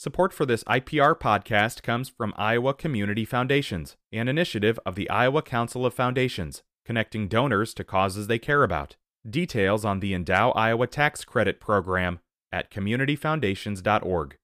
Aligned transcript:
Support 0.00 0.32
for 0.32 0.46
this 0.46 0.64
IPR 0.64 1.14
podcast 1.14 1.82
comes 1.82 2.08
from 2.08 2.32
Iowa 2.38 2.72
Community 2.72 3.26
Foundations, 3.26 3.98
an 4.10 4.28
initiative 4.28 4.80
of 4.86 4.94
the 4.94 5.10
Iowa 5.10 5.42
Council 5.42 5.84
of 5.84 5.92
Foundations, 5.92 6.62
connecting 6.86 7.28
donors 7.28 7.74
to 7.74 7.84
causes 7.84 8.26
they 8.26 8.38
care 8.38 8.62
about. 8.62 8.96
Details 9.28 9.84
on 9.84 10.00
the 10.00 10.14
Endow 10.14 10.56
Iowa 10.56 10.86
Tax 10.86 11.22
Credit 11.26 11.60
Program 11.60 12.20
at 12.50 12.70
communityfoundations.org. 12.70 14.38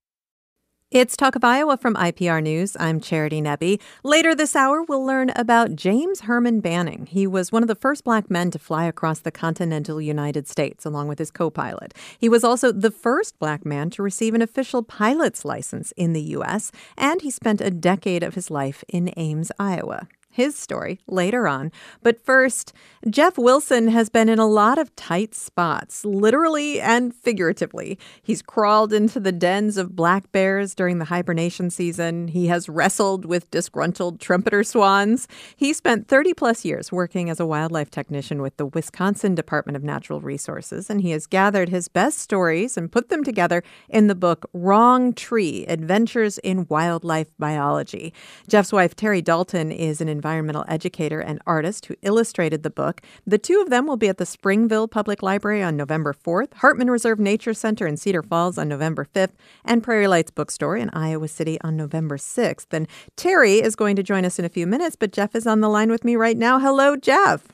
It's 0.96 1.14
Talk 1.14 1.36
of 1.36 1.44
Iowa 1.44 1.76
from 1.76 1.94
IPR 1.94 2.42
News. 2.42 2.74
I'm 2.80 3.02
Charity 3.02 3.42
Nebbe. 3.42 3.78
Later 4.02 4.34
this 4.34 4.56
hour, 4.56 4.82
we'll 4.82 5.04
learn 5.04 5.30
about 5.36 5.76
James 5.76 6.20
Herman 6.20 6.60
Banning. 6.60 7.04
He 7.04 7.26
was 7.26 7.52
one 7.52 7.62
of 7.62 7.68
the 7.68 7.74
first 7.74 8.02
black 8.02 8.30
men 8.30 8.50
to 8.52 8.58
fly 8.58 8.86
across 8.86 9.18
the 9.18 9.30
continental 9.30 10.00
United 10.00 10.48
States, 10.48 10.86
along 10.86 11.08
with 11.08 11.18
his 11.18 11.30
co 11.30 11.50
pilot. 11.50 11.92
He 12.18 12.30
was 12.30 12.44
also 12.44 12.72
the 12.72 12.90
first 12.90 13.38
black 13.38 13.66
man 13.66 13.90
to 13.90 14.02
receive 14.02 14.32
an 14.32 14.40
official 14.40 14.82
pilot's 14.82 15.44
license 15.44 15.92
in 15.98 16.14
the 16.14 16.22
U.S., 16.22 16.72
and 16.96 17.20
he 17.20 17.30
spent 17.30 17.60
a 17.60 17.70
decade 17.70 18.22
of 18.22 18.34
his 18.34 18.50
life 18.50 18.82
in 18.88 19.12
Ames, 19.18 19.52
Iowa 19.58 20.08
his 20.36 20.54
story 20.54 21.00
later 21.06 21.48
on. 21.48 21.72
But 22.02 22.20
first, 22.20 22.74
Jeff 23.08 23.38
Wilson 23.38 23.88
has 23.88 24.10
been 24.10 24.28
in 24.28 24.38
a 24.38 24.46
lot 24.46 24.76
of 24.78 24.94
tight 24.94 25.34
spots, 25.34 26.04
literally 26.04 26.78
and 26.78 27.14
figuratively. 27.14 27.98
He's 28.22 28.42
crawled 28.42 28.92
into 28.92 29.18
the 29.18 29.32
dens 29.32 29.78
of 29.78 29.96
black 29.96 30.30
bears 30.32 30.74
during 30.74 30.98
the 30.98 31.06
hibernation 31.06 31.70
season. 31.70 32.28
He 32.28 32.48
has 32.48 32.68
wrestled 32.68 33.24
with 33.24 33.50
disgruntled 33.50 34.20
trumpeter 34.20 34.62
swans. 34.62 35.26
He 35.56 35.72
spent 35.72 36.06
30 36.06 36.34
plus 36.34 36.64
years 36.66 36.92
working 36.92 37.30
as 37.30 37.40
a 37.40 37.46
wildlife 37.46 37.90
technician 37.90 38.42
with 38.42 38.58
the 38.58 38.66
Wisconsin 38.66 39.34
Department 39.34 39.76
of 39.76 39.82
Natural 39.82 40.20
Resources, 40.20 40.90
and 40.90 41.00
he 41.00 41.12
has 41.12 41.26
gathered 41.26 41.70
his 41.70 41.88
best 41.88 42.18
stories 42.18 42.76
and 42.76 42.92
put 42.92 43.08
them 43.08 43.24
together 43.24 43.62
in 43.88 44.06
the 44.06 44.14
book 44.14 44.44
Wrong 44.52 45.14
Tree 45.14 45.64
Adventures 45.66 46.36
in 46.38 46.66
Wildlife 46.68 47.30
Biology. 47.38 48.12
Jeff's 48.48 48.72
wife, 48.72 48.94
Terry 48.94 49.22
Dalton, 49.22 49.72
is 49.72 50.02
an 50.02 50.08
educator 50.26 51.20
and 51.20 51.40
artist 51.46 51.86
who 51.86 51.94
illustrated 52.02 52.62
the 52.62 52.70
book. 52.70 53.00
The 53.26 53.38
two 53.38 53.60
of 53.60 53.70
them 53.70 53.86
will 53.86 53.96
be 53.96 54.08
at 54.08 54.18
the 54.18 54.26
Springville 54.26 54.88
Public 54.88 55.22
Library 55.22 55.62
on 55.62 55.76
November 55.76 56.12
4th, 56.12 56.54
Hartman 56.54 56.90
Reserve 56.90 57.18
Nature 57.18 57.54
Center 57.54 57.86
in 57.86 57.96
Cedar 57.96 58.22
Falls 58.22 58.58
on 58.58 58.68
November 58.68 59.06
5th, 59.14 59.32
and 59.64 59.82
Prairie 59.82 60.08
Lights 60.08 60.30
Bookstore 60.30 60.76
in 60.76 60.90
Iowa 60.90 61.28
City 61.28 61.58
on 61.62 61.76
November 61.76 62.16
6th. 62.16 62.72
And 62.72 62.88
Terry 63.16 63.62
is 63.62 63.76
going 63.76 63.96
to 63.96 64.02
join 64.02 64.24
us 64.24 64.38
in 64.38 64.44
a 64.44 64.50
few 64.50 64.66
minutes, 64.66 64.96
but 64.96 65.12
Jeff 65.12 65.34
is 65.34 65.46
on 65.46 65.60
the 65.60 65.68
line 65.68 65.90
with 65.90 66.04
me 66.04 66.16
right 66.16 66.36
now. 66.36 66.58
Hello, 66.58 66.96
Jeff. 66.96 67.48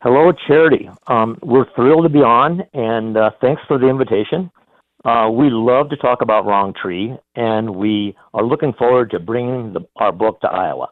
Hello, 0.00 0.30
Charity. 0.46 0.88
Um, 1.08 1.38
we're 1.42 1.66
thrilled 1.74 2.04
to 2.04 2.08
be 2.08 2.20
on, 2.20 2.62
and 2.72 3.16
uh, 3.16 3.30
thanks 3.40 3.62
for 3.66 3.78
the 3.78 3.88
invitation. 3.88 4.50
Uh, 5.04 5.28
we 5.30 5.48
love 5.50 5.88
to 5.90 5.96
talk 5.96 6.22
about 6.22 6.46
Wrong 6.46 6.72
Tree, 6.80 7.16
and 7.34 7.74
we 7.74 8.16
are 8.34 8.44
looking 8.44 8.72
forward 8.72 9.10
to 9.10 9.18
bringing 9.18 9.72
the, 9.72 9.80
our 9.96 10.12
book 10.12 10.40
to 10.42 10.48
Iowa. 10.48 10.88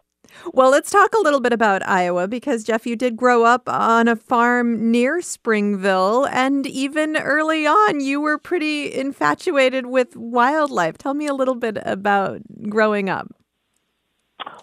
Well, 0.53 0.71
let's 0.71 0.91
talk 0.91 1.15
a 1.15 1.21
little 1.21 1.41
bit 1.41 1.53
about 1.53 1.87
Iowa 1.87 2.29
because, 2.29 2.65
Jeff, 2.65 2.87
you 2.87 2.97
did 2.97 3.17
grow 3.17 3.45
up 3.45 3.69
on 3.69 4.09
a 4.09 4.17
farm 4.17 4.91
near 4.91 5.21
Springville. 5.21 6.27
And 6.27 6.67
even 6.67 7.17
early 7.17 7.67
on, 7.67 8.01
you 8.01 8.21
were 8.21 8.39
pretty 8.39 8.95
infatuated 8.95 9.87
with 9.87 10.17
wildlife. 10.17 10.99
Tell 10.99 11.15
me 11.15 11.27
a 11.27 11.35
little 11.35 11.55
bit 11.55 11.79
about 11.83 12.41
growing 12.69 13.09
up. 13.09 13.29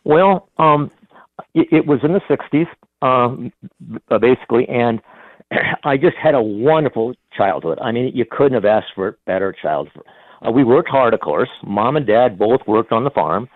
Well, 0.04 0.50
um, 0.58 0.92
it, 1.54 1.68
it, 1.72 1.86
was 1.86 2.00
in 2.04 2.14
the 2.14 2.22
60s, 2.30 2.68
um, 3.02 3.52
basically. 4.20 4.68
And 4.68 5.02
I 5.84 5.98
just 5.98 6.18
had 6.22 6.36
a 6.36 6.42
wonderful 6.42 7.14
childhood. 7.36 7.80
I 7.82 7.92
mean, 7.92 8.12
you 8.16 8.26
couldn't 8.30 8.54
have 8.54 8.66
asked 8.66 8.94
for 8.96 9.08
a 9.08 9.14
better 9.26 9.56
childhood. 9.62 10.04
Uh, 10.46 10.52
we 10.52 10.64
worked 10.64 10.90
hard, 10.90 11.14
of 11.14 11.22
course. 11.22 11.50
Mom 11.66 11.96
and 11.96 12.06
dad 12.06 12.38
both 12.38 12.62
worked 12.68 12.92
on 12.92 13.04
the 13.04 13.10
farm. 13.10 13.48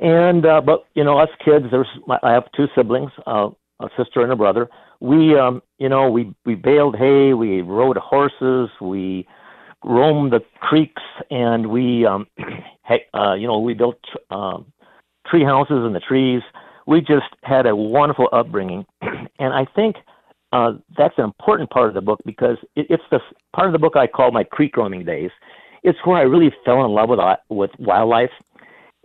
And 0.00 0.44
uh, 0.44 0.60
but 0.60 0.86
you 0.94 1.04
know, 1.04 1.18
us 1.18 1.30
kids, 1.44 1.66
there's 1.70 1.88
I 2.22 2.32
have 2.32 2.44
two 2.54 2.66
siblings, 2.74 3.10
uh, 3.26 3.48
a 3.80 3.88
sister 3.96 4.22
and 4.22 4.32
a 4.32 4.36
brother. 4.36 4.68
We 5.00 5.38
um, 5.38 5.62
you 5.78 5.88
know, 5.88 6.10
we 6.10 6.34
we 6.44 6.54
baled 6.54 6.96
hay, 6.96 7.32
we 7.32 7.62
rode 7.62 7.96
horses, 7.96 8.68
we 8.80 9.26
roamed 9.84 10.32
the 10.32 10.40
creeks, 10.60 11.02
and 11.30 11.68
we 11.68 12.04
um, 12.04 12.26
uh, 13.14 13.34
you 13.34 13.46
know, 13.46 13.58
we 13.60 13.72
built 13.74 14.00
um, 14.30 14.66
tree 15.26 15.44
houses 15.44 15.84
in 15.86 15.92
the 15.92 16.00
trees. 16.00 16.42
We 16.86 17.00
just 17.00 17.26
had 17.42 17.66
a 17.66 17.74
wonderful 17.74 18.28
upbringing, 18.32 18.84
and 19.02 19.54
I 19.54 19.66
think 19.74 19.96
uh, 20.52 20.72
that's 20.96 21.14
an 21.18 21.24
important 21.24 21.70
part 21.70 21.88
of 21.88 21.94
the 21.94 22.00
book 22.02 22.20
because 22.26 22.58
it, 22.76 22.86
it's 22.90 23.02
the 23.10 23.20
part 23.54 23.66
of 23.66 23.72
the 23.72 23.78
book 23.78 23.96
I 23.96 24.06
call 24.06 24.30
my 24.30 24.44
creek 24.44 24.76
roaming 24.76 25.04
days. 25.04 25.30
It's 25.82 25.98
where 26.04 26.18
I 26.18 26.22
really 26.22 26.52
fell 26.64 26.84
in 26.84 26.90
love 26.90 27.08
with 27.08 27.18
uh, 27.18 27.36
with 27.48 27.70
wildlife 27.78 28.30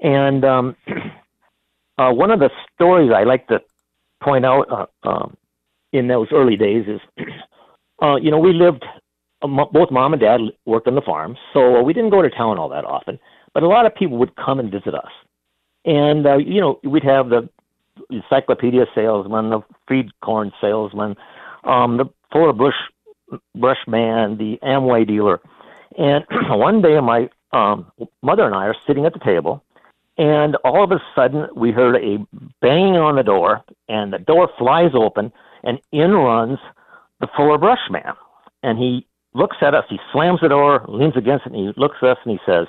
and 0.02 0.44
um, 0.44 0.76
uh, 1.98 2.12
one 2.12 2.32
of 2.32 2.40
the 2.40 2.50
stories 2.76 3.12
I 3.16 3.24
like 3.24 3.48
to 3.48 3.62
point 4.22 4.46
out 4.46 4.68
uh, 4.72 5.08
um, 5.08 5.38
in 5.94 6.08
those 6.08 6.28
early 6.32 6.56
days 6.56 6.86
is, 6.88 7.00
uh, 8.02 8.16
you 8.16 8.32
know, 8.32 8.40
we 8.40 8.54
lived, 8.54 8.84
uh, 9.42 9.48
both 9.72 9.92
mom 9.92 10.14
and 10.14 10.22
dad 10.22 10.42
worked 10.66 10.88
on 10.88 10.96
the 10.96 11.02
farm, 11.02 11.38
so 11.54 11.82
we 11.82 11.94
didn't 11.94 12.12
go 12.12 12.22
to 12.22 12.30
town 12.30 12.58
all 12.58 12.70
that 12.70 12.86
often. 12.86 13.20
But 13.54 13.64
a 13.64 13.68
lot 13.68 13.86
of 13.86 13.96
people 13.96 14.18
would 14.18 14.36
come 14.36 14.60
and 14.60 14.72
visit 14.72 14.96
us. 14.96 15.12
And, 15.86 16.26
uh, 16.26 16.38
you 16.38 16.62
know, 16.62 16.80
we'd 16.84 17.04
have 17.04 17.30
the 17.30 17.50
encyclopedia 18.10 18.86
salesman, 18.96 19.50
the 19.50 19.62
feed 19.88 20.10
corn 20.22 20.52
salesman, 20.62 21.16
um, 21.64 21.98
the 21.98 22.06
Fuller 22.32 22.54
Bush 22.54 22.76
brush 23.56 23.80
man, 23.88 24.38
the 24.38 24.58
Amway 24.64 25.08
dealer. 25.08 25.40
And 25.98 26.26
one 26.50 26.82
day 26.82 27.00
my 27.00 27.30
um, 27.54 27.92
mother 28.22 28.46
and 28.46 28.56
I 28.56 28.66
are 28.66 28.76
sitting 28.88 29.06
at 29.06 29.14
the 29.14 29.20
table, 29.20 29.64
and 30.18 30.56
all 30.64 30.84
of 30.84 30.92
a 30.92 31.02
sudden, 31.16 31.48
we 31.56 31.72
heard 31.72 31.96
a 31.96 32.18
banging 32.62 32.98
on 32.98 33.16
the 33.16 33.24
door, 33.24 33.64
and 33.88 34.12
the 34.12 34.20
door 34.20 34.50
flies 34.58 34.92
open, 34.94 35.32
and 35.64 35.80
in 35.92 36.12
runs 36.12 36.60
the 37.20 37.28
Fuller 37.36 37.58
Brush 37.58 37.90
Man. 37.90 38.14
And 38.64 38.78
he 38.78 39.08
looks 39.34 39.58
at 39.62 39.74
us, 39.74 39.86
he 39.90 40.00
slams 40.12 40.42
the 40.42 40.50
door, 40.50 40.86
leans 40.88 41.16
against 41.16 41.46
it, 41.46 41.54
and 41.54 41.56
he 41.56 41.74
looks 41.80 41.98
at 42.02 42.10
us 42.10 42.18
and 42.26 42.34
he 42.34 42.40
says, 42.46 42.68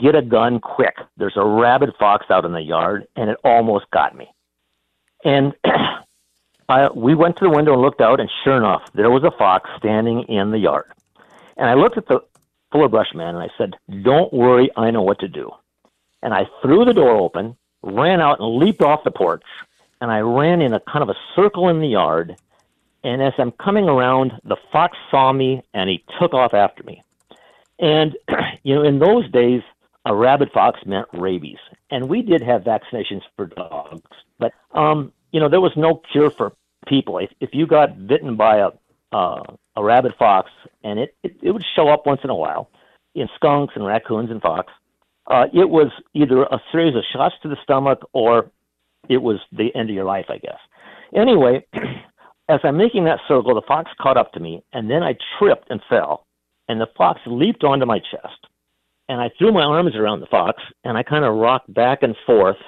Get 0.00 0.16
a 0.16 0.22
gun 0.22 0.58
quick. 0.58 0.96
There's 1.16 1.36
a 1.36 1.44
rabid 1.44 1.90
fox 1.98 2.26
out 2.30 2.44
in 2.44 2.52
the 2.52 2.60
yard, 2.60 3.06
and 3.14 3.30
it 3.30 3.36
almost 3.44 3.88
got 3.92 4.16
me. 4.16 4.28
And 5.24 5.54
I, 6.68 6.88
we 6.90 7.14
went 7.14 7.36
to 7.36 7.44
the 7.44 7.50
window 7.50 7.74
and 7.74 7.82
looked 7.82 8.00
out, 8.00 8.18
and 8.18 8.30
sure 8.42 8.56
enough, 8.56 8.82
there 8.94 9.10
was 9.10 9.22
a 9.22 9.30
fox 9.38 9.70
standing 9.78 10.24
in 10.24 10.50
the 10.50 10.58
yard. 10.58 10.92
And 11.56 11.68
I 11.68 11.74
looked 11.74 11.96
at 11.96 12.08
the 12.08 12.20
Fuller 12.72 12.88
Brush 12.88 13.14
Man 13.14 13.36
and 13.36 13.38
I 13.38 13.48
said, 13.56 13.76
Don't 14.02 14.32
worry, 14.32 14.68
I 14.76 14.90
know 14.90 15.02
what 15.02 15.20
to 15.20 15.28
do 15.28 15.52
and 16.22 16.34
I 16.34 16.46
threw 16.62 16.84
the 16.84 16.92
door 16.92 17.16
open, 17.16 17.56
ran 17.82 18.20
out 18.20 18.40
and 18.40 18.56
leaped 18.56 18.82
off 18.82 19.04
the 19.04 19.10
porch, 19.10 19.44
and 20.00 20.10
I 20.10 20.20
ran 20.20 20.60
in 20.60 20.74
a 20.74 20.80
kind 20.80 21.02
of 21.02 21.08
a 21.08 21.18
circle 21.34 21.68
in 21.68 21.80
the 21.80 21.88
yard. 21.88 22.36
And 23.04 23.22
as 23.22 23.32
I'm 23.38 23.52
coming 23.52 23.88
around, 23.88 24.32
the 24.44 24.56
fox 24.72 24.96
saw 25.10 25.32
me 25.32 25.62
and 25.74 25.88
he 25.88 26.04
took 26.20 26.34
off 26.34 26.54
after 26.54 26.82
me. 26.82 27.02
And, 27.78 28.16
you 28.62 28.74
know, 28.74 28.82
in 28.82 28.98
those 28.98 29.30
days, 29.30 29.62
a 30.04 30.14
rabid 30.14 30.50
fox 30.52 30.80
meant 30.86 31.06
rabies. 31.12 31.58
And 31.90 32.08
we 32.08 32.22
did 32.22 32.42
have 32.42 32.62
vaccinations 32.62 33.22
for 33.36 33.46
dogs, 33.46 34.10
but, 34.38 34.52
um, 34.72 35.12
you 35.32 35.40
know, 35.40 35.48
there 35.48 35.60
was 35.60 35.72
no 35.76 36.00
cure 36.12 36.30
for 36.30 36.52
people. 36.86 37.18
If, 37.18 37.30
if 37.40 37.50
you 37.52 37.66
got 37.66 38.06
bitten 38.06 38.36
by 38.36 38.58
a, 38.58 38.70
uh, 39.12 39.42
a 39.76 39.84
rabid 39.84 40.14
fox, 40.18 40.50
and 40.82 40.98
it, 40.98 41.14
it, 41.22 41.36
it 41.42 41.50
would 41.50 41.64
show 41.76 41.88
up 41.88 42.06
once 42.06 42.20
in 42.24 42.30
a 42.30 42.34
while 42.34 42.70
in 43.14 43.28
skunks 43.36 43.74
and 43.76 43.84
raccoons 43.84 44.30
and 44.30 44.40
fox, 44.40 44.72
uh, 45.28 45.44
it 45.52 45.68
was 45.68 45.90
either 46.14 46.42
a 46.42 46.60
series 46.72 46.96
of 46.96 47.04
shots 47.12 47.34
to 47.42 47.48
the 47.48 47.56
stomach 47.62 48.00
or 48.12 48.50
it 49.08 49.18
was 49.18 49.38
the 49.52 49.74
end 49.74 49.90
of 49.90 49.94
your 49.94 50.04
life, 50.04 50.26
I 50.28 50.38
guess. 50.38 50.58
Anyway, 51.14 51.64
as 52.48 52.60
I'm 52.64 52.76
making 52.76 53.04
that 53.04 53.20
circle, 53.28 53.54
the 53.54 53.62
fox 53.66 53.90
caught 54.00 54.16
up 54.16 54.32
to 54.32 54.40
me, 54.40 54.62
and 54.72 54.90
then 54.90 55.02
I 55.02 55.16
tripped 55.38 55.70
and 55.70 55.80
fell, 55.88 56.26
and 56.68 56.80
the 56.80 56.88
fox 56.96 57.20
leaped 57.26 57.62
onto 57.62 57.86
my 57.86 57.98
chest. 57.98 58.46
And 59.10 59.20
I 59.20 59.30
threw 59.38 59.52
my 59.52 59.62
arms 59.62 59.96
around 59.96 60.20
the 60.20 60.26
fox, 60.26 60.62
and 60.84 60.96
I 60.96 61.02
kind 61.02 61.24
of 61.24 61.34
rocked 61.34 61.72
back 61.72 62.02
and 62.02 62.14
forth. 62.26 62.58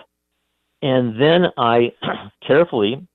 And 0.83 1.21
then 1.21 1.47
I 1.59 1.93
carefully 2.47 3.07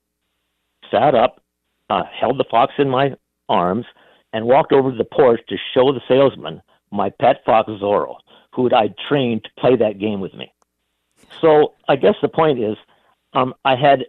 sat 0.92 1.16
up, 1.16 1.42
uh, 1.90 2.04
held 2.20 2.40
the 2.40 2.46
fox 2.50 2.74
in 2.78 2.90
my 2.90 3.16
arms, 3.50 3.86
and 4.34 4.46
walked 4.46 4.74
over 4.74 4.92
to 4.92 4.98
the 4.98 5.06
porch 5.06 5.42
to 5.50 5.56
show 5.74 5.92
the 5.92 6.02
salesman 6.08 6.62
my 6.92 7.10
pet 7.20 7.38
fox 7.46 7.70
Zorro 7.70 8.18
who 8.56 8.69
I'd 8.74 8.96
trained 9.10 9.44
to 9.44 9.50
play 9.60 9.75
that 9.75 10.00
game 10.00 10.22
with 10.22 10.34
me. 10.34 10.52
So 11.42 11.74
I 11.88 11.96
guess 11.96 12.16
the 12.22 12.28
point 12.28 12.60
is, 12.60 12.78
um, 13.34 13.54
I 13.66 13.75
had 13.75 14.06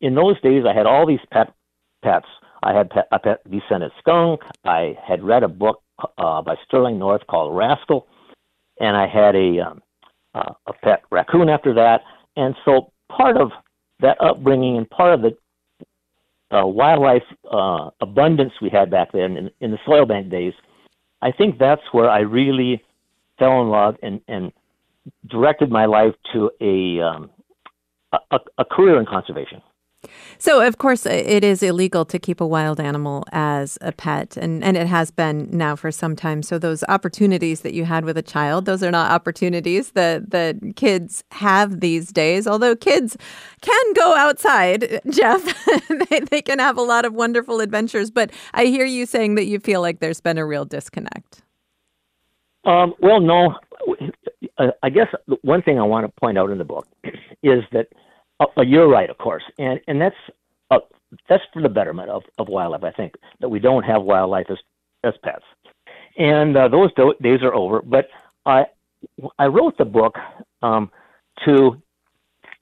in 0.00 0.14
those 0.14 0.40
days 0.40 0.64
I 0.66 0.74
had 0.74 0.86
all 0.86 1.06
these 1.06 1.20
pet 1.30 1.52
pets. 2.02 2.26
I 2.62 2.72
had 2.72 2.90
pet, 2.90 3.08
a 3.10 3.18
pet 3.18 3.50
descended 3.50 3.92
skunk. 3.98 4.40
I 4.64 4.96
had 5.02 5.22
read 5.22 5.42
a 5.42 5.48
book 5.48 5.82
uh, 6.18 6.42
by 6.42 6.56
Sterling 6.66 6.98
North 6.98 7.26
called 7.26 7.56
Rascal, 7.56 8.06
and 8.80 8.96
I 8.96 9.06
had 9.06 9.34
a 9.34 9.60
um, 9.60 9.82
uh, 10.34 10.54
a 10.66 10.72
pet 10.72 11.02
raccoon 11.10 11.48
after 11.48 11.74
that. 11.74 12.02
And 12.36 12.54
so 12.64 12.92
part 13.10 13.36
of 13.36 13.50
that 14.00 14.16
upbringing 14.20 14.76
and 14.78 14.88
part 14.88 15.14
of 15.14 15.22
the 15.22 15.36
uh, 16.56 16.66
wildlife 16.66 17.22
uh, 17.50 17.90
abundance 18.00 18.52
we 18.60 18.68
had 18.68 18.90
back 18.90 19.12
then 19.12 19.36
in, 19.36 19.50
in 19.60 19.70
the 19.70 19.78
soil 19.86 20.06
bank 20.06 20.30
days, 20.30 20.54
I 21.20 21.32
think 21.32 21.58
that's 21.58 21.82
where 21.92 22.10
I 22.10 22.20
really 22.20 22.82
fell 23.42 23.60
in 23.60 23.68
love 23.68 23.96
and 24.02 24.20
and 24.28 24.52
directed 25.28 25.68
my 25.68 25.86
life 25.86 26.14
to 26.32 26.50
a 26.60 27.02
um, 27.02 27.30
a, 28.30 28.38
a 28.58 28.64
career 28.64 29.00
in 29.00 29.06
conservation. 29.06 29.60
So, 30.38 30.60
of 30.60 30.78
course, 30.78 31.06
it 31.06 31.44
is 31.44 31.62
illegal 31.62 32.04
to 32.06 32.18
keep 32.18 32.40
a 32.40 32.46
wild 32.46 32.80
animal 32.80 33.24
as 33.30 33.78
a 33.80 33.92
pet, 33.92 34.36
and, 34.36 34.64
and 34.64 34.76
it 34.76 34.88
has 34.88 35.12
been 35.12 35.48
now 35.52 35.76
for 35.76 35.92
some 35.92 36.16
time. 36.16 36.42
So, 36.42 36.58
those 36.58 36.82
opportunities 36.88 37.60
that 37.60 37.72
you 37.72 37.84
had 37.84 38.04
with 38.04 38.18
a 38.18 38.22
child, 38.22 38.64
those 38.64 38.82
are 38.82 38.90
not 38.90 39.12
opportunities 39.12 39.92
that, 39.92 40.30
that 40.30 40.56
kids 40.74 41.22
have 41.30 41.78
these 41.78 42.10
days. 42.10 42.48
Although 42.48 42.74
kids 42.74 43.16
can 43.60 43.92
go 43.94 44.16
outside, 44.16 45.00
Jeff, 45.08 45.44
they, 46.10 46.18
they 46.18 46.42
can 46.42 46.58
have 46.58 46.76
a 46.76 46.82
lot 46.82 47.04
of 47.04 47.14
wonderful 47.14 47.60
adventures. 47.60 48.10
But 48.10 48.32
I 48.54 48.64
hear 48.64 48.84
you 48.84 49.06
saying 49.06 49.36
that 49.36 49.46
you 49.46 49.60
feel 49.60 49.80
like 49.80 50.00
there's 50.00 50.20
been 50.20 50.38
a 50.38 50.44
real 50.44 50.64
disconnect. 50.64 51.41
Um, 52.64 52.94
well, 53.00 53.20
no. 53.20 53.54
I 54.82 54.90
guess 54.90 55.08
one 55.42 55.62
thing 55.62 55.78
I 55.78 55.82
want 55.82 56.06
to 56.06 56.20
point 56.20 56.38
out 56.38 56.50
in 56.50 56.58
the 56.58 56.64
book 56.64 56.86
is 57.42 57.62
that 57.72 57.88
uh, 58.40 58.62
you're 58.62 58.88
right, 58.88 59.10
of 59.10 59.18
course, 59.18 59.42
and 59.58 59.80
and 59.88 60.00
that's 60.00 60.16
uh, 60.70 60.78
that's 61.28 61.42
for 61.52 61.62
the 61.62 61.68
betterment 61.68 62.10
of, 62.10 62.22
of 62.38 62.48
wildlife. 62.48 62.84
I 62.84 62.92
think 62.92 63.14
that 63.40 63.48
we 63.48 63.58
don't 63.58 63.82
have 63.84 64.02
wildlife 64.02 64.46
as 64.50 64.58
as 65.04 65.14
pets, 65.22 65.44
and 66.16 66.56
uh, 66.56 66.68
those 66.68 66.92
do- 66.94 67.14
days 67.22 67.40
are 67.42 67.54
over. 67.54 67.82
But 67.82 68.08
I 68.46 68.64
I 69.38 69.46
wrote 69.46 69.76
the 69.78 69.84
book 69.84 70.16
um, 70.62 70.90
to 71.44 71.80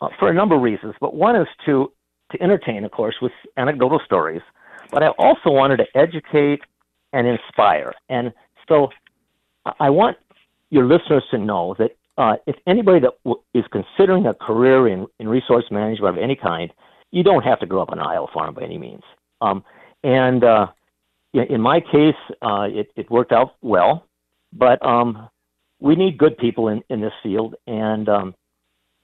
uh, 0.00 0.08
for 0.18 0.30
a 0.30 0.34
number 0.34 0.56
of 0.56 0.62
reasons, 0.62 0.94
but 1.00 1.14
one 1.14 1.36
is 1.36 1.48
to 1.66 1.92
to 2.32 2.42
entertain, 2.42 2.84
of 2.84 2.90
course, 2.92 3.16
with 3.20 3.32
anecdotal 3.56 4.00
stories. 4.04 4.42
But 4.90 5.02
I 5.02 5.08
also 5.18 5.50
wanted 5.50 5.78
to 5.78 5.86
educate 5.94 6.60
and 7.12 7.26
inspire, 7.26 7.92
and 8.08 8.32
so 8.68 8.88
I 9.78 9.90
want 9.90 10.16
your 10.70 10.86
listeners 10.86 11.24
to 11.30 11.38
know 11.38 11.74
that 11.78 11.96
uh, 12.18 12.36
if 12.46 12.56
anybody 12.66 13.00
that 13.00 13.12
w- 13.24 13.42
is 13.54 13.64
considering 13.72 14.26
a 14.26 14.34
career 14.34 14.88
in, 14.88 15.06
in 15.18 15.28
resource 15.28 15.64
management 15.70 16.16
of 16.16 16.22
any 16.22 16.36
kind, 16.36 16.72
you 17.10 17.22
don't 17.22 17.42
have 17.42 17.60
to 17.60 17.66
grow 17.66 17.82
up 17.82 17.90
on 17.90 17.98
an 17.98 18.06
Iowa 18.06 18.26
farm 18.32 18.54
by 18.54 18.62
any 18.62 18.78
means. 18.78 19.02
Um, 19.40 19.64
and 20.04 20.44
uh, 20.44 20.66
in 21.32 21.60
my 21.60 21.80
case, 21.80 22.14
uh, 22.42 22.68
it, 22.70 22.90
it 22.96 23.10
worked 23.10 23.32
out 23.32 23.54
well, 23.62 24.06
but 24.52 24.84
um, 24.84 25.28
we 25.80 25.96
need 25.96 26.18
good 26.18 26.36
people 26.38 26.68
in, 26.68 26.82
in 26.90 27.00
this 27.00 27.12
field, 27.22 27.54
and 27.66 28.08
um, 28.08 28.34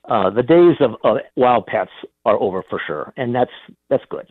uh, 0.08 0.30
the 0.30 0.42
days 0.42 0.76
of, 0.80 0.92
of 1.04 1.18
wild 1.36 1.66
pets 1.66 1.90
are 2.24 2.40
over 2.40 2.62
for 2.68 2.80
sure, 2.86 3.12
and 3.16 3.34
that's 3.34 3.50
that's 3.90 4.04
good. 4.08 4.30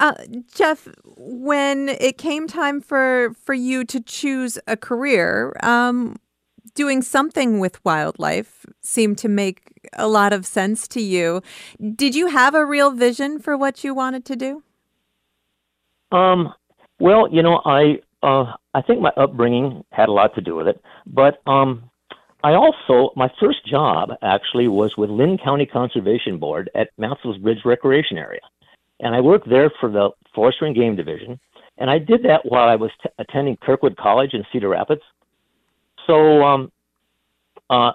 Uh, 0.00 0.14
Jeff, 0.54 0.88
when 1.16 1.88
it 1.88 2.18
came 2.18 2.46
time 2.46 2.80
for 2.80 3.34
for 3.44 3.54
you 3.54 3.84
to 3.84 4.00
choose 4.00 4.58
a 4.66 4.76
career, 4.76 5.56
um, 5.62 6.16
doing 6.74 7.02
something 7.02 7.58
with 7.58 7.84
wildlife 7.84 8.66
seemed 8.80 9.18
to 9.18 9.28
make 9.28 9.72
a 9.94 10.06
lot 10.06 10.32
of 10.32 10.46
sense 10.46 10.86
to 10.88 11.00
you. 11.00 11.42
Did 11.94 12.14
you 12.14 12.28
have 12.28 12.54
a 12.54 12.64
real 12.64 12.90
vision 12.90 13.38
for 13.38 13.56
what 13.56 13.82
you 13.82 13.94
wanted 13.94 14.24
to 14.26 14.36
do? 14.36 14.62
Um, 16.12 16.52
well, 17.00 17.28
you 17.32 17.42
know, 17.42 17.60
I 17.64 18.00
uh, 18.22 18.52
I 18.74 18.82
think 18.82 19.00
my 19.00 19.10
upbringing 19.16 19.84
had 19.90 20.08
a 20.08 20.12
lot 20.12 20.34
to 20.34 20.40
do 20.40 20.54
with 20.54 20.68
it, 20.68 20.80
but 21.06 21.42
um, 21.46 21.90
I 22.44 22.52
also 22.52 23.12
my 23.16 23.30
first 23.40 23.66
job 23.66 24.10
actually 24.22 24.68
was 24.68 24.96
with 24.96 25.10
Linn 25.10 25.38
County 25.42 25.66
Conservation 25.66 26.38
Board 26.38 26.70
at 26.74 26.90
Mansell's 26.98 27.38
Bridge 27.38 27.64
Recreation 27.64 28.18
Area, 28.18 28.40
and 29.00 29.14
I 29.14 29.20
worked 29.20 29.48
there 29.48 29.70
for 29.80 29.90
the 29.90 30.10
Forestry 30.34 30.68
and 30.68 30.76
Game 30.76 30.96
Division, 30.96 31.38
and 31.78 31.90
I 31.90 31.98
did 31.98 32.22
that 32.24 32.40
while 32.44 32.68
I 32.68 32.76
was 32.76 32.90
t- 33.02 33.10
attending 33.18 33.56
Kirkwood 33.62 33.96
College 33.96 34.34
in 34.34 34.44
Cedar 34.52 34.70
Rapids. 34.70 35.02
So, 36.06 36.42
um, 36.42 36.72
uh, 37.68 37.92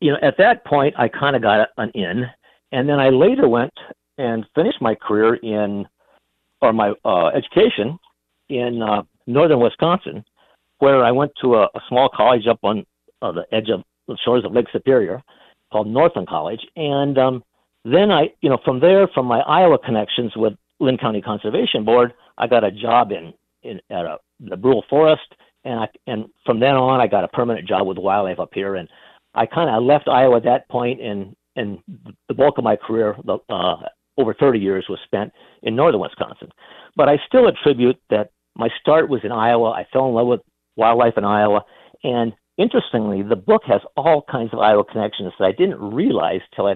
you 0.00 0.10
know, 0.10 0.18
at 0.22 0.36
that 0.38 0.64
point, 0.64 0.94
I 0.98 1.08
kind 1.08 1.36
of 1.36 1.42
got 1.42 1.68
an 1.78 1.90
in, 1.94 2.24
and 2.72 2.88
then 2.88 2.98
I 2.98 3.10
later 3.10 3.48
went 3.48 3.72
and 4.18 4.44
finished 4.54 4.80
my 4.80 4.94
career 4.94 5.34
in, 5.36 5.86
or 6.60 6.72
my 6.72 6.92
uh, 7.04 7.28
education 7.28 7.98
in 8.48 8.82
uh, 8.82 9.02
northern 9.26 9.60
Wisconsin, 9.60 10.24
where 10.78 11.04
I 11.04 11.10
went 11.10 11.32
to 11.40 11.54
a, 11.54 11.62
a 11.64 11.80
small 11.88 12.10
college 12.14 12.46
up 12.46 12.58
on 12.62 12.84
uh, 13.22 13.32
the 13.32 13.44
edge 13.52 13.70
of 13.70 13.82
the 14.08 14.18
shores 14.24 14.44
of 14.44 14.52
Lake 14.52 14.66
Superior 14.72 15.22
called 15.72 15.86
Northland 15.86 16.28
College, 16.28 16.60
and 16.76 17.16
um, 17.18 17.44
then 17.84 18.10
I, 18.10 18.28
you 18.40 18.48
know, 18.48 18.58
from 18.64 18.80
there, 18.80 19.08
from 19.08 19.26
my 19.26 19.40
Iowa 19.40 19.78
connections 19.78 20.32
with 20.36 20.54
Linn 20.80 20.98
County 20.98 21.20
Conservation 21.20 21.84
Board, 21.84 22.14
I 22.38 22.46
got 22.46 22.64
a 22.64 22.70
job 22.70 23.12
in 23.12 23.32
in 23.62 23.80
at 23.90 24.04
a, 24.04 24.18
the 24.40 24.56
Brule 24.56 24.84
Forest 24.90 25.34
and 25.64 25.80
I 25.80 25.88
and 26.06 26.26
from 26.44 26.60
then 26.60 26.74
on 26.74 27.00
I 27.00 27.06
got 27.06 27.24
a 27.24 27.28
permanent 27.28 27.66
job 27.68 27.86
with 27.86 27.98
wildlife 27.98 28.38
up 28.38 28.50
here, 28.52 28.76
and 28.76 28.88
I 29.34 29.46
kind 29.46 29.70
of 29.70 29.82
left 29.82 30.08
Iowa 30.08 30.36
at 30.36 30.44
that 30.44 30.68
point, 30.68 31.00
and 31.00 31.34
and 31.56 31.78
the 32.28 32.34
bulk 32.34 32.58
of 32.58 32.64
my 32.64 32.76
career, 32.76 33.16
the, 33.24 33.38
uh, 33.48 33.76
over 34.18 34.34
30 34.34 34.58
years, 34.58 34.86
was 34.88 34.98
spent 35.04 35.32
in 35.62 35.76
northern 35.76 36.00
Wisconsin. 36.00 36.48
But 36.96 37.08
I 37.08 37.18
still 37.28 37.46
attribute 37.46 37.96
that 38.10 38.30
my 38.56 38.68
start 38.80 39.08
was 39.08 39.20
in 39.22 39.30
Iowa. 39.30 39.70
I 39.70 39.86
fell 39.92 40.08
in 40.08 40.14
love 40.14 40.26
with 40.26 40.40
wildlife 40.76 41.14
in 41.16 41.24
Iowa, 41.24 41.64
and 42.02 42.32
interestingly, 42.58 43.22
the 43.22 43.36
book 43.36 43.62
has 43.66 43.80
all 43.96 44.24
kinds 44.30 44.52
of 44.52 44.58
Iowa 44.58 44.84
connections 44.84 45.32
that 45.38 45.46
I 45.46 45.52
didn't 45.52 45.80
realize 45.80 46.40
till 46.54 46.66
I 46.66 46.74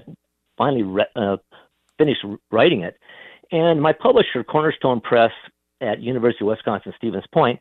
finally 0.58 0.82
re- 0.82 1.06
uh, 1.16 1.36
finished 1.96 2.24
writing 2.50 2.82
it. 2.82 2.98
And 3.50 3.80
my 3.80 3.92
publisher, 3.92 4.44
Cornerstone 4.44 5.00
Press 5.00 5.30
at 5.80 6.00
University 6.00 6.44
of 6.44 6.48
Wisconsin 6.48 6.92
Stevens 6.98 7.24
Point, 7.32 7.60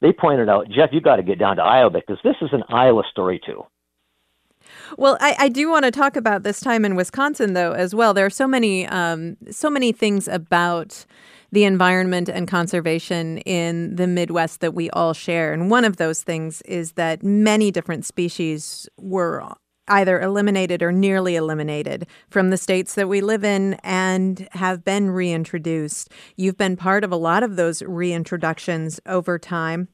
they 0.00 0.12
pointed 0.12 0.48
out, 0.48 0.68
Jeff, 0.68 0.90
you've 0.92 1.02
got 1.02 1.16
to 1.16 1.22
get 1.22 1.38
down 1.38 1.56
to 1.56 1.62
Iowa 1.62 1.90
because 1.90 2.18
this 2.22 2.36
is 2.40 2.50
an 2.52 2.62
Iowa 2.68 3.02
story 3.10 3.40
too. 3.44 3.64
Well, 4.98 5.16
I, 5.20 5.36
I, 5.38 5.48
do 5.48 5.70
want 5.70 5.84
to 5.84 5.92
talk 5.92 6.16
about 6.16 6.42
this 6.42 6.60
time 6.60 6.84
in 6.84 6.96
Wisconsin, 6.96 7.52
though, 7.52 7.72
as 7.72 7.94
well. 7.94 8.14
There 8.14 8.26
are 8.26 8.30
so 8.30 8.48
many, 8.48 8.86
um, 8.86 9.36
so 9.50 9.70
many 9.70 9.92
things 9.92 10.26
about 10.26 11.06
the 11.52 11.64
environment 11.64 12.28
and 12.28 12.48
conservation 12.48 13.38
in 13.38 13.94
the 13.94 14.08
Midwest 14.08 14.60
that 14.60 14.74
we 14.74 14.90
all 14.90 15.12
share, 15.12 15.52
and 15.52 15.70
one 15.70 15.84
of 15.84 15.98
those 15.98 16.22
things 16.22 16.62
is 16.62 16.92
that 16.92 17.22
many 17.22 17.70
different 17.70 18.04
species 18.04 18.88
were 18.98 19.44
either 19.88 20.20
eliminated 20.20 20.82
or 20.82 20.92
nearly 20.92 21.36
eliminated 21.36 22.06
from 22.28 22.50
the 22.50 22.56
states 22.56 22.94
that 22.94 23.08
we 23.08 23.20
live 23.20 23.44
in 23.44 23.74
and 23.82 24.48
have 24.52 24.84
been 24.84 25.10
reintroduced. 25.10 26.10
You've 26.36 26.56
been 26.56 26.76
part 26.76 27.04
of 27.04 27.12
a 27.12 27.16
lot 27.16 27.42
of 27.42 27.56
those 27.56 27.82
reintroductions 27.82 28.98
over 29.06 29.38
time. 29.38 29.88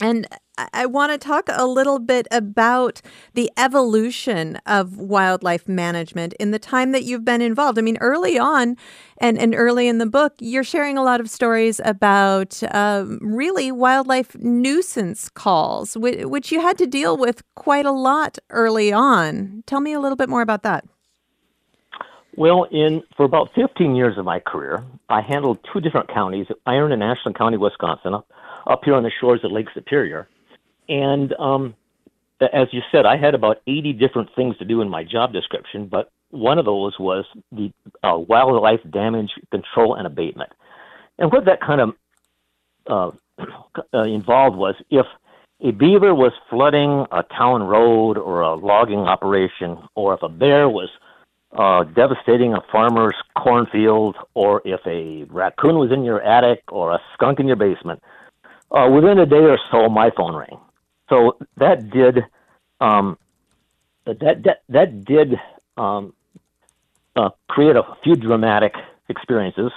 And 0.00 0.26
I 0.72 0.86
want 0.86 1.12
to 1.12 1.18
talk 1.18 1.48
a 1.52 1.66
little 1.66 1.98
bit 1.98 2.26
about 2.30 3.00
the 3.34 3.50
evolution 3.56 4.56
of 4.66 4.98
wildlife 4.98 5.68
management 5.68 6.34
in 6.34 6.50
the 6.50 6.58
time 6.58 6.92
that 6.92 7.04
you've 7.04 7.24
been 7.24 7.40
involved. 7.40 7.78
I 7.78 7.82
mean, 7.82 7.96
early 8.00 8.38
on 8.38 8.76
and, 9.18 9.38
and 9.38 9.54
early 9.54 9.88
in 9.88 9.98
the 9.98 10.06
book, 10.06 10.34
you're 10.38 10.64
sharing 10.64 10.96
a 10.96 11.02
lot 11.02 11.20
of 11.20 11.30
stories 11.30 11.80
about 11.84 12.62
um, 12.72 13.18
really 13.22 13.70
wildlife 13.70 14.36
nuisance 14.38 15.28
calls, 15.28 15.96
which, 15.96 16.24
which 16.24 16.52
you 16.52 16.60
had 16.60 16.78
to 16.78 16.86
deal 16.86 17.16
with 17.16 17.42
quite 17.54 17.86
a 17.86 17.92
lot 17.92 18.38
early 18.50 18.92
on. 18.92 19.62
Tell 19.66 19.80
me 19.80 19.92
a 19.92 20.00
little 20.00 20.16
bit 20.16 20.28
more 20.28 20.42
about 20.42 20.62
that. 20.62 20.84
Well, 22.36 22.64
in 22.70 23.02
for 23.16 23.24
about 23.24 23.50
15 23.54 23.94
years 23.96 24.16
of 24.16 24.24
my 24.24 24.40
career, 24.40 24.82
I 25.08 25.20
handled 25.20 25.58
two 25.72 25.80
different 25.80 26.08
counties, 26.08 26.46
Iron 26.64 26.92
and 26.92 27.02
Ashland 27.02 27.36
County, 27.36 27.56
Wisconsin, 27.56 28.14
up 28.66 28.80
here 28.84 28.94
on 28.94 29.02
the 29.02 29.10
shores 29.20 29.40
of 29.44 29.52
Lake 29.52 29.66
Superior. 29.74 30.28
And 30.90 31.32
um, 31.38 31.74
as 32.40 32.68
you 32.72 32.82
said, 32.90 33.06
I 33.06 33.16
had 33.16 33.34
about 33.34 33.62
80 33.66 33.94
different 33.94 34.28
things 34.34 34.58
to 34.58 34.64
do 34.64 34.82
in 34.82 34.88
my 34.88 35.04
job 35.04 35.32
description, 35.32 35.86
but 35.86 36.10
one 36.30 36.58
of 36.58 36.64
those 36.64 36.98
was 36.98 37.24
the 37.52 37.72
uh, 38.02 38.18
wildlife 38.18 38.80
damage 38.90 39.30
control 39.50 39.94
and 39.94 40.06
abatement. 40.06 40.50
And 41.18 41.32
what 41.32 41.44
that 41.44 41.60
kind 41.60 41.80
of 41.80 41.94
uh, 42.86 43.10
uh, 43.94 44.02
involved 44.02 44.56
was 44.56 44.74
if 44.90 45.06
a 45.62 45.70
beaver 45.70 46.14
was 46.14 46.32
flooding 46.48 47.06
a 47.12 47.22
town 47.22 47.62
road 47.62 48.16
or 48.18 48.40
a 48.40 48.54
logging 48.54 49.00
operation, 49.00 49.78
or 49.94 50.14
if 50.14 50.22
a 50.22 50.28
bear 50.28 50.68
was 50.68 50.88
uh, 51.52 51.84
devastating 51.84 52.54
a 52.54 52.62
farmer's 52.72 53.14
cornfield, 53.36 54.16
or 54.34 54.62
if 54.64 54.80
a 54.86 55.24
raccoon 55.24 55.76
was 55.78 55.92
in 55.92 56.02
your 56.02 56.22
attic 56.22 56.62
or 56.68 56.92
a 56.92 57.00
skunk 57.12 57.38
in 57.38 57.46
your 57.46 57.56
basement, 57.56 58.02
uh, 58.70 58.88
within 58.88 59.18
a 59.18 59.26
day 59.26 59.36
or 59.36 59.58
so, 59.70 59.88
my 59.88 60.10
phone 60.16 60.34
rang. 60.34 60.58
So 61.10 61.36
that 61.56 61.90
did 61.90 62.24
um, 62.80 63.18
that 64.06 64.42
that 64.44 64.62
that 64.68 65.04
did 65.04 65.34
um, 65.76 66.14
uh, 67.16 67.30
create 67.48 67.76
a 67.76 67.82
few 68.02 68.14
dramatic 68.14 68.72
experiences, 69.08 69.72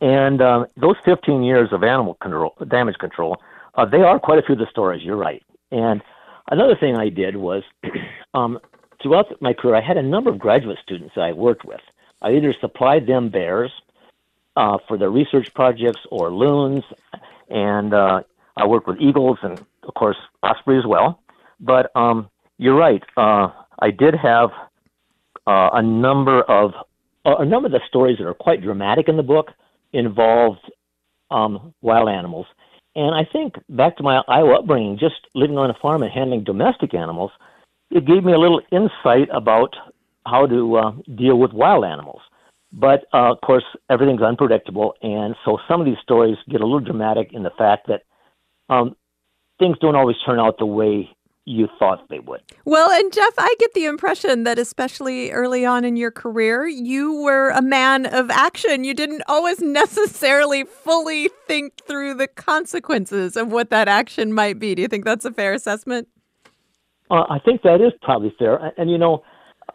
and 0.00 0.40
um, 0.40 0.66
those 0.76 0.96
15 1.04 1.42
years 1.42 1.70
of 1.72 1.82
animal 1.82 2.14
control, 2.14 2.54
damage 2.68 2.96
control, 2.98 3.42
uh, 3.74 3.84
they 3.84 4.00
are 4.00 4.18
quite 4.18 4.38
a 4.38 4.42
few 4.42 4.54
of 4.54 4.60
the 4.60 4.70
stories. 4.70 5.02
You're 5.02 5.16
right. 5.16 5.42
And 5.72 6.02
another 6.50 6.76
thing 6.76 6.96
I 6.96 7.08
did 7.08 7.36
was 7.36 7.64
um, 8.34 8.60
throughout 9.02 9.26
my 9.42 9.52
career, 9.52 9.74
I 9.74 9.80
had 9.80 9.96
a 9.96 10.02
number 10.02 10.30
of 10.30 10.38
graduate 10.38 10.78
students 10.82 11.14
that 11.16 11.22
I 11.22 11.32
worked 11.32 11.64
with. 11.64 11.80
I 12.22 12.32
either 12.32 12.54
supplied 12.60 13.06
them 13.06 13.28
bears 13.28 13.72
uh, 14.56 14.78
for 14.86 14.96
their 14.96 15.10
research 15.10 15.52
projects 15.54 16.00
or 16.10 16.30
loons, 16.30 16.84
and 17.48 17.92
uh, 17.92 18.22
I 18.56 18.66
worked 18.66 18.86
with 18.86 19.00
eagles 19.00 19.38
and 19.42 19.64
of 19.90 19.94
course, 19.94 20.16
Osprey 20.44 20.78
as 20.78 20.86
well. 20.86 21.20
But 21.58 21.90
um, 21.96 22.30
you're 22.58 22.76
right. 22.76 23.02
Uh, 23.16 23.48
I 23.80 23.90
did 23.90 24.14
have 24.14 24.50
uh, 25.48 25.70
a 25.72 25.82
number 25.82 26.42
of 26.42 26.72
uh, 27.26 27.36
a 27.38 27.44
number 27.44 27.66
of 27.66 27.72
the 27.72 27.80
stories 27.88 28.18
that 28.18 28.26
are 28.26 28.34
quite 28.34 28.62
dramatic 28.62 29.08
in 29.08 29.16
the 29.16 29.22
book 29.22 29.48
involved 29.92 30.60
um, 31.30 31.74
wild 31.82 32.08
animals. 32.08 32.46
And 32.94 33.14
I 33.14 33.28
think 33.30 33.54
back 33.68 33.96
to 33.96 34.02
my 34.02 34.22
Iowa 34.28 34.60
upbringing, 34.60 34.96
just 34.98 35.16
living 35.34 35.58
on 35.58 35.70
a 35.70 35.74
farm 35.82 36.02
and 36.02 36.12
handling 36.12 36.44
domestic 36.44 36.94
animals, 36.94 37.30
it 37.90 38.06
gave 38.06 38.24
me 38.24 38.32
a 38.32 38.38
little 38.38 38.62
insight 38.70 39.28
about 39.32 39.74
how 40.24 40.46
to 40.46 40.76
uh, 40.76 40.92
deal 41.16 41.36
with 41.36 41.52
wild 41.52 41.84
animals. 41.84 42.20
But 42.72 43.06
uh, 43.12 43.32
of 43.32 43.40
course, 43.42 43.64
everything's 43.90 44.22
unpredictable, 44.22 44.94
and 45.02 45.34
so 45.44 45.58
some 45.68 45.80
of 45.80 45.86
these 45.86 45.98
stories 46.02 46.36
get 46.48 46.60
a 46.60 46.64
little 46.64 46.80
dramatic 46.80 47.32
in 47.32 47.42
the 47.42 47.50
fact 47.58 47.88
that 47.88 48.02
um, 48.68 48.94
things 49.60 49.76
don't 49.80 49.94
always 49.94 50.16
turn 50.26 50.40
out 50.40 50.58
the 50.58 50.66
way 50.66 51.08
you 51.44 51.68
thought 51.78 52.08
they 52.08 52.18
would. 52.18 52.40
Well, 52.64 52.90
and 52.90 53.12
Jeff, 53.12 53.34
I 53.38 53.54
get 53.58 53.74
the 53.74 53.86
impression 53.86 54.44
that 54.44 54.58
especially 54.58 55.30
early 55.30 55.64
on 55.64 55.84
in 55.84 55.96
your 55.96 56.10
career, 56.10 56.66
you 56.66 57.22
were 57.22 57.50
a 57.50 57.62
man 57.62 58.06
of 58.06 58.30
action. 58.30 58.84
You 58.84 58.94
didn't 58.94 59.22
always 59.26 59.60
necessarily 59.60 60.64
fully 60.64 61.28
think 61.46 61.74
through 61.86 62.14
the 62.14 62.28
consequences 62.28 63.36
of 63.36 63.52
what 63.52 63.70
that 63.70 63.88
action 63.88 64.32
might 64.32 64.58
be. 64.58 64.74
Do 64.74 64.82
you 64.82 64.88
think 64.88 65.04
that's 65.04 65.24
a 65.24 65.32
fair 65.32 65.52
assessment? 65.52 66.08
Uh, 67.10 67.24
I 67.28 67.38
think 67.44 67.62
that 67.62 67.80
is 67.80 67.92
probably 68.02 68.32
fair. 68.38 68.56
And, 68.56 68.72
and 68.76 68.90
you 68.90 68.98
know, 68.98 69.22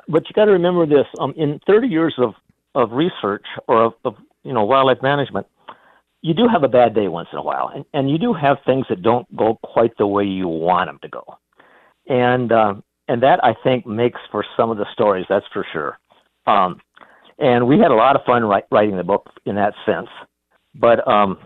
but 0.08 0.24
you 0.30 0.34
got 0.34 0.46
to 0.46 0.51
remember 0.51 0.86
this: 0.86 1.06
um, 1.20 1.34
in 1.36 1.60
30 1.68 1.88
years 1.88 2.15
of 2.18 2.34
of 2.75 2.92
research 2.92 3.46
or 3.68 3.86
of, 3.86 3.94
of 4.04 4.15
you 4.44 4.54
know 4.54 4.63
wildlife 4.63 5.01
management, 5.01 5.48
you 6.25 6.34
do 6.34 6.48
have 6.51 6.63
a 6.63 6.67
bad 6.67 6.96
day 6.96 7.08
once 7.08 7.29
in 7.32 7.38
a 7.38 7.44
while, 7.44 7.70
and, 7.74 7.86
and 7.94 8.10
you 8.10 8.17
do 8.17 8.34
have 8.34 8.58
things 8.65 8.88
that 8.89 9.03
don't 9.03 9.27
go 9.36 9.60
quite 9.62 9.96
the 10.00 10.08
way 10.08 10.24
you 10.24 10.48
want 10.48 10.89
them 10.89 10.98
to 11.03 11.08
go, 11.08 11.38
and 12.08 12.51
uh, 12.51 12.74
and 13.08 13.22
that 13.22 13.44
I 13.44 13.53
think 13.63 13.86
makes 13.86 14.20
for 14.32 14.44
some 14.58 14.72
of 14.72 14.77
the 14.77 14.88
stories. 14.91 15.27
That's 15.29 15.46
for 15.53 15.63
sure. 15.72 16.00
Um, 16.48 16.82
and 17.38 17.67
we 17.67 17.77
had 17.77 17.91
a 17.91 17.96
lot 17.96 18.15
of 18.15 18.24
fun 18.25 18.44
write, 18.44 18.63
writing 18.72 18.98
the 18.98 19.03
book 19.03 19.29
in 19.46 19.53
that 19.55 19.75
sense. 19.86 20.08
But 20.74 21.08
um, 21.08 21.38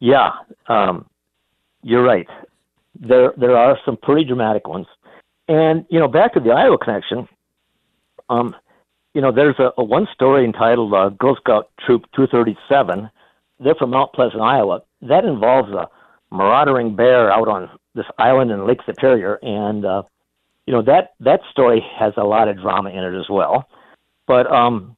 yeah, 0.00 0.32
um, 0.68 1.06
you're 1.82 2.04
right. 2.04 2.26
There 3.00 3.32
there 3.38 3.56
are 3.56 3.78
some 3.86 3.96
pretty 3.96 4.24
dramatic 4.26 4.68
ones. 4.68 4.86
And 5.48 5.86
you 5.88 5.98
know, 5.98 6.08
back 6.08 6.34
to 6.34 6.40
the 6.40 6.50
Iowa 6.50 6.76
connection. 6.76 7.26
Um, 8.28 8.54
you 9.14 9.22
know, 9.22 9.32
there's 9.32 9.58
a, 9.58 9.70
a 9.78 9.82
one 9.82 10.06
story 10.12 10.44
entitled 10.44 10.92
uh, 10.92 11.08
Girl 11.08 11.36
Scout 11.36 11.70
Troop 11.86 12.02
237. 12.14 13.08
They're 13.60 13.74
from 13.74 13.90
Mount 13.90 14.12
Pleasant, 14.12 14.42
Iowa. 14.42 14.82
That 15.02 15.24
involves 15.24 15.70
a 15.70 15.88
marauding 16.30 16.96
bear 16.96 17.30
out 17.30 17.48
on 17.48 17.70
this 17.94 18.06
island 18.18 18.50
in 18.50 18.66
Lake 18.66 18.80
Superior, 18.84 19.38
and 19.42 19.84
uh, 19.84 20.02
you 20.66 20.72
know 20.72 20.82
that 20.82 21.14
that 21.20 21.40
story 21.50 21.84
has 21.98 22.12
a 22.16 22.24
lot 22.24 22.48
of 22.48 22.60
drama 22.60 22.90
in 22.90 22.98
it 22.98 23.18
as 23.18 23.28
well. 23.30 23.68
But 24.26 24.50
um, 24.52 24.96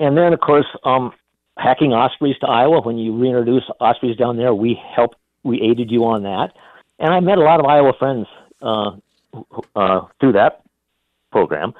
and 0.00 0.16
then 0.16 0.32
of 0.32 0.40
course, 0.40 0.66
um, 0.84 1.12
hacking 1.56 1.92
ospreys 1.92 2.36
to 2.40 2.48
Iowa. 2.48 2.82
When 2.82 2.98
you 2.98 3.16
reintroduce 3.16 3.64
ospreys 3.80 4.16
down 4.16 4.36
there, 4.36 4.54
we 4.54 4.78
helped, 4.94 5.16
we 5.44 5.60
aided 5.62 5.90
you 5.90 6.04
on 6.04 6.24
that, 6.24 6.52
and 6.98 7.12
I 7.12 7.20
met 7.20 7.38
a 7.38 7.42
lot 7.42 7.60
of 7.60 7.66
Iowa 7.66 7.92
friends 7.98 8.26
uh, 8.60 8.90
uh, 9.74 10.00
through 10.20 10.32
that 10.32 10.62
program 11.30 11.74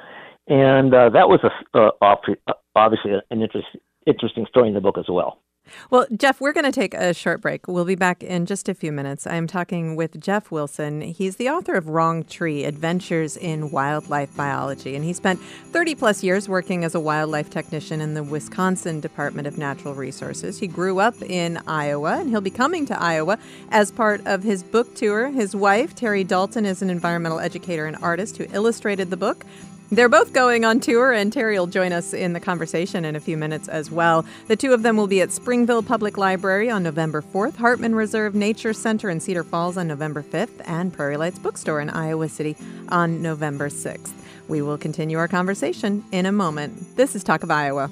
and 0.49 0.95
uh, 0.95 1.11
that 1.11 1.29
was 1.29 1.41
a, 1.45 1.79
uh, 1.79 2.55
obviously 2.75 3.12
an 3.31 3.43
interest, 3.43 3.69
interesting 4.07 4.47
story 4.47 4.69
in 4.69 4.75
the 4.75 4.81
book 4.81 4.97
as 4.99 5.05
well. 5.09 5.41
Well, 5.90 6.06
Jeff, 6.16 6.40
we're 6.40 6.52
going 6.52 6.64
to 6.64 6.72
take 6.72 6.94
a 6.94 7.14
short 7.14 7.40
break. 7.40 7.68
We'll 7.68 7.84
be 7.84 7.94
back 7.94 8.22
in 8.22 8.46
just 8.46 8.68
a 8.68 8.75
few 8.75 8.92
minutes. 8.92 9.26
I'm 9.26 9.46
talking 9.46 9.96
with 9.96 10.20
Jeff 10.20 10.50
Wilson. 10.50 11.00
He's 11.00 11.37
the 11.37 11.48
author 11.48 11.75
of 11.75 11.88
Wrong 11.88 12.25
Tree 12.25 12.64
Adventures 12.64 13.37
in 13.37 13.70
Wildlife 13.70 14.34
Biology, 14.37 14.94
and 14.94 15.04
he 15.04 15.12
spent 15.12 15.40
30 15.40 15.94
plus 15.94 16.22
years 16.22 16.48
working 16.48 16.84
as 16.84 16.94
a 16.94 17.00
wildlife 17.00 17.50
technician 17.50 18.00
in 18.00 18.14
the 18.14 18.22
Wisconsin 18.22 19.00
Department 19.00 19.46
of 19.46 19.58
Natural 19.58 19.94
Resources. 19.94 20.58
He 20.58 20.66
grew 20.66 20.98
up 20.98 21.20
in 21.22 21.58
Iowa, 21.66 22.18
and 22.18 22.30
he'll 22.30 22.40
be 22.40 22.50
coming 22.50 22.87
to 22.87 23.00
Iowa 23.00 23.38
as 23.70 23.90
part 23.90 24.26
of 24.26 24.42
his 24.42 24.62
book 24.62 24.94
tour. 24.94 25.28
His 25.28 25.54
wife, 25.54 25.94
Terry 25.94 26.25
Dalton, 26.25 26.66
is 26.66 26.82
an 26.82 26.90
environmental 26.90 27.40
educator 27.40 27.87
and 27.87 27.96
artist 28.02 28.37
who 28.37 28.46
illustrated 28.52 29.10
the 29.10 29.16
book. 29.16 29.44
They're 29.90 30.11
both 30.11 30.35
going 30.35 30.66
on 30.66 30.80
tour, 30.80 31.12
and 31.12 31.33
Terry 31.33 31.59
will 31.59 31.66
join 31.66 31.92
us 31.92 32.12
in 32.12 32.35
the 32.35 32.40
conversation 32.40 33.07
in 33.07 33.16
a 33.16 33.21
few 33.21 33.38
minutes 33.38 33.68
as 33.68 33.90
well. 33.90 34.26
The 34.47 34.57
two 34.57 34.75
of 34.75 34.83
them 34.83 34.99
will 34.99 35.07
be 35.07 35.23
at 35.23 35.33
Springville 35.33 35.83
Public 35.83 36.18
Library 36.18 36.68
on 36.68 36.83
November 36.83 37.23
4th, 37.23 37.57
Hartman 37.57 37.95
Reserve 37.95 38.35
Nature 38.35 38.75
Center 38.75 39.09
in 39.09 39.18
Cedar 39.18 39.45
Falls 39.45 39.78
on 39.78 39.88
November 39.88 40.23
5th, 40.23 40.61
and 40.66 40.92
Prairie 40.92 41.16
Lights 41.16 41.38
Bookstore 41.38 41.80
in 41.80 41.88
Iowa 41.88 42.28
City 42.28 42.54
on 42.90 43.23
November 43.23 43.71
6th. 43.71 44.12
We 44.47 44.61
will 44.61 44.76
continue 44.76 45.16
our 45.16 45.28
conversation 45.28 46.04
in 46.12 46.26
a 46.26 46.33
moment. 46.33 46.97
This 46.97 47.16
is 47.16 47.25
Talk 47.25 47.42
of 47.42 47.50
Iowa. 47.50 47.90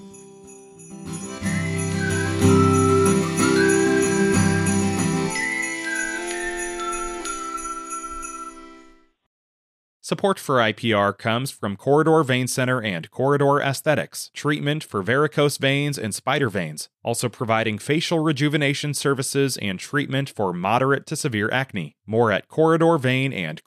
Support 10.07 10.39
for 10.39 10.59
IPR 10.59 11.19
comes 11.19 11.51
from 11.51 11.75
Corridor 11.75 12.23
Vein 12.23 12.47
Center 12.47 12.81
and 12.81 13.11
Corridor 13.11 13.61
Aesthetics, 13.61 14.31
treatment 14.33 14.85
for 14.85 15.03
varicose 15.03 15.57
veins 15.57 15.99
and 15.99 16.15
spider 16.15 16.49
veins, 16.49 16.89
also 17.03 17.29
providing 17.29 17.77
facial 17.77 18.21
rejuvenation 18.21 18.95
services 18.95 19.57
and 19.57 19.81
treatment 19.81 20.31
for 20.31 20.53
moderate 20.53 21.07
to 21.07 21.17
severe 21.17 21.51
acne. 21.53 21.97
More 22.07 22.31
at 22.31 22.47
Corridor 22.47 22.99
Vein 22.99 23.33
and. 23.33 23.61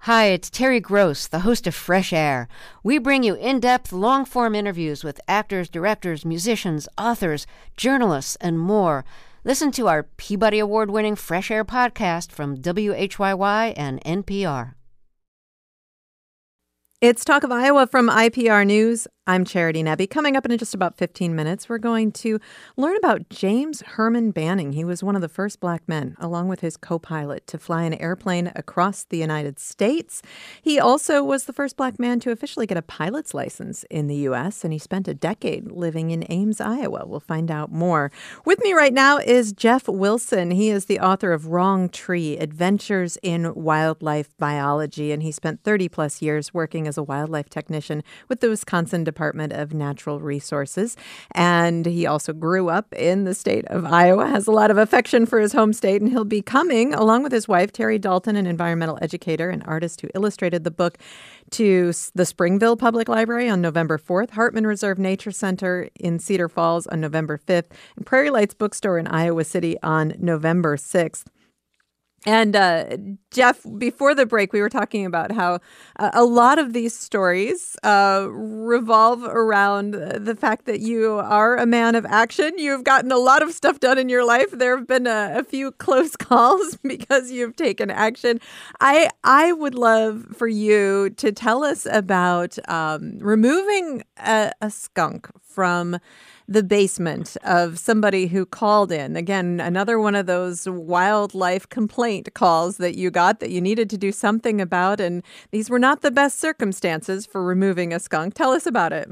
Hi, 0.00 0.26
it's 0.26 0.48
Terry 0.48 0.78
Gross, 0.78 1.26
the 1.26 1.40
host 1.40 1.66
of 1.66 1.74
Fresh 1.74 2.12
Air. 2.12 2.46
We 2.84 2.98
bring 2.98 3.24
you 3.24 3.34
in 3.34 3.58
depth, 3.58 3.92
long 3.92 4.24
form 4.24 4.54
interviews 4.54 5.02
with 5.02 5.20
actors, 5.26 5.68
directors, 5.68 6.24
musicians, 6.24 6.88
authors, 6.96 7.48
journalists, 7.76 8.36
and 8.36 8.60
more. 8.60 9.04
Listen 9.46 9.70
to 9.70 9.86
our 9.86 10.02
Peabody 10.02 10.58
Award 10.58 10.90
winning 10.90 11.14
Fresh 11.14 11.52
Air 11.52 11.64
podcast 11.64 12.32
from 12.32 12.56
WHYY 12.56 13.74
and 13.76 14.02
NPR. 14.02 14.72
It's 17.00 17.24
Talk 17.24 17.44
of 17.44 17.52
Iowa 17.52 17.86
from 17.86 18.08
IPR 18.08 18.66
News. 18.66 19.06
I'm 19.28 19.44
Charity 19.44 19.82
Nebbe. 19.82 20.08
Coming 20.08 20.36
up 20.36 20.46
in 20.46 20.56
just 20.56 20.72
about 20.72 20.96
15 20.96 21.34
minutes, 21.34 21.68
we're 21.68 21.78
going 21.78 22.12
to 22.12 22.38
learn 22.76 22.96
about 22.96 23.28
James 23.28 23.80
Herman 23.80 24.30
Banning. 24.30 24.70
He 24.70 24.84
was 24.84 25.02
one 25.02 25.16
of 25.16 25.20
the 25.20 25.28
first 25.28 25.58
black 25.58 25.82
men, 25.88 26.14
along 26.20 26.46
with 26.46 26.60
his 26.60 26.76
co 26.76 27.00
pilot, 27.00 27.44
to 27.48 27.58
fly 27.58 27.82
an 27.82 27.94
airplane 27.94 28.52
across 28.54 29.02
the 29.02 29.16
United 29.16 29.58
States. 29.58 30.22
He 30.62 30.78
also 30.78 31.24
was 31.24 31.46
the 31.46 31.52
first 31.52 31.76
black 31.76 31.98
man 31.98 32.20
to 32.20 32.30
officially 32.30 32.68
get 32.68 32.78
a 32.78 32.82
pilot's 32.82 33.34
license 33.34 33.82
in 33.90 34.06
the 34.06 34.14
U.S., 34.14 34.62
and 34.62 34.72
he 34.72 34.78
spent 34.78 35.08
a 35.08 35.14
decade 35.14 35.72
living 35.72 36.12
in 36.12 36.24
Ames, 36.30 36.60
Iowa. 36.60 37.04
We'll 37.04 37.18
find 37.18 37.50
out 37.50 37.72
more. 37.72 38.12
With 38.44 38.62
me 38.62 38.74
right 38.74 38.94
now 38.94 39.18
is 39.18 39.52
Jeff 39.52 39.88
Wilson. 39.88 40.52
He 40.52 40.70
is 40.70 40.84
the 40.84 41.00
author 41.00 41.32
of 41.32 41.48
Wrong 41.48 41.88
Tree 41.88 42.38
Adventures 42.38 43.18
in 43.24 43.52
Wildlife 43.56 44.36
Biology, 44.38 45.10
and 45.10 45.24
he 45.24 45.32
spent 45.32 45.64
30 45.64 45.88
plus 45.88 46.22
years 46.22 46.54
working 46.54 46.86
as 46.86 46.96
a 46.96 47.02
wildlife 47.02 47.50
technician 47.50 48.04
with 48.28 48.38
the 48.38 48.48
Wisconsin 48.48 49.02
Department 49.02 49.15
Department 49.16 49.54
of 49.54 49.72
Natural 49.72 50.20
Resources. 50.20 50.94
And 51.32 51.86
he 51.86 52.04
also 52.04 52.34
grew 52.34 52.68
up 52.68 52.92
in 52.92 53.24
the 53.24 53.32
state 53.32 53.64
of 53.68 53.86
Iowa, 53.86 54.26
has 54.26 54.46
a 54.46 54.52
lot 54.52 54.70
of 54.70 54.76
affection 54.76 55.24
for 55.24 55.40
his 55.40 55.54
home 55.54 55.72
state, 55.72 56.02
and 56.02 56.10
he'll 56.10 56.24
be 56.24 56.42
coming, 56.42 56.92
along 56.92 57.22
with 57.22 57.32
his 57.32 57.48
wife, 57.48 57.72
Terry 57.72 57.98
Dalton, 57.98 58.36
an 58.36 58.46
environmental 58.46 58.98
educator 59.00 59.48
and 59.48 59.62
artist 59.64 60.02
who 60.02 60.10
illustrated 60.14 60.64
the 60.64 60.70
book, 60.70 60.98
to 61.52 61.92
the 62.14 62.26
Springville 62.26 62.76
Public 62.76 63.08
Library 63.08 63.48
on 63.48 63.62
November 63.62 63.96
4th, 63.96 64.30
Hartman 64.30 64.66
Reserve 64.66 64.98
Nature 64.98 65.30
Center 65.30 65.88
in 65.98 66.18
Cedar 66.18 66.50
Falls 66.50 66.86
on 66.88 67.00
November 67.00 67.38
5th, 67.38 67.70
and 67.96 68.04
Prairie 68.04 68.30
Lights 68.30 68.52
Bookstore 68.52 68.98
in 68.98 69.06
Iowa 69.06 69.44
City 69.44 69.76
on 69.82 70.14
November 70.18 70.76
6th. 70.76 71.24
And 72.28 72.56
uh, 72.56 72.96
Jeff, 73.30 73.64
before 73.78 74.12
the 74.12 74.26
break, 74.26 74.52
we 74.52 74.60
were 74.60 74.68
talking 74.68 75.06
about 75.06 75.30
how 75.30 75.60
uh, 76.00 76.10
a 76.12 76.24
lot 76.24 76.58
of 76.58 76.72
these 76.72 76.92
stories 76.92 77.76
uh, 77.84 78.26
revolve 78.28 79.22
around 79.22 79.92
the 79.94 80.34
fact 80.34 80.64
that 80.66 80.80
you 80.80 81.12
are 81.12 81.56
a 81.56 81.66
man 81.66 81.94
of 81.94 82.04
action. 82.04 82.52
You've 82.58 82.82
gotten 82.82 83.12
a 83.12 83.16
lot 83.16 83.42
of 83.44 83.52
stuff 83.52 83.78
done 83.78 83.96
in 83.96 84.08
your 84.08 84.24
life. 84.26 84.50
There 84.50 84.76
have 84.76 84.88
been 84.88 85.06
a, 85.06 85.34
a 85.36 85.44
few 85.44 85.70
close 85.78 86.16
calls 86.16 86.76
because 86.82 87.30
you've 87.30 87.54
taken 87.54 87.90
action. 87.92 88.40
I 88.80 89.08
I 89.22 89.52
would 89.52 89.76
love 89.76 90.26
for 90.36 90.48
you 90.48 91.10
to 91.10 91.30
tell 91.30 91.62
us 91.62 91.86
about 91.88 92.58
um, 92.68 93.18
removing 93.20 94.02
a, 94.16 94.50
a 94.60 94.70
skunk 94.70 95.28
from 95.42 95.98
the 96.48 96.62
basement 96.62 97.36
of 97.44 97.78
somebody 97.78 98.28
who 98.28 98.46
called 98.46 98.92
in. 98.92 99.16
Again, 99.16 99.60
another 99.60 99.98
one 99.98 100.14
of 100.14 100.26
those 100.26 100.68
wildlife 100.68 101.68
complaint 101.68 102.32
calls 102.34 102.76
that 102.76 102.96
you 102.96 103.10
got 103.10 103.40
that 103.40 103.50
you 103.50 103.60
needed 103.60 103.90
to 103.90 103.98
do 103.98 104.12
something 104.12 104.60
about. 104.60 105.00
And 105.00 105.22
these 105.50 105.68
were 105.68 105.78
not 105.78 106.02
the 106.02 106.10
best 106.10 106.38
circumstances 106.38 107.26
for 107.26 107.44
removing 107.44 107.92
a 107.92 107.98
skunk. 107.98 108.34
Tell 108.34 108.52
us 108.52 108.66
about 108.66 108.92
it. 108.92 109.08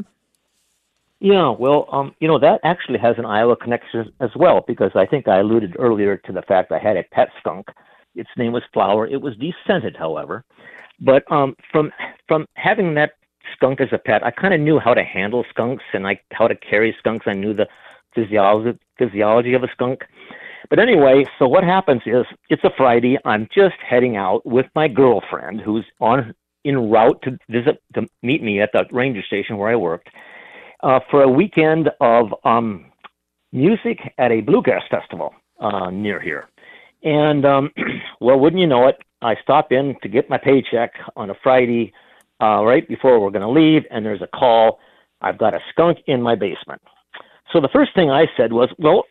Yeah, 1.20 1.54
well, 1.58 1.86
um, 1.90 2.14
you 2.20 2.28
know, 2.28 2.38
that 2.38 2.60
actually 2.64 2.98
has 2.98 3.16
an 3.18 3.24
Iowa 3.24 3.56
connection 3.56 4.12
as 4.20 4.30
well 4.36 4.62
because 4.66 4.90
I 4.94 5.06
think 5.06 5.26
I 5.26 5.38
alluded 5.38 5.74
earlier 5.78 6.18
to 6.18 6.32
the 6.32 6.42
fact 6.42 6.70
I 6.70 6.78
had 6.78 6.96
a 6.96 7.02
pet 7.12 7.28
skunk. 7.40 7.68
Its 8.14 8.28
name 8.36 8.52
was 8.52 8.62
Flower. 8.72 9.06
It 9.06 9.22
was 9.22 9.34
descented, 9.36 9.96
however. 9.96 10.44
But 11.00 11.24
um, 11.32 11.56
from 11.72 11.90
from 12.28 12.46
having 12.54 12.94
that 12.94 13.12
skunk 13.52 13.80
as 13.80 13.88
a 13.92 13.98
pet, 13.98 14.24
I 14.24 14.30
kind 14.30 14.54
of 14.54 14.60
knew 14.60 14.78
how 14.78 14.94
to 14.94 15.02
handle 15.02 15.44
skunks 15.50 15.84
and 15.92 16.04
like 16.04 16.24
how 16.32 16.48
to 16.48 16.54
carry 16.54 16.94
skunks. 16.98 17.26
I 17.28 17.34
knew 17.34 17.54
the 17.54 17.68
physiology 18.14 18.78
physiology 18.98 19.54
of 19.54 19.62
a 19.62 19.68
skunk. 19.72 20.04
But 20.70 20.78
anyway, 20.78 21.24
so 21.38 21.46
what 21.46 21.64
happens 21.64 22.02
is 22.06 22.24
it's 22.48 22.64
a 22.64 22.70
Friday. 22.76 23.18
I'm 23.24 23.48
just 23.54 23.76
heading 23.86 24.16
out 24.16 24.44
with 24.46 24.66
my 24.74 24.88
girlfriend 24.88 25.60
who's 25.60 25.84
on 26.00 26.34
en 26.64 26.90
route 26.90 27.20
to 27.22 27.38
visit 27.50 27.82
to 27.94 28.06
meet 28.22 28.42
me 28.42 28.60
at 28.60 28.70
the 28.72 28.84
ranger 28.90 29.22
station 29.22 29.58
where 29.58 29.70
I 29.70 29.76
worked 29.76 30.08
uh, 30.82 31.00
for 31.10 31.22
a 31.22 31.28
weekend 31.28 31.90
of 32.00 32.34
um, 32.44 32.86
music 33.52 33.98
at 34.18 34.32
a 34.32 34.40
bluegrass 34.40 34.82
festival 34.90 35.34
uh, 35.60 35.90
near 35.90 36.20
here. 36.20 36.48
And 37.02 37.44
um, 37.44 37.70
well, 38.20 38.38
wouldn't 38.38 38.60
you 38.60 38.66
know 38.66 38.88
it, 38.88 38.96
I 39.20 39.36
stop 39.42 39.72
in 39.72 39.96
to 40.02 40.08
get 40.08 40.30
my 40.30 40.38
paycheck 40.38 40.92
on 41.16 41.30
a 41.30 41.34
Friday 41.42 41.92
uh, 42.42 42.62
right 42.64 42.86
before 42.88 43.20
we're 43.20 43.30
going 43.30 43.42
to 43.42 43.48
leave, 43.48 43.82
and 43.90 44.04
there's 44.04 44.22
a 44.22 44.36
call. 44.36 44.78
I've 45.20 45.38
got 45.38 45.54
a 45.54 45.60
skunk 45.70 45.98
in 46.06 46.20
my 46.20 46.34
basement. 46.34 46.82
So 47.52 47.60
the 47.60 47.68
first 47.72 47.94
thing 47.94 48.10
I 48.10 48.26
said 48.36 48.52
was, 48.52 48.68
well, 48.78 49.04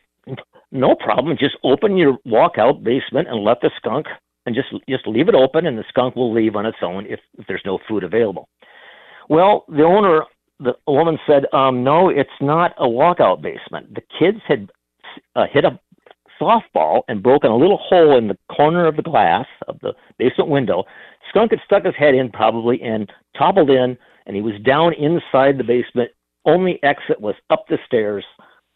no 0.71 0.95
problem. 0.95 1.37
Just 1.39 1.55
open 1.63 1.97
your 1.97 2.17
walkout 2.27 2.83
basement 2.83 3.27
and 3.29 3.43
let 3.43 3.61
the 3.61 3.71
skunk 3.77 4.07
and 4.45 4.55
just 4.55 4.67
just 4.89 5.07
leave 5.07 5.29
it 5.29 5.35
open, 5.35 5.65
and 5.67 5.77
the 5.77 5.85
skunk 5.87 6.15
will 6.15 6.33
leave 6.33 6.55
on 6.55 6.65
its 6.65 6.77
own 6.81 7.05
if, 7.05 7.19
if 7.37 7.47
there's 7.47 7.61
no 7.65 7.79
food 7.87 8.03
available. 8.03 8.49
Well, 9.29 9.63
the 9.69 9.83
owner, 9.83 10.23
the 10.59 10.73
woman 10.85 11.17
said, 11.25 11.45
um, 11.53 11.83
no, 11.83 12.09
it's 12.09 12.29
not 12.41 12.73
a 12.77 12.85
walkout 12.85 13.41
basement. 13.41 13.95
The 13.95 14.01
kids 14.19 14.39
had 14.47 14.69
uh, 15.35 15.45
hit 15.51 15.63
a 15.63 15.79
softball 16.41 17.01
and 17.07 17.23
broken 17.23 17.51
a 17.51 17.55
little 17.55 17.77
hole 17.77 18.17
in 18.17 18.27
the 18.27 18.37
corner 18.53 18.85
of 18.85 18.97
the 18.97 19.01
glass 19.01 19.45
of 19.67 19.79
the 19.81 19.93
basement 20.17 20.49
window. 20.49 20.83
Skunk 21.29 21.51
had 21.51 21.59
stuck 21.65 21.85
his 21.85 21.95
head 21.95 22.15
in 22.15 22.31
probably 22.31 22.81
and 22.81 23.11
toppled 23.37 23.69
in, 23.69 23.97
and 24.25 24.35
he 24.35 24.41
was 24.41 24.53
down 24.65 24.93
inside 24.93 25.57
the 25.57 25.63
basement. 25.63 26.11
Only 26.45 26.81
exit 26.83 27.19
was 27.19 27.35
up 27.49 27.65
the 27.67 27.77
stairs, 27.85 28.25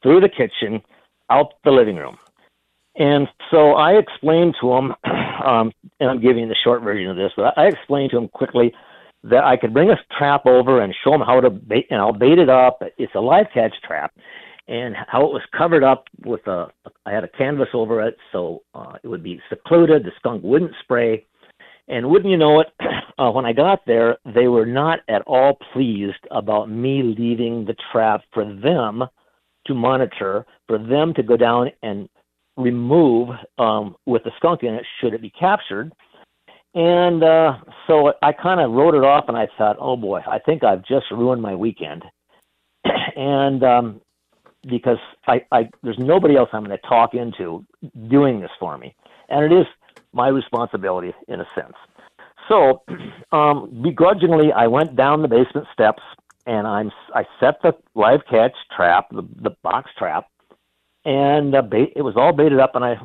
through 0.03 0.21
the 0.21 0.29
kitchen, 0.29 0.81
out 1.29 1.53
the 1.63 1.71
living 1.71 1.95
room. 1.95 2.17
And 2.95 3.27
so 3.51 3.73
I 3.73 3.93
explained 3.93 4.55
to 4.61 4.73
him, 4.73 4.93
um, 5.45 5.71
and 5.99 6.09
I'm 6.09 6.21
giving 6.21 6.47
the 6.47 6.55
short 6.63 6.81
version 6.81 7.09
of 7.09 7.17
this, 7.17 7.31
but 7.35 7.57
I 7.57 7.67
explained 7.67 8.11
to 8.11 8.17
him 8.17 8.27
quickly 8.29 8.73
that 9.23 9.43
I 9.43 9.57
could 9.57 9.73
bring 9.73 9.89
a 9.89 9.97
trap 10.17 10.45
over 10.45 10.81
and 10.81 10.93
show 11.03 11.13
him 11.13 11.21
how 11.21 11.41
to 11.41 11.49
bait, 11.49 11.87
and 11.89 11.99
I'll 11.99 12.13
bait 12.13 12.39
it 12.39 12.49
up. 12.49 12.81
It's 12.97 13.13
a 13.15 13.19
live 13.19 13.47
catch 13.53 13.73
trap, 13.85 14.13
and 14.67 14.95
how 14.95 15.25
it 15.25 15.33
was 15.33 15.41
covered 15.57 15.83
up 15.83 16.05
with 16.25 16.45
a, 16.47 16.67
I 17.05 17.11
had 17.11 17.23
a 17.23 17.29
canvas 17.29 17.69
over 17.73 18.01
it, 18.05 18.17
so 18.31 18.63
uh, 18.73 18.93
it 19.03 19.07
would 19.07 19.23
be 19.23 19.41
secluded. 19.49 20.03
The 20.03 20.11
skunk 20.17 20.43
wouldn't 20.43 20.73
spray. 20.81 21.25
And 21.87 22.09
wouldn't 22.09 22.29
you 22.29 22.37
know 22.37 22.59
it, 22.59 22.67
uh, 23.17 23.31
when 23.31 23.45
I 23.45 23.53
got 23.53 23.85
there, 23.85 24.17
they 24.25 24.47
were 24.47 24.65
not 24.65 24.99
at 25.07 25.21
all 25.23 25.57
pleased 25.73 26.25
about 26.31 26.69
me 26.69 27.01
leaving 27.03 27.65
the 27.65 27.75
trap 27.91 28.21
for 28.33 28.45
them 28.45 29.03
to 29.67 29.73
monitor, 29.73 30.45
for 30.67 30.77
them 30.77 31.13
to 31.15 31.23
go 31.23 31.37
down 31.37 31.69
and 31.83 32.09
remove 32.57 33.29
um, 33.57 33.95
with 34.05 34.23
the 34.23 34.31
skunk 34.37 34.63
in 34.63 34.73
it 34.73 34.85
should 34.99 35.13
it 35.13 35.21
be 35.21 35.29
captured. 35.29 35.91
And 36.73 37.23
uh, 37.23 37.53
so 37.87 38.13
I 38.21 38.31
kind 38.33 38.59
of 38.59 38.71
wrote 38.71 38.93
it 38.93 39.03
off, 39.03 39.25
and 39.27 39.37
I 39.37 39.47
thought, 39.57 39.77
oh 39.79 39.95
boy, 39.95 40.19
I 40.29 40.39
think 40.39 40.63
I've 40.63 40.85
just 40.85 41.05
ruined 41.11 41.41
my 41.41 41.55
weekend. 41.55 42.03
and 43.15 43.63
um, 43.63 44.01
because 44.69 44.97
I, 45.27 45.41
I, 45.51 45.69
there's 45.83 45.97
nobody 45.99 46.35
else 46.35 46.49
I'm 46.53 46.63
going 46.63 46.77
to 46.77 46.87
talk 46.87 47.13
into 47.13 47.65
doing 48.09 48.39
this 48.39 48.51
for 48.59 48.77
me, 48.77 48.95
and 49.29 49.51
it 49.51 49.55
is 49.55 49.65
my 50.17 50.27
responsibility 50.27 51.13
in 51.29 51.39
a 51.39 51.47
sense. 51.55 51.75
So, 52.49 52.83
um, 53.31 53.81
begrudgingly, 53.81 54.51
I 54.51 54.67
went 54.67 54.97
down 54.97 55.21
the 55.21 55.29
basement 55.29 55.67
steps 55.71 56.01
and 56.47 56.65
I'm 56.65 56.91
I 57.13 57.25
set 57.39 57.61
the 57.61 57.73
live 57.93 58.21
catch 58.29 58.53
trap, 58.75 59.09
the, 59.11 59.27
the 59.41 59.51
box 59.63 59.91
trap, 59.97 60.25
and 61.05 61.53
uh, 61.53 61.61
bait, 61.61 61.93
it 61.95 62.01
was 62.01 62.15
all 62.15 62.33
baited 62.33 62.59
up, 62.59 62.71
and 62.73 62.83
I 62.83 62.95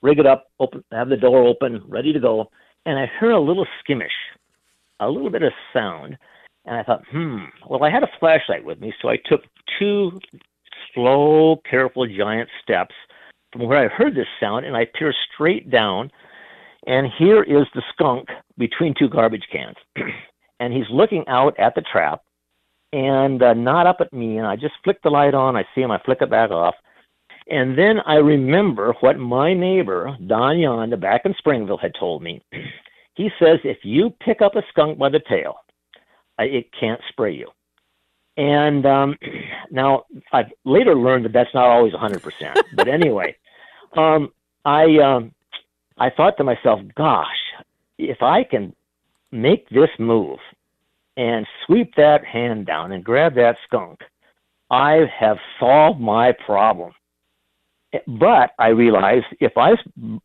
rig 0.00 0.18
it 0.18 0.26
up, 0.26 0.46
open, 0.58 0.82
have 0.90 1.10
the 1.10 1.16
door 1.16 1.46
open, 1.46 1.82
ready 1.86 2.12
to 2.12 2.18
go, 2.18 2.50
and 2.86 2.98
I 2.98 3.06
heard 3.06 3.32
a 3.32 3.38
little 3.38 3.66
skimmish, 3.80 4.12
a 5.00 5.08
little 5.08 5.30
bit 5.30 5.42
of 5.42 5.52
sound, 5.72 6.16
and 6.64 6.76
I 6.76 6.82
thought, 6.82 7.02
hmm. 7.10 7.44
Well, 7.68 7.84
I 7.84 7.90
had 7.90 8.02
a 8.02 8.10
flashlight 8.18 8.64
with 8.64 8.80
me, 8.80 8.92
so 9.00 9.08
I 9.08 9.16
took 9.16 9.42
two 9.78 10.18
slow, 10.94 11.60
careful, 11.68 12.06
giant 12.06 12.48
steps 12.62 12.94
from 13.52 13.66
where 13.66 13.84
I 13.84 13.88
heard 13.88 14.14
this 14.14 14.26
sound, 14.40 14.64
and 14.64 14.76
I 14.76 14.86
peered 14.86 15.14
straight 15.34 15.70
down, 15.70 16.10
and 16.86 17.06
here 17.18 17.42
is 17.42 17.66
the 17.74 17.82
skunk 17.92 18.28
between 18.58 18.94
two 18.98 19.08
garbage 19.08 19.46
cans, 19.52 19.76
and 20.60 20.72
he's 20.72 20.88
looking 20.90 21.24
out 21.28 21.58
at 21.58 21.74
the 21.74 21.82
trap 21.82 22.22
and 22.92 23.42
uh, 23.42 23.54
not 23.54 23.86
up 23.86 23.98
at 24.00 24.12
me. 24.12 24.38
And 24.38 24.46
I 24.46 24.56
just 24.56 24.74
flick 24.84 25.00
the 25.02 25.10
light 25.10 25.34
on. 25.34 25.56
I 25.56 25.64
see 25.74 25.80
him. 25.80 25.90
I 25.90 26.00
flick 26.04 26.18
it 26.20 26.30
back 26.30 26.50
off. 26.50 26.74
And 27.48 27.76
then 27.76 27.98
I 28.06 28.14
remember 28.14 28.94
what 29.00 29.18
my 29.18 29.52
neighbor, 29.52 30.16
Don 30.26 30.56
Yonda, 30.56 31.00
back 31.00 31.22
in 31.24 31.34
Springville, 31.38 31.78
had 31.78 31.92
told 31.98 32.22
me. 32.22 32.42
he 33.14 33.30
says 33.38 33.58
if 33.64 33.78
you 33.82 34.10
pick 34.24 34.42
up 34.42 34.56
a 34.56 34.62
skunk 34.70 34.98
by 34.98 35.08
the 35.08 35.20
tail, 35.28 35.56
it 36.38 36.66
can't 36.78 37.00
spray 37.08 37.34
you. 37.34 37.48
And 38.36 38.86
um, 38.86 39.16
now 39.70 40.04
I've 40.32 40.52
later 40.64 40.94
learned 40.94 41.24
that 41.26 41.32
that's 41.32 41.54
not 41.54 41.66
always 41.66 41.92
100%. 41.92 42.56
but 42.74 42.88
anyway, 42.88 43.36
um, 43.96 44.30
I 44.64 44.98
um, 44.98 45.32
I 45.98 46.10
thought 46.10 46.36
to 46.38 46.44
myself, 46.44 46.80
gosh, 46.96 47.26
if 47.98 48.22
I 48.22 48.44
can 48.44 48.74
make 49.30 49.68
this 49.70 49.90
move 49.98 50.38
and 51.16 51.46
sweep 51.66 51.94
that 51.96 52.24
hand 52.24 52.66
down 52.66 52.92
and 52.92 53.04
grab 53.04 53.34
that 53.34 53.56
skunk, 53.66 54.00
I 54.70 55.04
have 55.18 55.38
solved 55.60 56.00
my 56.00 56.32
problem. 56.32 56.92
But 58.06 58.52
I 58.58 58.68
realize 58.68 59.22
if 59.38 59.52
I 59.58 59.72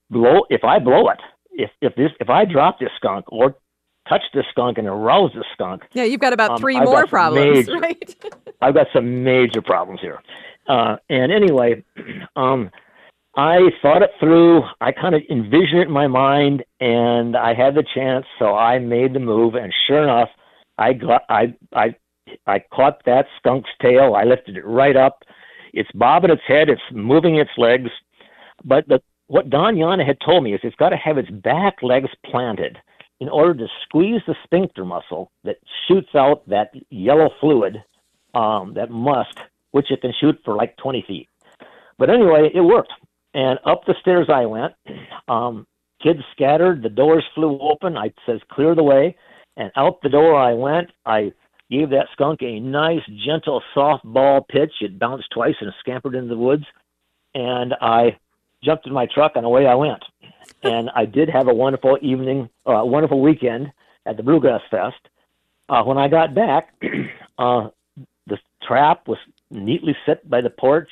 blow 0.10 0.46
if 0.50 0.64
I 0.64 0.80
blow 0.80 1.10
it, 1.10 1.20
if 1.52 1.70
if 1.82 1.96
this 1.96 2.12
if 2.22 2.30
I 2.30 2.46
drop 2.46 2.80
this 2.80 2.92
skunk 2.96 3.26
or 3.28 3.56
touch 4.08 4.22
this 4.34 4.46
skunk 4.52 4.78
and 4.78 4.88
arouse 4.88 5.32
this 5.36 5.44
skunk, 5.52 5.84
yeah, 5.92 6.04
you've 6.06 6.22
got 6.22 6.32
about 6.32 6.52
um, 6.52 6.58
three 6.60 6.80
more 6.80 7.06
problems, 7.06 7.68
major, 7.68 7.78
right? 7.82 8.16
I've 8.62 8.74
got 8.74 8.88
some 8.94 9.26
major 9.26 9.62
problems 9.62 10.00
here. 10.00 10.22
Uh, 10.68 10.96
and 11.10 11.30
anyway, 11.30 11.84
um, 12.38 12.72
I 13.38 13.69
thought 13.84 14.02
it 14.02 14.10
through. 14.19 14.63
I 14.82 14.91
kind 14.91 15.13
of 15.13 15.21
envisioned 15.30 15.80
it 15.82 15.88
in 15.88 15.93
my 15.93 16.08
mind, 16.08 16.63
and 16.80 17.38
I 17.38 17.54
had 17.54 17.76
the 17.76 17.86
chance, 17.93 18.26
so 18.39 18.56
I 18.56 18.80
made 18.80 19.13
the 19.13 19.19
move. 19.19 19.54
And 19.54 19.71
sure 19.86 20.02
enough, 20.04 20.30
I 20.80 20.93
got 20.93 21.21
I 21.30 21.54
I 21.71 21.95
I 22.47 22.63
caught 22.73 23.06
that 23.06 23.28
skunk's 23.38 23.69
tail. 23.80 24.15
I 24.15 24.23
lifted 24.23 24.58
it 24.58 24.65
right 24.65 24.95
up. 24.95 25.23
It's 25.71 25.89
bobbing 25.93 26.32
its 26.32 26.41
head. 26.47 26.67
It's 26.67 26.82
moving 26.91 27.36
its 27.36 27.52
legs. 27.58 27.91
But 28.65 28.88
the, 28.88 29.00
what 29.28 29.52
Don 29.52 29.76
Yana 29.76 30.06
had 30.06 30.17
told 30.26 30.43
me 30.43 30.56
is 30.56 30.60
it's 30.63 30.76
got 30.78 30.89
to 30.89 30.97
have 30.97 31.19
its 31.19 31.30
back 31.30 31.84
legs 31.84 32.10
planted 32.26 32.80
in 33.19 33.30
order 33.30 33.54
to 33.54 33.67
squeeze 33.84 34.21
the 34.26 34.36
sphincter 34.45 34.84
muscle 34.84 35.32
that 35.43 35.58
shoots 35.88 36.10
out 36.15 36.47
that 36.50 36.71
yellow 36.89 37.30
fluid, 37.39 37.84
um, 38.34 38.73
that 38.73 38.89
musk, 38.89 39.38
which 39.71 39.91
it 39.91 40.02
can 40.02 40.13
shoot 40.19 40.39
for 40.43 40.56
like 40.56 40.76
20 40.78 41.04
feet. 41.08 41.30
But 42.00 42.10
anyway, 42.10 42.50
it 42.54 42.62
worked. 42.62 42.93
And 43.34 43.60
up 43.66 43.86
the 43.86 43.96
stairs 44.02 44.28
I 44.30 44.46
went. 44.46 44.74
Um, 45.28 45.68
kids 46.02 46.22
scattered. 46.32 46.82
The 46.82 46.90
doors 46.90 47.24
flew 47.36 47.60
open. 47.60 47.98
I 47.98 48.12
says, 48.26 48.40
clear 48.52 48.76
the 48.76 48.84
way. 48.84 49.16
And 49.58 49.72
out 49.76 50.02
the 50.02 50.10
door 50.10 50.36
I 50.36 50.54
went. 50.54 50.92
I 51.06 51.34
gave 51.70 51.90
that 51.90 52.08
skunk 52.13 52.42
a 52.42 52.60
nice, 52.60 53.02
gentle 53.26 53.62
softball 53.76 54.48
pitch. 54.48 54.72
It 54.82 55.00
bounced 55.00 55.30
twice 55.32 55.56
and 55.62 55.72
scampered 55.80 56.16
into 56.16 56.30
the 56.30 56.38
woods. 56.38 56.66
And 57.36 57.74
I 57.82 58.18
jumped 58.63 58.88
in 58.88 58.94
my 58.94 59.08
truck 59.13 59.34
and 59.36 59.46
away 59.46 59.68
I 59.68 59.76
went. 59.76 60.04
and 60.63 60.90
I 60.96 61.06
did 61.06 61.30
have 61.30 61.48
a 61.48 61.54
wonderful 61.54 61.98
evening, 62.02 62.50
a 62.66 62.72
uh, 62.72 62.86
wonderful 62.86 63.22
weekend 63.22 63.72
at 64.06 64.18
the 64.18 64.24
Bluegrass 64.24 64.62
Fest. 64.72 64.96
Uh, 65.70 65.84
when 65.84 65.98
I 65.98 66.08
got 66.08 66.34
back, 66.34 66.74
uh, 67.38 67.70
the 68.28 68.38
trap 68.66 69.08
was 69.08 69.18
neatly 69.52 69.96
set 70.06 70.28
by 70.30 70.42
the 70.42 70.50
porch. 70.50 70.90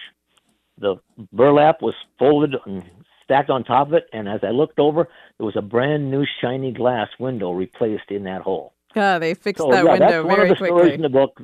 The 0.77 0.95
burlap 1.31 1.81
was 1.81 1.93
folded 2.19 2.55
and 2.65 2.83
stacked 3.23 3.49
on 3.49 3.63
top 3.63 3.87
of 3.87 3.93
it, 3.93 4.07
and 4.13 4.27
as 4.27 4.41
I 4.43 4.51
looked 4.51 4.79
over, 4.79 5.07
there 5.37 5.45
was 5.45 5.55
a 5.55 5.61
brand 5.61 6.11
new 6.11 6.25
shiny 6.41 6.71
glass 6.71 7.07
window 7.19 7.51
replaced 7.51 8.09
in 8.09 8.23
that 8.25 8.41
hole. 8.41 8.73
Ah, 8.95 9.19
they 9.19 9.33
fixed 9.33 9.61
so, 9.61 9.71
that 9.71 9.83
yeah, 9.83 9.91
window 9.91 10.07
that's 10.07 10.25
one 10.25 10.35
very 10.35 10.49
of 10.49 10.55
the 10.55 10.55
quickly. 10.55 10.77
stories 10.77 10.93
in 10.93 11.01
the 11.01 11.09
book 11.09 11.41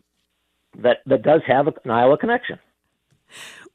that 0.77 0.97
that 1.05 1.23
does 1.23 1.41
have 1.47 1.67
an 1.67 1.91
Iowa 1.91 2.17
connection. 2.17 2.59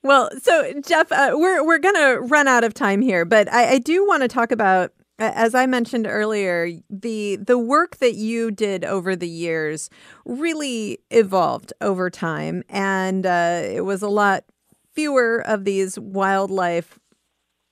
Well, 0.03 0.31
so 0.40 0.73
Jeff, 0.87 1.11
uh, 1.11 1.33
we're 1.35 1.64
we're 1.64 1.79
gonna 1.79 2.21
run 2.21 2.47
out 2.47 2.64
of 2.64 2.75
time 2.75 3.03
here, 3.03 3.25
but 3.25 3.53
I, 3.53 3.73
I 3.73 3.79
do 3.79 4.07
want 4.07 4.23
to 4.23 4.29
talk 4.29 4.53
about 4.53 4.92
as 5.19 5.55
I 5.55 5.66
mentioned 5.66 6.07
earlier, 6.07 6.71
the 6.90 7.37
the 7.37 7.59
work 7.59 7.97
that 7.97 8.14
you 8.14 8.51
did 8.51 8.85
over 8.85 9.16
the 9.16 9.29
years 9.29 9.88
really 10.25 10.99
evolved 11.11 11.73
over 11.81 12.11
time, 12.11 12.62
and 12.69 13.25
uh, 13.25 13.62
it 13.64 13.85
was 13.85 14.03
a 14.03 14.09
lot 14.09 14.45
fewer 14.96 15.46
of 15.46 15.64
these 15.64 15.98
wildlife 15.98 16.98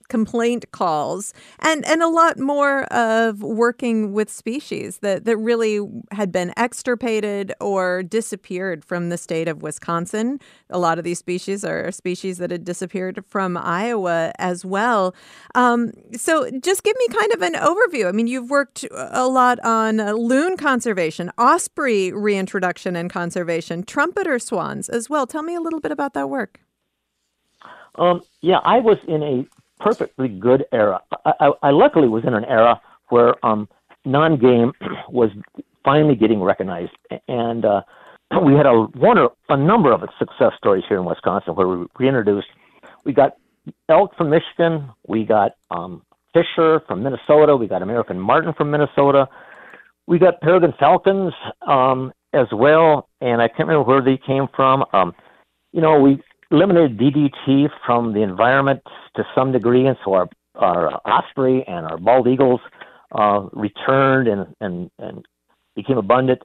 complaint 0.07 0.65
calls 0.71 1.33
and 1.59 1.85
and 1.85 2.01
a 2.01 2.07
lot 2.07 2.37
more 2.37 2.83
of 2.85 3.41
working 3.41 4.13
with 4.13 4.29
species 4.29 4.99
that 4.99 5.25
that 5.25 5.37
really 5.37 5.79
had 6.11 6.31
been 6.31 6.53
extirpated 6.57 7.51
or 7.59 8.03
disappeared 8.03 8.85
from 8.85 9.09
the 9.09 9.17
state 9.17 9.47
of 9.47 9.61
Wisconsin. 9.61 10.39
A 10.69 10.77
lot 10.77 10.97
of 10.97 11.03
these 11.03 11.19
species 11.19 11.63
are 11.63 11.91
species 11.91 12.37
that 12.37 12.51
had 12.51 12.63
disappeared 12.63 13.23
from 13.27 13.57
Iowa 13.57 14.31
as 14.37 14.63
well. 14.63 15.15
Um, 15.55 15.91
so 16.13 16.49
just 16.61 16.83
give 16.83 16.95
me 16.97 17.07
kind 17.07 17.33
of 17.33 17.41
an 17.41 17.53
overview. 17.53 18.07
I 18.07 18.11
mean, 18.11 18.27
you've 18.27 18.49
worked 18.49 18.85
a 18.91 19.27
lot 19.27 19.59
on 19.63 19.99
uh, 19.99 20.13
loon 20.13 20.57
conservation, 20.57 21.31
osprey 21.37 22.11
reintroduction 22.11 22.95
and 22.95 23.09
conservation, 23.09 23.83
trumpeter 23.83 24.39
swans 24.39 24.89
as 24.89 25.09
well. 25.09 25.25
Tell 25.25 25.43
me 25.43 25.55
a 25.55 25.61
little 25.61 25.79
bit 25.79 25.91
about 25.91 26.13
that 26.13 26.29
work. 26.29 26.64
Um, 27.97 28.21
yeah, 28.41 28.59
I 28.63 28.79
was 28.79 28.97
in 29.07 29.23
a 29.23 29.45
perfectly 29.83 30.27
good 30.27 30.65
era. 30.71 31.01
I, 31.25 31.33
I, 31.39 31.51
I 31.63 31.69
luckily 31.71 32.07
was 32.07 32.23
in 32.25 32.33
an 32.33 32.45
era 32.45 32.81
where 33.09 33.43
um, 33.45 33.67
non-game 34.05 34.73
was 35.09 35.29
finally 35.83 36.15
getting 36.15 36.41
recognized, 36.41 36.91
and 37.27 37.65
uh, 37.65 37.81
we 38.43 38.53
had 38.53 38.65
a 38.65 38.73
one 38.73 39.17
or 39.17 39.31
a 39.49 39.57
number 39.57 39.91
of 39.91 40.01
success 40.17 40.53
stories 40.57 40.83
here 40.87 40.97
in 40.97 41.05
Wisconsin 41.05 41.55
where 41.55 41.67
we 41.67 41.85
reintroduced. 41.97 42.47
We 43.03 43.13
got 43.13 43.37
elk 43.89 44.15
from 44.15 44.29
Michigan, 44.29 44.89
we 45.07 45.25
got 45.25 45.53
um, 45.71 46.01
Fisher 46.33 46.81
from 46.87 47.03
Minnesota, 47.03 47.55
we 47.55 47.67
got 47.67 47.81
American 47.81 48.19
Marten 48.19 48.53
from 48.53 48.71
Minnesota, 48.71 49.27
we 50.07 50.19
got 50.19 50.41
peregrine 50.41 50.73
falcons 50.79 51.33
um, 51.67 52.11
as 52.33 52.47
well, 52.51 53.09
and 53.21 53.41
I 53.41 53.47
can't 53.47 53.67
remember 53.67 53.83
where 53.83 54.01
they 54.01 54.17
came 54.17 54.47
from. 54.55 54.83
Um, 54.93 55.13
you 55.71 55.81
know, 55.81 55.99
we 55.99 56.21
eliminated 56.51 56.97
DDT 56.97 57.69
from 57.85 58.13
the 58.13 58.21
environment 58.21 58.81
to 59.15 59.23
some 59.35 59.51
degree, 59.51 59.87
and 59.87 59.97
so 60.03 60.13
our 60.13 60.29
our 60.55 61.01
osprey 61.05 61.63
and 61.67 61.85
our 61.85 61.97
bald 61.97 62.27
eagles 62.27 62.61
uh, 63.13 63.47
returned 63.53 64.27
and 64.27 64.55
and 64.61 64.89
and 64.99 65.25
became 65.75 65.97
abundant. 65.97 66.41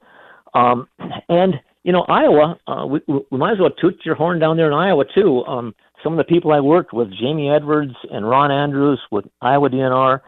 Um, 0.55 0.89
and 1.29 1.55
you 1.85 1.93
know, 1.93 2.03
Iowa, 2.09 2.59
uh, 2.67 2.87
we, 2.87 3.01
we 3.07 3.39
might 3.39 3.53
as 3.53 3.59
well 3.59 3.71
toot 3.71 4.01
your 4.05 4.15
horn 4.15 4.39
down 4.39 4.57
there 4.57 4.67
in 4.67 4.75
Iowa 4.75 5.05
too. 5.15 5.45
Um, 5.47 5.75
some 6.03 6.13
of 6.13 6.19
the 6.19 6.25
people 6.25 6.53
I 6.53 6.61
worked 6.61 6.93
with, 6.93 7.09
Jamie 7.11 7.51
Edwards 7.51 7.95
and 8.11 8.29
Ron 8.29 8.51
Andrews 8.51 9.01
with 9.11 9.27
Iowa 9.41 9.71
DNR, 9.71 10.21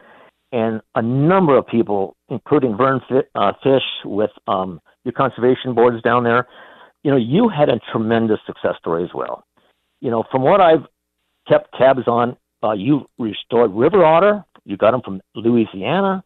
and 0.51 0.81
a 0.95 1.01
number 1.01 1.57
of 1.57 1.67
people, 1.67 2.15
including 2.29 2.77
Vern 2.77 3.01
uh, 3.35 3.51
Fish 3.63 3.83
with 4.05 4.31
um, 4.47 4.79
your 5.03 5.13
conservation 5.13 5.73
boards 5.73 6.01
down 6.03 6.23
there. 6.23 6.47
You 7.03 7.11
know, 7.11 7.17
you 7.17 7.49
had 7.49 7.69
a 7.69 7.79
tremendous 7.91 8.39
success 8.45 8.75
story 8.79 9.03
as 9.03 9.09
well 9.13 9.43
you 10.03 10.11
know, 10.11 10.25
from 10.29 10.41
what 10.41 10.59
I've 10.59 10.85
kept 11.47 11.73
tabs 11.77 12.07
on, 12.07 12.35
uh, 12.61 12.73
you 12.73 13.05
restored 13.17 13.71
river 13.71 14.03
otter. 14.03 14.43
You 14.65 14.75
got 14.75 14.91
them 14.91 15.01
from 15.01 15.21
Louisiana. 15.33 16.25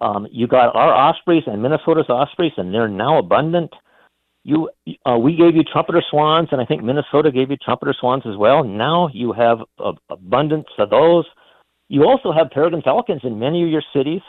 Um, 0.00 0.28
you 0.30 0.46
got 0.46 0.76
our 0.76 0.92
ospreys 0.92 1.44
and 1.46 1.62
Minnesota's 1.62 2.10
ospreys, 2.10 2.52
and 2.58 2.72
they're 2.72 2.86
now 2.86 3.18
abundant. 3.18 3.72
You, 4.42 4.68
uh, 5.06 5.16
we 5.16 5.36
gave 5.36 5.56
you 5.56 5.62
trumpeter 5.64 6.02
swans, 6.10 6.48
and 6.52 6.60
I 6.60 6.66
think 6.66 6.82
Minnesota 6.82 7.32
gave 7.32 7.50
you 7.50 7.56
trumpeter 7.56 7.94
swans 7.98 8.24
as 8.26 8.36
well. 8.36 8.62
Now 8.62 9.08
you 9.12 9.32
have 9.32 9.60
abundance 10.10 10.66
of 10.78 10.90
those. 10.90 11.24
You 11.88 12.04
also 12.04 12.30
have 12.30 12.50
peregrine 12.50 12.82
falcons 12.82 13.22
in 13.24 13.38
many 13.38 13.62
of 13.62 13.70
your 13.70 13.82
cities, 13.94 14.20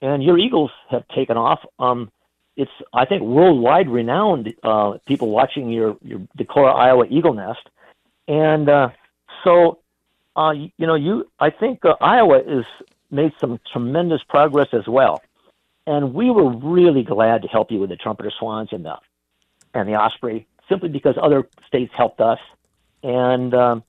and 0.00 0.22
your 0.22 0.38
eagles 0.38 0.70
have 0.90 1.06
taken 1.08 1.36
off. 1.36 1.58
Um, 1.78 2.10
it's, 2.56 2.70
I 2.94 3.04
think, 3.04 3.22
worldwide 3.22 3.90
renowned. 3.90 4.54
Uh, 4.62 4.92
people 5.06 5.28
watching 5.28 5.70
your 5.70 5.98
your 6.00 6.20
Decorah, 6.38 6.74
Iowa 6.74 7.04
eagle 7.10 7.34
nest 7.34 7.60
and 8.30 8.68
uh, 8.68 8.90
so, 9.42 9.80
uh, 10.36 10.52
you, 10.52 10.86
know, 10.86 10.94
you 10.94 11.28
I 11.40 11.50
think 11.50 11.84
uh, 11.84 11.96
Iowa 12.00 12.40
has 12.48 12.64
made 13.10 13.32
some 13.40 13.58
tremendous 13.72 14.22
progress 14.22 14.68
as 14.72 14.86
well, 14.86 15.20
and 15.84 16.14
we 16.14 16.30
were 16.30 16.48
really 16.48 17.02
glad 17.02 17.42
to 17.42 17.48
help 17.48 17.72
you 17.72 17.80
with 17.80 17.90
the 17.90 17.96
trumpeter 17.96 18.30
swans 18.30 18.68
and 18.70 18.84
the 18.84 18.96
and 19.74 19.88
the 19.88 19.96
osprey, 19.96 20.46
simply 20.68 20.90
because 20.90 21.16
other 21.20 21.48
states 21.66 21.92
helped 21.96 22.20
us, 22.20 22.38
and 23.02 23.52
um, 23.52 23.82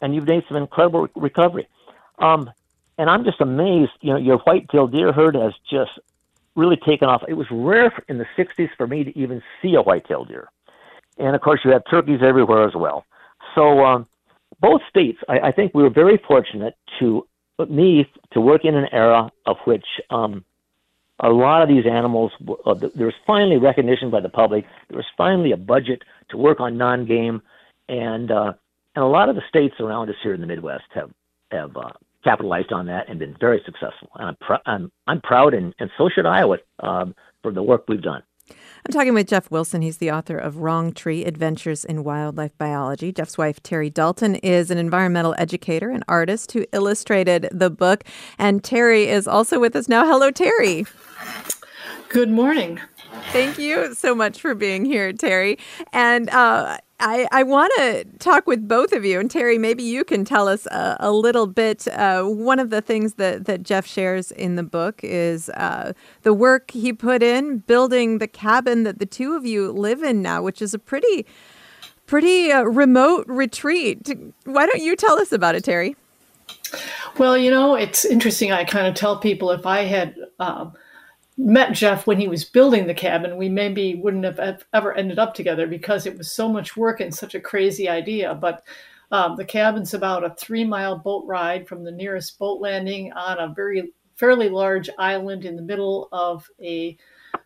and 0.00 0.14
you've 0.14 0.26
made 0.26 0.44
some 0.48 0.56
incredible 0.56 1.08
recovery. 1.14 1.68
Um, 2.18 2.50
and 2.96 3.10
I'm 3.10 3.24
just 3.24 3.42
amazed. 3.42 3.92
You 4.00 4.14
know, 4.14 4.18
your 4.18 4.38
white-tailed 4.38 4.92
deer 4.92 5.12
herd 5.12 5.34
has 5.34 5.52
just 5.70 5.98
really 6.56 6.76
taken 6.76 7.10
off. 7.10 7.24
It 7.28 7.34
was 7.34 7.46
rare 7.50 7.92
in 8.08 8.16
the 8.16 8.26
60s 8.38 8.70
for 8.78 8.86
me 8.86 9.04
to 9.04 9.18
even 9.18 9.42
see 9.60 9.74
a 9.74 9.82
white-tailed 9.82 10.28
deer, 10.28 10.48
and 11.18 11.36
of 11.36 11.42
course 11.42 11.60
you 11.62 11.72
have 11.72 11.82
turkeys 11.90 12.20
everywhere 12.22 12.66
as 12.66 12.74
well. 12.74 13.04
So 13.54 13.84
um, 13.84 14.06
both 14.60 14.80
states, 14.88 15.18
I, 15.28 15.38
I 15.40 15.52
think 15.52 15.74
we 15.74 15.82
were 15.82 15.90
very 15.90 16.20
fortunate 16.26 16.74
to 17.00 17.26
me 17.68 18.06
to 18.32 18.40
work 18.40 18.64
in 18.64 18.74
an 18.74 18.86
era 18.92 19.30
of 19.46 19.56
which 19.64 19.84
um, 20.10 20.44
a 21.20 21.28
lot 21.28 21.62
of 21.62 21.68
these 21.68 21.84
animals, 21.86 22.32
uh, 22.66 22.74
there 22.74 23.06
was 23.06 23.14
finally 23.26 23.56
recognition 23.56 24.10
by 24.10 24.20
the 24.20 24.28
public. 24.28 24.64
There 24.88 24.96
was 24.96 25.06
finally 25.16 25.52
a 25.52 25.56
budget 25.56 26.02
to 26.30 26.36
work 26.36 26.60
on 26.60 26.76
non-game, 26.76 27.42
and 27.88 28.30
uh, 28.30 28.52
and 28.94 29.04
a 29.04 29.08
lot 29.08 29.28
of 29.28 29.36
the 29.36 29.42
states 29.48 29.74
around 29.80 30.10
us 30.10 30.16
here 30.22 30.34
in 30.34 30.40
the 30.40 30.46
Midwest 30.46 30.84
have 30.94 31.10
have 31.50 31.76
uh, 31.76 31.92
capitalized 32.24 32.72
on 32.72 32.86
that 32.86 33.08
and 33.08 33.18
been 33.18 33.36
very 33.38 33.62
successful. 33.64 34.10
And 34.16 34.28
I'm 34.28 34.36
pr- 34.36 34.62
I'm 34.66 34.92
I'm 35.06 35.20
proud, 35.20 35.54
and, 35.54 35.74
and 35.78 35.90
so 35.96 36.08
should 36.08 36.26
Iowa 36.26 36.58
um, 36.80 37.14
for 37.42 37.52
the 37.52 37.62
work 37.62 37.84
we've 37.88 38.02
done. 38.02 38.22
I'm 38.84 38.92
talking 38.92 39.14
with 39.14 39.28
Jeff 39.28 39.48
Wilson. 39.48 39.80
He's 39.80 39.98
the 39.98 40.10
author 40.10 40.36
of 40.36 40.56
Wrong 40.56 40.92
Tree 40.92 41.24
Adventures 41.24 41.84
in 41.84 42.02
Wildlife 42.02 42.58
Biology. 42.58 43.12
Jeff's 43.12 43.38
wife, 43.38 43.62
Terry 43.62 43.90
Dalton, 43.90 44.34
is 44.36 44.72
an 44.72 44.78
environmental 44.78 45.36
educator 45.38 45.90
and 45.90 46.02
artist 46.08 46.50
who 46.50 46.66
illustrated 46.72 47.48
the 47.52 47.70
book. 47.70 48.02
And 48.40 48.64
Terry 48.64 49.06
is 49.06 49.28
also 49.28 49.60
with 49.60 49.76
us 49.76 49.88
now. 49.88 50.04
Hello, 50.04 50.32
Terry. 50.32 50.84
Good 52.08 52.30
morning. 52.30 52.80
Thank 53.32 53.58
you 53.58 53.94
so 53.94 54.14
much 54.14 54.42
for 54.42 54.54
being 54.54 54.84
here, 54.84 55.10
Terry. 55.10 55.58
And 55.94 56.28
uh, 56.28 56.76
I, 57.00 57.26
I 57.32 57.42
want 57.44 57.72
to 57.78 58.04
talk 58.18 58.46
with 58.46 58.68
both 58.68 58.92
of 58.92 59.06
you. 59.06 59.18
And 59.18 59.30
Terry, 59.30 59.56
maybe 59.56 59.82
you 59.82 60.04
can 60.04 60.26
tell 60.26 60.48
us 60.48 60.66
a, 60.66 60.98
a 61.00 61.10
little 61.10 61.46
bit. 61.46 61.88
Uh, 61.88 62.24
one 62.24 62.58
of 62.58 62.68
the 62.68 62.82
things 62.82 63.14
that, 63.14 63.46
that 63.46 63.62
Jeff 63.62 63.86
shares 63.86 64.32
in 64.32 64.56
the 64.56 64.62
book 64.62 65.00
is 65.02 65.48
uh, 65.50 65.94
the 66.24 66.34
work 66.34 66.72
he 66.72 66.92
put 66.92 67.22
in 67.22 67.60
building 67.60 68.18
the 68.18 68.28
cabin 68.28 68.82
that 68.82 68.98
the 68.98 69.06
two 69.06 69.34
of 69.34 69.46
you 69.46 69.72
live 69.72 70.02
in 70.02 70.20
now, 70.20 70.42
which 70.42 70.60
is 70.60 70.74
a 70.74 70.78
pretty, 70.78 71.24
pretty 72.06 72.52
uh, 72.52 72.64
remote 72.64 73.24
retreat. 73.28 74.10
Why 74.44 74.66
don't 74.66 74.82
you 74.82 74.94
tell 74.94 75.18
us 75.18 75.32
about 75.32 75.54
it, 75.54 75.64
Terry? 75.64 75.96
Well, 77.16 77.38
you 77.38 77.50
know, 77.50 77.76
it's 77.76 78.04
interesting. 78.04 78.52
I 78.52 78.64
kind 78.64 78.86
of 78.86 78.94
tell 78.94 79.16
people 79.16 79.50
if 79.52 79.64
I 79.64 79.84
had 79.84 80.16
um, 80.38 80.74
met 81.36 81.72
Jeff 81.72 82.06
when 82.06 82.18
he 82.18 82.28
was 82.28 82.44
building 82.44 82.86
the 82.86 82.94
cabin, 82.94 83.36
we 83.36 83.48
maybe 83.48 83.94
wouldn't 83.94 84.24
have 84.24 84.64
ever 84.72 84.94
ended 84.94 85.18
up 85.18 85.34
together 85.34 85.66
because 85.66 86.06
it 86.06 86.16
was 86.16 86.30
so 86.30 86.48
much 86.48 86.76
work 86.76 87.00
and 87.00 87.14
such 87.14 87.34
a 87.34 87.40
crazy 87.40 87.88
idea. 87.88 88.34
But 88.34 88.64
um, 89.10 89.36
the 89.36 89.44
cabin's 89.44 89.94
about 89.94 90.24
a 90.24 90.34
three 90.34 90.64
mile 90.64 90.98
boat 90.98 91.24
ride 91.26 91.68
from 91.68 91.84
the 91.84 91.92
nearest 91.92 92.38
boat 92.38 92.60
landing 92.60 93.12
on 93.12 93.38
a 93.38 93.52
very 93.54 93.92
fairly 94.16 94.48
large 94.48 94.88
island 94.98 95.44
in 95.44 95.56
the 95.56 95.62
middle 95.62 96.08
of 96.12 96.48
a 96.62 96.96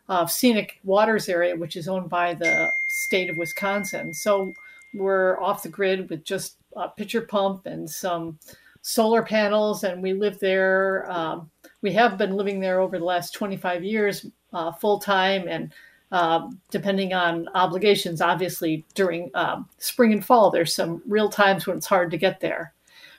uh, 0.09 0.27
scenic 0.27 0.79
waters 0.85 1.29
area, 1.29 1.57
which 1.57 1.77
is 1.77 1.88
owned 1.88 2.09
by 2.09 2.35
the 2.35 2.70
state 2.88 3.31
of 3.31 3.37
Wisconsin. 3.37 4.12
So 4.12 4.53
we're 4.94 5.40
off 5.40 5.62
the 5.62 5.68
grid 5.68 6.09
with 6.11 6.25
just 6.25 6.59
a 6.77 6.88
pitcher 6.88 7.22
pump 7.22 7.66
and 7.66 7.88
some 7.88 8.38
solar 8.83 9.22
panels, 9.22 9.83
and 9.83 10.03
we 10.03 10.12
live 10.12 10.38
there. 10.38 11.11
Um, 11.11 11.51
we 11.83 11.93
have 11.93 12.19
been 12.19 12.37
living 12.37 12.61
there 12.61 12.81
over 12.81 12.99
the 12.99 13.05
last 13.05 13.33
25 13.35 13.85
years 13.85 14.27
uh, 14.53 14.73
full 14.73 14.99
time 14.99 15.47
and 15.49 15.73
uh, 16.12 16.49
depending 16.71 17.12
on 17.12 17.49
obligations, 17.55 18.21
obviously 18.21 18.85
during 18.95 19.31
um, 19.35 19.69
spring 19.79 20.12
and 20.12 20.25
fall, 20.25 20.51
there's 20.51 20.75
some 20.75 21.03
real 21.07 21.29
times 21.29 21.67
when 21.67 21.77
it's 21.77 21.87
hard 21.87 22.11
to 22.11 22.19
get 22.19 22.41
there. 22.41 22.73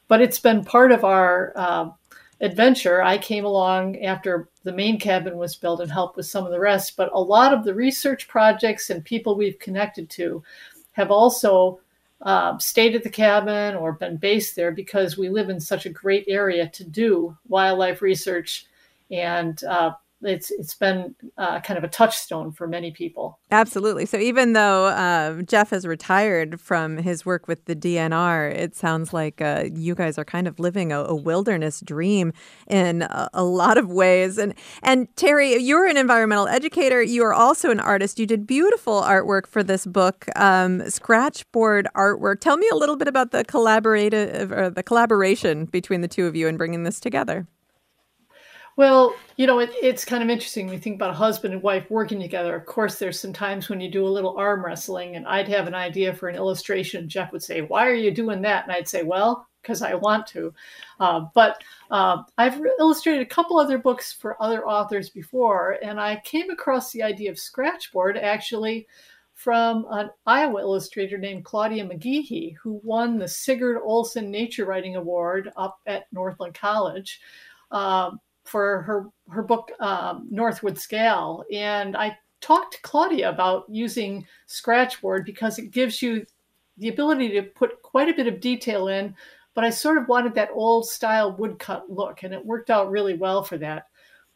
But 0.08 0.22
it's 0.22 0.40
been 0.40 0.64
part 0.64 0.94
of 0.94 1.04
our 1.04 1.52
uh, 1.56 1.90
adventure. 2.40 3.04
I 3.04 3.18
came 3.18 3.44
along 3.44 4.02
after 4.04 4.48
the 4.64 4.72
main 4.72 5.00
cabin 5.00 5.38
was 5.38 5.56
built 5.56 5.82
and 5.82 5.92
helped 5.92 6.16
with 6.16 6.28
some 6.28 6.46
of 6.46 6.52
the 6.52 6.60
rest. 6.60 6.96
But 6.96 7.10
a 7.14 7.20
lot 7.20 7.54
of 7.54 7.66
the 7.66 7.76
research 7.76 8.28
projects 8.28 8.90
and 8.90 9.04
people 9.04 9.36
we've 9.36 9.60
connected 9.60 10.10
to 10.12 10.42
have 10.94 11.12
also 11.12 11.80
uh, 12.22 12.58
stayed 12.58 12.96
at 12.96 13.04
the 13.04 13.10
cabin 13.10 13.76
or 13.76 13.94
been 13.94 14.18
based 14.18 14.56
there 14.56 14.72
because 14.72 15.18
we 15.18 15.30
live 15.30 15.50
in 15.50 15.60
such 15.60 15.86
a 15.86 15.90
great 15.90 16.26
area 16.28 16.68
to 16.70 16.84
do 16.84 17.38
wildlife 17.48 18.02
research 18.02 18.66
and 19.12 19.64
uh, 19.66 19.92
it's 20.22 20.50
it's 20.50 20.74
been 20.74 21.16
uh, 21.38 21.60
kind 21.62 21.78
of 21.78 21.84
a 21.84 21.88
touchstone 21.88 22.52
for 22.52 22.68
many 22.68 22.92
people. 22.92 23.40
Absolutely. 23.52 24.06
So 24.06 24.18
even 24.18 24.54
though 24.54 24.86
uh, 24.86 25.42
Jeff 25.44 25.70
has 25.70 25.86
retired 25.86 26.60
from 26.60 26.98
his 26.98 27.26
work 27.26 27.48
with 27.48 27.66
the 27.66 27.76
DNR, 27.76 28.52
it 28.52 28.76
sounds 28.76 29.14
like 29.14 29.42
uh, 29.42 29.66
you 29.76 29.94
guys 29.94 30.18
are 30.18 30.26
kind 30.26 30.48
of 30.48 30.60
living 30.60 30.92
a, 30.92 31.02
a 31.02 31.16
wilderness 31.16 31.82
dream 31.82 32.34
in 32.68 33.04
a, 33.04 33.30
a, 33.34 33.44
lot 33.44 33.78
of 33.78 33.90
ways. 33.90 34.38
And 34.38 34.56
and 34.82 35.08
Terry, 35.16 35.56
you're 35.58 35.86
an 35.86 35.98
environmental 35.98 36.48
educator. 36.48 37.02
You 37.02 37.24
are 37.24 37.34
also 37.34 37.70
an 37.70 37.80
artist. 37.80 38.20
You 38.20 38.26
did 38.26 38.48
beautiful 38.48 39.02
artwork 39.02 39.46
for 39.46 39.64
this 39.64 39.86
book, 39.86 40.26
um, 40.36 40.90
scratchboard 40.90 41.88
artwork. 41.96 42.40
Tell 42.40 42.58
me 42.58 42.68
a 42.72 42.76
little 42.76 42.96
bit 42.96 43.08
about 43.08 43.32
the 43.32 43.46
collaborative 43.46 44.52
or 44.52 44.70
the 44.72 44.84
collaboration 44.84 45.66
between 45.66 46.02
the 46.02 46.08
two 46.08 46.26
of 46.26 46.36
you 46.36 46.48
in 46.48 46.58
bringing 46.58 46.84
this 46.84 47.00
together. 47.00 47.48
Well, 48.78 49.16
you 49.38 49.48
know, 49.48 49.58
it, 49.58 49.72
it's 49.82 50.06
kind 50.06 50.22
of 50.22 50.30
interesting 50.30 50.70
you 50.70 50.78
think 50.78 50.98
about 50.98 51.10
a 51.10 51.14
husband 51.14 51.52
and 51.52 51.64
wife 51.64 51.90
working 51.90 52.22
together. 52.22 52.56
Of 52.56 52.68
course, 52.68 53.00
there's 53.00 53.20
some 53.20 53.34
times 53.34 53.70
when 53.70 53.82
you 53.82 53.90
do 53.90 54.06
a 54.06 54.08
little 54.08 54.38
arm 54.38 54.64
wrestling, 54.64 55.16
and 55.16 55.26
I'd 55.28 55.48
have 55.48 55.68
an 55.68 55.74
idea 55.74 56.14
for 56.14 56.30
an 56.30 56.36
illustration. 56.36 57.10
Jeff 57.10 57.32
would 57.32 57.42
say, 57.42 57.62
Why 57.62 57.88
are 57.88 57.96
you 57.96 58.12
doing 58.12 58.40
that? 58.44 58.66
And 58.66 58.72
I'd 58.72 58.88
say, 58.88 59.02
Well, 59.02 59.48
because 59.64 59.82
I 59.82 59.96
want 59.96 60.28
to. 60.28 60.54
Uh, 61.00 61.22
but 61.34 61.60
uh, 61.90 62.22
I've 62.38 62.62
illustrated 62.80 63.24
a 63.24 63.30
couple 63.30 63.58
other 63.58 63.80
books 63.80 64.14
for 64.14 64.42
other 64.42 64.68
authors 64.68 65.10
before, 65.10 65.80
and 65.82 66.00
I 66.00 66.22
came 66.24 66.52
across 66.52 66.92
the 66.92 67.02
idea 67.02 67.32
of 67.32 67.40
Scratchboard 67.40 68.16
actually 68.16 68.88
from 69.34 69.88
an 69.90 70.12
Iowa 70.28 70.62
illustrator 70.62 71.18
named 71.18 71.46
Claudia 71.46 71.84
McGehee, 71.84 72.56
who 72.62 72.80
won 72.84 73.18
the 73.18 73.28
Sigurd 73.28 73.82
Olson 73.84 74.30
Nature 74.30 74.66
Writing 74.66 74.96
Award 74.96 75.52
up 75.58 75.80
at 75.88 76.06
Northland 76.12 76.54
College. 76.54 77.20
Um, 77.72 78.20
for 78.48 78.82
her 78.84 79.10
her 79.30 79.44
book 79.44 79.72
um, 79.80 80.28
Northwood 80.30 80.78
Scale, 80.78 81.44
and 81.54 81.96
I 81.96 82.18
talked 82.42 82.74
to 82.74 82.82
Claudia 82.82 83.30
about 83.30 83.66
using 83.68 84.26
Scratchboard 84.46 85.26
because 85.26 85.60
it 85.60 85.72
gives 85.72 86.02
you 86.02 86.26
the 86.78 86.90
ability 86.90 87.30
to 87.30 87.44
put 87.44 87.82
quite 87.82 88.10
a 88.10 88.14
bit 88.14 88.28
of 88.28 88.40
detail 88.40 88.88
in. 88.88 89.16
But 89.54 89.64
I 89.64 89.72
sort 89.72 89.98
of 89.98 90.08
wanted 90.08 90.36
that 90.36 90.52
old 90.54 90.88
style 90.88 91.36
woodcut 91.36 91.90
look, 91.90 92.24
and 92.24 92.34
it 92.34 92.46
worked 92.46 92.70
out 92.70 92.92
really 92.92 93.16
well 93.16 93.44
for 93.44 93.58
that. 93.58 93.88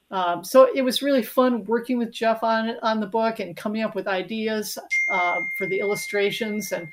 Um, 0.10 0.43
so 0.43 0.67
it 0.76 0.82
was 0.82 1.02
really 1.02 1.24
fun 1.24 1.63
working 1.65 1.97
with 1.97 2.12
Jeff 2.12 2.43
on 2.43 2.76
on 2.82 3.00
the 3.00 3.08
book 3.08 3.39
and 3.39 3.56
coming 3.56 3.82
up 3.84 3.95
with 3.95 4.08
ideas 4.08 4.78
uh, 5.10 5.41
for 5.56 5.67
the 5.67 5.80
illustrations, 5.80 6.71
and 6.71 6.89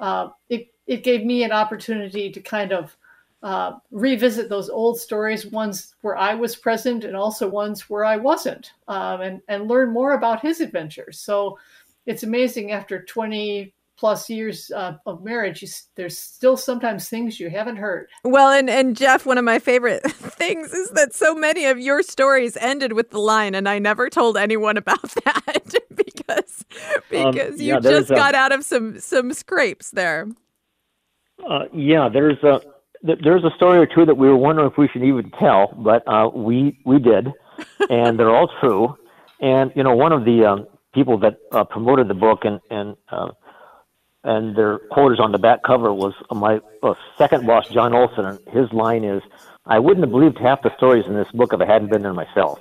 uh, 0.00 0.30
it 0.48 0.68
it 0.86 1.04
gave 1.04 1.24
me 1.24 1.44
an 1.44 1.52
opportunity 1.52 2.30
to 2.30 2.40
kind 2.40 2.72
of 2.72 2.96
uh, 3.46 3.78
revisit 3.92 4.48
those 4.48 4.68
old 4.68 4.98
stories, 4.98 5.46
ones 5.46 5.94
where 6.00 6.16
I 6.16 6.34
was 6.34 6.56
present 6.56 7.04
and 7.04 7.14
also 7.14 7.48
ones 7.48 7.88
where 7.88 8.04
I 8.04 8.16
wasn't, 8.16 8.72
um, 8.88 9.20
and 9.20 9.40
and 9.46 9.68
learn 9.68 9.92
more 9.92 10.14
about 10.14 10.42
his 10.42 10.60
adventures. 10.60 11.20
So 11.20 11.56
it's 12.06 12.24
amazing 12.24 12.72
after 12.72 13.04
20 13.04 13.72
plus 13.96 14.28
years 14.28 14.72
uh, 14.74 14.96
of 15.06 15.22
marriage, 15.22 15.62
you, 15.62 15.68
there's 15.94 16.18
still 16.18 16.56
sometimes 16.56 17.08
things 17.08 17.38
you 17.38 17.48
haven't 17.48 17.76
heard. 17.76 18.08
Well, 18.24 18.50
and 18.50 18.68
and 18.68 18.96
Jeff, 18.96 19.24
one 19.24 19.38
of 19.38 19.44
my 19.44 19.60
favorite 19.60 20.02
things 20.10 20.72
is 20.72 20.90
that 20.90 21.14
so 21.14 21.32
many 21.32 21.66
of 21.66 21.78
your 21.78 22.02
stories 22.02 22.56
ended 22.56 22.94
with 22.94 23.10
the 23.10 23.20
line, 23.20 23.54
and 23.54 23.68
I 23.68 23.78
never 23.78 24.10
told 24.10 24.36
anyone 24.36 24.76
about 24.76 25.08
that 25.24 25.72
because 25.94 26.64
because 27.10 27.50
um, 27.50 27.60
yeah, 27.60 27.76
you 27.76 27.80
just 27.80 28.08
got 28.08 28.34
out 28.34 28.50
of 28.50 28.64
some 28.64 28.98
some 28.98 29.32
scrapes 29.32 29.92
there. 29.92 30.26
Uh, 31.48 31.66
yeah, 31.72 32.08
there's 32.12 32.42
a 32.42 32.60
there's 33.02 33.44
a 33.44 33.50
story 33.56 33.78
or 33.78 33.86
two 33.86 34.04
that 34.04 34.16
we 34.16 34.28
were 34.28 34.36
wondering 34.36 34.70
if 34.70 34.78
we 34.78 34.88
should 34.88 35.02
even 35.02 35.30
tell, 35.38 35.72
but 35.76 36.06
uh, 36.06 36.28
we 36.34 36.78
we 36.84 36.98
did, 36.98 37.32
and 37.90 38.18
they're 38.18 38.34
all 38.34 38.50
true. 38.60 38.96
And 39.40 39.72
you 39.74 39.82
know, 39.82 39.94
one 39.94 40.12
of 40.12 40.24
the 40.24 40.44
um, 40.44 40.66
people 40.94 41.18
that 41.18 41.36
uh, 41.52 41.64
promoted 41.64 42.08
the 42.08 42.14
book 42.14 42.44
and 42.44 42.60
and 42.70 42.96
uh, 43.10 43.28
and 44.24 44.56
their 44.56 44.78
quotas 44.90 45.20
on 45.20 45.32
the 45.32 45.38
back 45.38 45.62
cover 45.62 45.92
was 45.92 46.14
my 46.30 46.60
uh, 46.82 46.94
second 47.18 47.46
boss, 47.46 47.68
John 47.68 47.94
Olson. 47.94 48.24
And 48.24 48.38
his 48.48 48.72
line 48.72 49.04
is, 49.04 49.22
"I 49.66 49.78
wouldn't 49.78 50.04
have 50.04 50.10
believed 50.10 50.38
half 50.38 50.62
the 50.62 50.74
stories 50.76 51.06
in 51.06 51.14
this 51.14 51.30
book 51.32 51.52
if 51.52 51.60
I 51.60 51.66
hadn't 51.66 51.90
been 51.90 52.02
there 52.02 52.14
myself." 52.14 52.60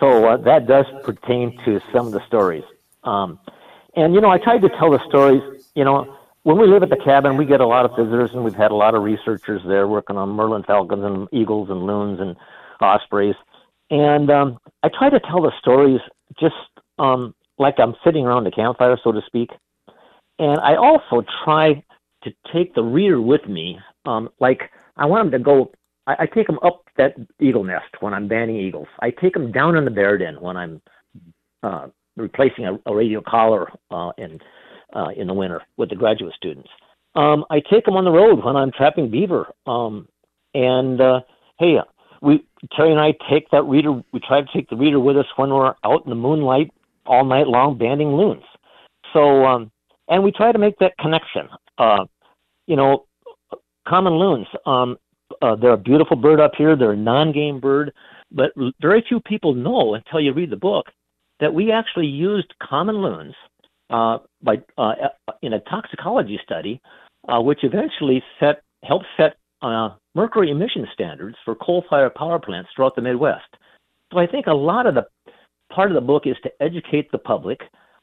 So 0.00 0.28
uh, 0.28 0.36
that 0.38 0.66
does 0.66 0.86
pertain 1.02 1.58
to 1.64 1.80
some 1.92 2.06
of 2.06 2.12
the 2.12 2.24
stories. 2.26 2.64
Um, 3.04 3.38
and 3.96 4.14
you 4.14 4.20
know, 4.20 4.30
I 4.30 4.38
tried 4.38 4.62
to 4.62 4.68
tell 4.68 4.90
the 4.90 5.00
stories. 5.08 5.42
You 5.74 5.84
know 5.84 6.16
when 6.44 6.58
we 6.58 6.66
live 6.66 6.82
at 6.82 6.90
the 6.90 6.96
cabin, 6.96 7.36
we 7.36 7.46
get 7.46 7.60
a 7.60 7.66
lot 7.66 7.86
of 7.86 7.96
visitors, 7.96 8.30
and 8.34 8.44
we've 8.44 8.54
had 8.54 8.70
a 8.70 8.74
lot 8.74 8.94
of 8.94 9.02
researchers 9.02 9.62
there 9.66 9.88
working 9.88 10.16
on 10.16 10.28
Merlin 10.28 10.62
falcons 10.62 11.02
and 11.02 11.26
eagles 11.32 11.70
and 11.70 11.82
loons 11.82 12.20
and 12.20 12.36
ospreys. 12.80 13.34
And 13.90 14.30
um, 14.30 14.58
I 14.82 14.90
try 14.90 15.08
to 15.08 15.20
tell 15.20 15.40
the 15.40 15.52
stories 15.58 16.00
just 16.38 16.54
um, 16.98 17.34
like 17.58 17.76
I'm 17.78 17.94
sitting 18.04 18.26
around 18.26 18.44
the 18.44 18.50
campfire, 18.50 18.98
so 19.02 19.10
to 19.10 19.22
speak. 19.26 19.50
And 20.38 20.60
I 20.60 20.76
also 20.76 21.24
try 21.44 21.82
to 22.24 22.30
take 22.52 22.74
the 22.74 22.82
reader 22.82 23.20
with 23.22 23.46
me. 23.48 23.78
Um, 24.04 24.28
like 24.38 24.70
I 24.98 25.06
want 25.06 25.30
them 25.30 25.40
to 25.40 25.44
go. 25.44 25.72
I, 26.06 26.16
I 26.20 26.26
take 26.26 26.46
them 26.46 26.58
up 26.62 26.84
that 26.98 27.14
eagle 27.40 27.64
nest 27.64 27.86
when 28.00 28.12
I'm 28.12 28.28
banding 28.28 28.56
eagles. 28.56 28.88
I 29.00 29.10
take 29.10 29.32
them 29.32 29.50
down 29.50 29.76
in 29.76 29.86
the 29.86 29.90
bear 29.90 30.18
den 30.18 30.38
when 30.40 30.58
I'm 30.58 30.82
uh, 31.62 31.86
replacing 32.18 32.66
a, 32.66 32.78
a 32.84 32.94
radio 32.94 33.22
collar 33.26 33.70
uh, 33.90 34.10
and 34.18 34.42
uh, 34.94 35.08
in 35.16 35.26
the 35.26 35.34
winter 35.34 35.62
with 35.76 35.90
the 35.90 35.96
graduate 35.96 36.34
students. 36.36 36.68
Um, 37.14 37.44
I 37.50 37.60
take 37.70 37.84
them 37.84 37.96
on 37.96 38.04
the 38.04 38.10
road 38.10 38.44
when 38.44 38.56
I'm 38.56 38.72
trapping 38.72 39.10
beaver. 39.10 39.52
Um, 39.66 40.08
and 40.54 41.00
uh, 41.00 41.20
hey, 41.58 41.76
we 42.22 42.46
Terry 42.74 42.90
and 42.90 43.00
I 43.00 43.14
take 43.30 43.50
that 43.50 43.64
reader. 43.64 44.02
We 44.12 44.20
try 44.20 44.40
to 44.40 44.48
take 44.52 44.68
the 44.68 44.76
reader 44.76 44.98
with 44.98 45.16
us 45.16 45.26
when 45.36 45.50
we're 45.50 45.74
out 45.84 46.04
in 46.04 46.10
the 46.10 46.16
moonlight 46.16 46.70
all 47.06 47.24
night 47.24 47.46
long 47.46 47.76
banding 47.76 48.12
loons. 48.12 48.44
So, 49.12 49.44
um, 49.44 49.70
and 50.08 50.22
we 50.24 50.32
try 50.32 50.52
to 50.52 50.58
make 50.58 50.78
that 50.78 50.96
connection. 50.98 51.48
Uh, 51.78 52.06
you 52.66 52.76
know, 52.76 53.06
common 53.86 54.14
loons. 54.14 54.46
Um, 54.66 54.96
uh, 55.42 55.56
they're 55.56 55.72
a 55.72 55.78
beautiful 55.78 56.16
bird 56.16 56.40
up 56.40 56.52
here. 56.56 56.76
They're 56.76 56.92
a 56.92 56.96
non-game 56.96 57.60
bird, 57.60 57.92
but 58.30 58.52
very 58.80 59.04
few 59.06 59.20
people 59.20 59.54
know 59.54 59.94
until 59.94 60.20
you 60.20 60.32
read 60.32 60.50
the 60.50 60.56
book 60.56 60.86
that 61.40 61.52
we 61.52 61.72
actually 61.72 62.06
used 62.06 62.54
common 62.62 62.96
loons 62.96 63.34
uh, 63.90 64.18
by 64.42 64.56
uh, 64.78 64.94
in 65.42 65.54
a 65.54 65.60
toxicology 65.60 66.38
study, 66.44 66.80
uh, 67.28 67.40
which 67.40 67.60
eventually 67.62 68.22
set 68.40 68.62
helped 68.84 69.06
set 69.16 69.36
uh, 69.62 69.90
mercury 70.14 70.50
emission 70.50 70.86
standards 70.92 71.36
for 71.44 71.54
coal-fired 71.54 72.14
power 72.14 72.38
plants 72.38 72.68
throughout 72.74 72.94
the 72.96 73.02
Midwest. 73.02 73.46
So 74.12 74.18
I 74.18 74.26
think 74.26 74.46
a 74.46 74.54
lot 74.54 74.86
of 74.86 74.94
the 74.94 75.06
part 75.72 75.90
of 75.90 75.94
the 75.94 76.00
book 76.00 76.24
is 76.26 76.36
to 76.42 76.50
educate 76.60 77.10
the 77.10 77.18
public 77.18 77.60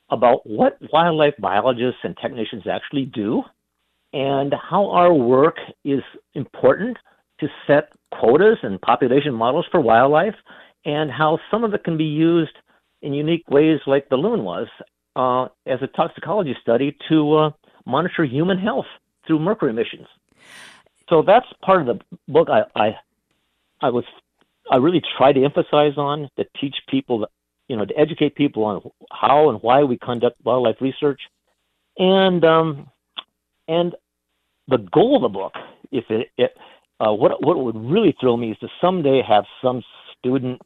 about 0.10 0.46
what 0.46 0.78
wildlife 0.92 1.34
biologists 1.40 2.00
and 2.04 2.18
technicians 2.22 2.64
actually 2.70 3.06
do 3.06 3.44
and 4.14 4.54
how 4.70 4.90
our 4.90 5.14
work 5.14 5.56
is 5.86 6.02
important 6.34 6.98
to 7.40 7.48
set 7.66 7.90
quotas 8.20 8.58
and 8.64 8.82
population 8.82 9.34
models 9.34 9.66
for 9.72 9.80
wildlife 9.80 10.36
and 10.86 11.10
how 11.10 11.40
some 11.50 11.64
of 11.64 11.74
it 11.74 11.84
can 11.84 11.98
be 11.98 12.04
used 12.04 12.52
in 13.02 13.14
unique 13.14 13.50
ways 13.50 13.80
like 13.88 14.10
the 14.10 14.16
loon 14.16 14.44
was 14.44 14.68
uh, 15.16 15.46
as 15.66 15.80
a 15.82 15.88
toxicology 15.88 16.56
study 16.62 16.98
to 17.10 17.36
uh, 17.36 17.50
monitor 17.86 18.24
human 18.24 18.58
health 18.58 18.86
through 19.26 19.40
mercury 19.40 19.72
emissions. 19.72 20.08
So 21.10 21.22
that's 21.22 21.46
part 21.64 21.82
of 21.82 21.88
the 21.88 22.04
book 22.28 22.48
I, 22.50 22.64
I, 22.80 22.96
I 23.82 23.90
was 23.90 24.06
I 24.72 24.78
really 24.78 25.02
try 25.18 25.34
to 25.34 25.44
emphasize 25.44 25.98
on 25.98 26.30
to 26.38 26.46
teach 26.60 26.76
people 26.90 27.28
you 27.68 27.76
know 27.76 27.86
to 27.86 27.98
educate 27.98 28.36
people 28.36 28.64
on 28.64 28.82
how 29.12 29.50
and 29.50 29.60
why 29.62 29.84
we 29.84 29.98
conduct 29.98 30.38
wildlife 30.44 30.78
research, 30.80 31.22
and 31.98 32.44
um, 32.46 32.90
and 33.68 33.96
the 34.68 34.78
goal 34.78 35.18
of 35.18 35.22
the 35.24 35.30
book, 35.30 35.54
if 35.92 36.06
it, 36.10 36.30
it 36.38 36.56
uh, 37.00 37.12
what 37.12 37.44
what 37.46 37.58
would 37.58 37.76
really 37.76 38.16
thrill 38.20 38.38
me 38.38 38.52
is 38.52 38.58
to 38.60 38.68
someday 38.80 39.22
have 39.28 39.46
some 39.62 39.84
student 40.18 40.62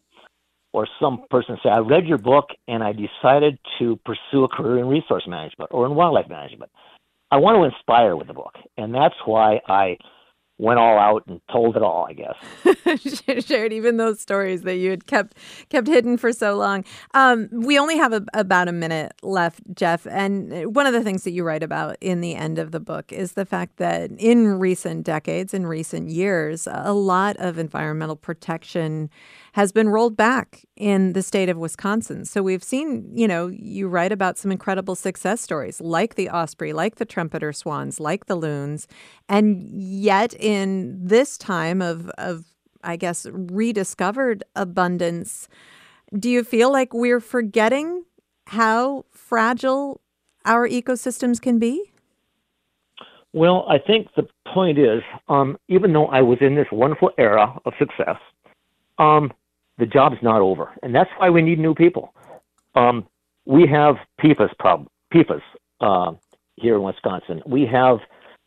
or 0.76 0.86
some 1.00 1.24
person 1.30 1.58
say, 1.64 1.70
I 1.70 1.78
read 1.78 2.06
your 2.06 2.18
book 2.18 2.50
and 2.68 2.84
I 2.84 2.92
decided 2.92 3.58
to 3.80 3.98
pursue 4.06 4.44
a 4.44 4.50
career 4.50 4.80
in 4.80 4.88
resource 4.88 5.24
management 5.26 5.72
or 5.72 5.86
in 5.86 5.96
wildlife 5.96 6.28
management. 6.28 6.70
I 7.32 7.38
want 7.38 7.56
to 7.58 7.64
inspire 7.64 8.18
with 8.18 8.28
the 8.28 8.34
book. 8.34 8.56
And 8.76 8.94
that's 8.94 9.16
why 9.26 9.62
I 9.70 9.98
went 10.58 10.80
all 10.80 10.98
out 10.98 11.24
and 11.28 11.42
told 11.52 11.76
it 11.76 11.84
all, 11.84 12.08
I 12.10 12.14
guess. 12.14 13.44
Shared 13.46 13.74
even 13.74 13.98
those 13.98 14.20
stories 14.20 14.62
that 14.62 14.76
you 14.76 14.90
had 14.90 15.06
kept 15.06 15.36
kept 15.70 15.88
hidden 15.88 16.18
for 16.18 16.32
so 16.32 16.56
long. 16.56 16.86
Um, 17.14 17.50
we 17.52 17.78
only 17.78 17.98
have 17.98 18.14
a, 18.14 18.24
about 18.34 18.68
a 18.68 18.72
minute 18.72 19.14
left, 19.22 19.62
Jeff. 19.74 20.08
And 20.08 20.74
one 20.74 20.86
of 20.86 20.94
the 20.94 21.04
things 21.04 21.24
that 21.24 21.32
you 21.32 21.44
write 21.44 21.64
about 21.64 21.98
in 22.00 22.22
the 22.22 22.36
end 22.36 22.58
of 22.58 22.72
the 22.72 22.80
book 22.80 23.12
is 23.12 23.34
the 23.34 23.46
fact 23.46 23.78
that 23.78 24.12
in 24.18 24.60
recent 24.60 25.04
decades, 25.06 25.54
in 25.54 25.66
recent 25.66 26.10
years, 26.10 26.68
a 26.72 26.94
lot 26.94 27.36
of 27.38 27.58
environmental 27.58 28.16
protection 28.16 29.10
has 29.54 29.72
been 29.72 29.88
rolled 29.88 30.18
back 30.18 30.66
in 30.76 31.14
the 31.14 31.22
state 31.22 31.48
of 31.48 31.58
Wisconsin. 31.58 32.26
So 32.26 32.44
we've 32.44 32.64
seen, 32.64 33.10
you 33.16 33.26
know, 33.26 33.48
you 33.48 33.88
write 33.88 34.12
about 34.12 34.38
some 34.38 34.52
incredible 34.52 34.96
success 34.96 35.40
stories 35.40 35.80
like 35.80 36.16
the 36.16 36.30
osprey, 36.30 36.74
like 36.74 36.96
the 36.96 37.06
trumpeter 37.06 37.54
swans, 37.54 38.02
like 38.02 38.26
the 38.26 38.36
loons. 38.36 38.86
And 39.30 39.64
yet, 39.72 40.34
in 40.46 41.00
this 41.02 41.40
time 41.40 41.82
of, 41.82 42.08
of 42.20 42.46
I 42.84 42.98
guess, 42.98 43.26
rediscovered 43.32 44.44
abundance, 44.56 45.50
Do 46.18 46.30
you 46.30 46.44
feel 46.44 46.72
like 46.72 46.94
we're 46.94 47.20
forgetting 47.20 48.04
how 48.46 49.06
fragile 49.10 50.02
our 50.46 50.70
ecosystems 50.70 51.42
can 51.42 51.58
be? 51.58 51.92
Well, 53.34 53.66
I 53.68 53.80
think 53.80 54.10
the 54.16 54.28
point 54.54 54.78
is, 54.78 55.02
um, 55.30 55.58
even 55.68 55.92
though 55.94 56.06
I 56.06 56.22
was 56.22 56.38
in 56.42 56.54
this 56.54 56.68
wonderful 56.72 57.10
era 57.18 57.60
of 57.66 57.74
success, 57.80 58.18
um, 59.00 59.34
the 59.80 59.88
job's 59.88 60.18
not 60.22 60.42
over, 60.42 60.70
and 60.84 60.94
that's 60.94 61.10
why 61.18 61.32
we 61.32 61.42
need 61.42 61.58
new 61.58 61.74
people. 61.74 62.14
Um, 62.76 63.08
we 63.46 63.68
have 63.68 63.96
PFAS 64.22 64.56
problem, 64.60 64.90
PFAS 65.12 65.42
uh, 65.82 66.14
here 66.56 66.76
in 66.76 66.84
Wisconsin. 66.84 67.42
We 67.48 67.66
have 67.66 67.98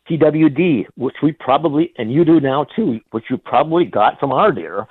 CWD, 0.08 0.86
which 0.96 1.16
we 1.22 1.32
probably, 1.32 1.92
and 1.98 2.12
you 2.12 2.24
do 2.24 2.40
now 2.40 2.64
too, 2.76 3.00
which 3.10 3.24
you 3.30 3.38
probably 3.38 3.84
got 3.84 4.18
from 4.18 4.32
our 4.32 4.52
deer 4.52 4.86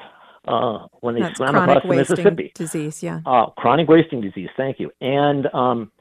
uh, 0.47 0.87
when 1.01 1.15
they 1.15 1.21
That's 1.21 1.37
swam 1.37 1.55
across 1.55 1.83
the 1.83 1.89
wasting 1.89 2.15
Mississippi. 2.15 2.51
disease, 2.55 3.03
yeah. 3.03 3.21
Uh, 3.25 3.47
chronic 3.57 3.87
wasting 3.87 4.21
disease. 4.21 4.49
Thank 4.55 4.79
you. 4.79 4.91
And 5.01 5.47
um, 5.53 5.91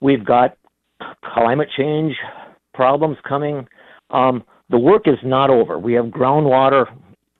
we've 0.00 0.24
got 0.24 0.56
climate 1.24 1.68
change 1.76 2.14
problems 2.74 3.16
coming. 3.28 3.66
Um, 4.10 4.44
the 4.70 4.78
work 4.78 5.02
is 5.06 5.18
not 5.22 5.50
over. 5.50 5.78
We 5.78 5.94
have 5.94 6.06
groundwater 6.06 6.86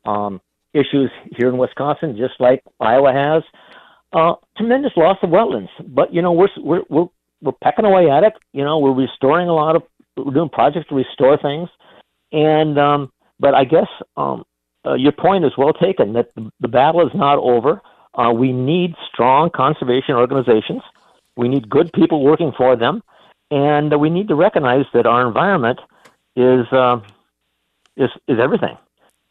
um, 0.04 0.40
issues 0.74 1.10
here 1.36 1.48
in 1.48 1.58
Wisconsin, 1.58 2.16
just 2.16 2.34
like 2.40 2.62
Iowa 2.80 3.12
has. 3.12 3.42
Uh, 4.12 4.34
tremendous 4.56 4.92
loss 4.96 5.16
of 5.22 5.30
wetlands, 5.30 5.70
but 5.88 6.12
you 6.12 6.20
know 6.20 6.32
we're 6.32 6.48
we're 6.58 6.82
we're 6.90 7.06
we're 7.40 7.52
pecking 7.62 7.86
away 7.86 8.10
at 8.10 8.24
it. 8.24 8.34
You 8.52 8.62
know 8.62 8.78
we're 8.78 8.92
restoring 8.92 9.48
a 9.48 9.54
lot 9.54 9.74
of 9.74 9.82
doing 10.16 10.48
projects 10.48 10.88
to 10.88 10.94
restore 10.94 11.36
things, 11.38 11.68
and 12.32 12.78
um, 12.78 13.12
but 13.38 13.54
I 13.54 13.64
guess 13.64 13.88
um, 14.16 14.44
uh, 14.86 14.94
your 14.94 15.12
point 15.12 15.44
is 15.44 15.52
well 15.56 15.72
taken 15.72 16.12
that 16.14 16.34
the, 16.34 16.50
the 16.60 16.68
battle 16.68 17.06
is 17.06 17.14
not 17.14 17.38
over. 17.38 17.80
Uh, 18.14 18.32
we 18.32 18.52
need 18.52 18.94
strong 19.12 19.50
conservation 19.50 20.14
organizations. 20.14 20.82
We 21.36 21.48
need 21.48 21.68
good 21.68 21.92
people 21.92 22.22
working 22.22 22.52
for 22.56 22.76
them, 22.76 23.02
and 23.50 23.98
we 24.00 24.10
need 24.10 24.28
to 24.28 24.34
recognize 24.34 24.84
that 24.92 25.06
our 25.06 25.26
environment 25.26 25.80
is 26.36 26.66
uh, 26.72 27.00
is 27.96 28.10
is 28.28 28.38
everything. 28.38 28.76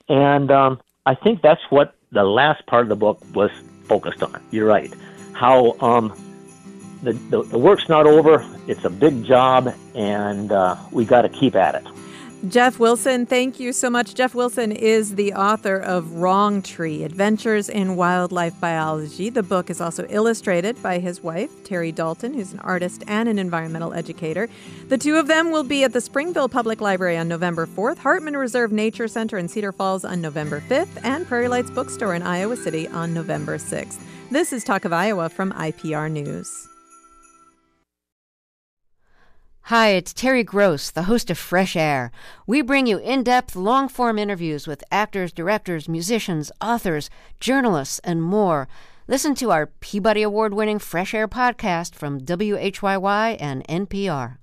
And 0.10 0.52
um, 0.52 0.82
I 1.06 1.16
think 1.16 1.42
that's 1.42 1.62
what 1.70 1.96
the 2.12 2.24
last 2.24 2.66
part 2.66 2.84
of 2.84 2.90
the 2.90 2.96
book 2.96 3.20
was 3.34 3.52
focused 3.88 4.24
on. 4.24 4.42
You're 4.52 4.68
right. 4.68 4.94
How 5.34 5.78
um, 5.80 6.14
the, 7.04 7.14
the 7.14 7.44
the 7.44 7.58
work's 7.58 7.90
not 7.90 8.06
over. 8.06 8.46
It's 8.68 8.86
a 8.86 8.90
big 8.90 9.24
job, 9.24 9.74
and 9.96 10.52
uh, 10.52 10.76
we 10.92 11.06
got 11.06 11.24
to 11.24 11.30
keep 11.30 11.56
at 11.56 11.76
it. 11.76 11.86
Jeff 12.48 12.80
Wilson, 12.80 13.28
thank 13.28 13.60
you 13.60 13.72
so 13.72 13.88
much. 13.88 14.16
Jeff 14.16 14.34
Wilson 14.34 14.72
is 14.72 15.14
the 15.14 15.32
author 15.34 15.78
of 15.78 16.12
Wrong 16.14 16.64
Tree 16.64 17.04
Adventures 17.04 17.70
in 17.70 17.96
Wildlife 17.96 18.60
Biology. 18.60 19.30
The 19.30 19.44
book 19.44 19.70
is 19.70 19.80
also 19.80 20.08
illustrated 20.10 20.82
by 20.82 20.98
his 20.98 21.22
wife, 21.22 21.52
Terry 21.64 21.92
Dalton, 21.92 22.34
who's 22.34 22.52
an 22.52 22.60
artist 22.62 23.04
and 23.06 23.30
an 23.30 23.38
environmental 23.38 23.94
educator. 23.94 24.50
The 24.88 24.98
two 24.98 25.18
of 25.18 25.28
them 25.28 25.52
will 25.52 25.64
be 25.64 25.84
at 25.84 25.94
the 25.94 26.02
Springville 26.02 26.50
Public 26.50 26.82
Library 26.82 27.16
on 27.16 27.28
November 27.28 27.68
4th, 27.68 28.00
Hartman 28.00 28.36
Reserve 28.36 28.72
Nature 28.72 29.08
Center 29.08 29.38
in 29.38 29.48
Cedar 29.48 29.72
Falls 29.72 30.04
on 30.04 30.20
November 30.20 30.62
5th, 30.62 31.00
and 31.04 31.28
Prairie 31.28 31.48
Lights 31.48 31.70
Bookstore 31.70 32.16
in 32.16 32.24
Iowa 32.24 32.58
City 32.58 32.88
on 32.88 33.14
November 33.14 33.60
6th. 33.60 34.00
This 34.32 34.52
is 34.52 34.64
Talk 34.64 34.84
of 34.84 34.94
Iowa 34.94 35.30
from 35.30 35.52
IPR 35.54 36.10
News. 36.10 36.71
Hi, 39.72 39.92
it's 39.92 40.12
Terry 40.12 40.44
Gross, 40.44 40.92
the 40.92 41.04
host 41.04 41.30
of 41.30 41.38
Fresh 41.38 41.78
Air. 41.78 42.12
We 42.46 42.62
bring 42.62 42.88
you 42.88 42.98
in 42.98 43.24
depth, 43.24 43.56
long 43.56 43.88
form 43.88 44.20
interviews 44.20 44.68
with 44.68 44.84
actors, 44.92 45.32
directors, 45.32 45.88
musicians, 45.88 46.52
authors, 46.60 47.10
journalists, 47.40 48.00
and 48.00 48.22
more. 48.22 48.68
Listen 49.08 49.34
to 49.36 49.50
our 49.50 49.68
Peabody 49.68 50.24
Award 50.24 50.54
winning 50.54 50.78
Fresh 50.78 51.14
Air 51.14 51.26
podcast 51.26 51.96
from 51.96 52.20
WHYY 52.20 53.38
and 53.40 53.66
NPR. 53.66 54.40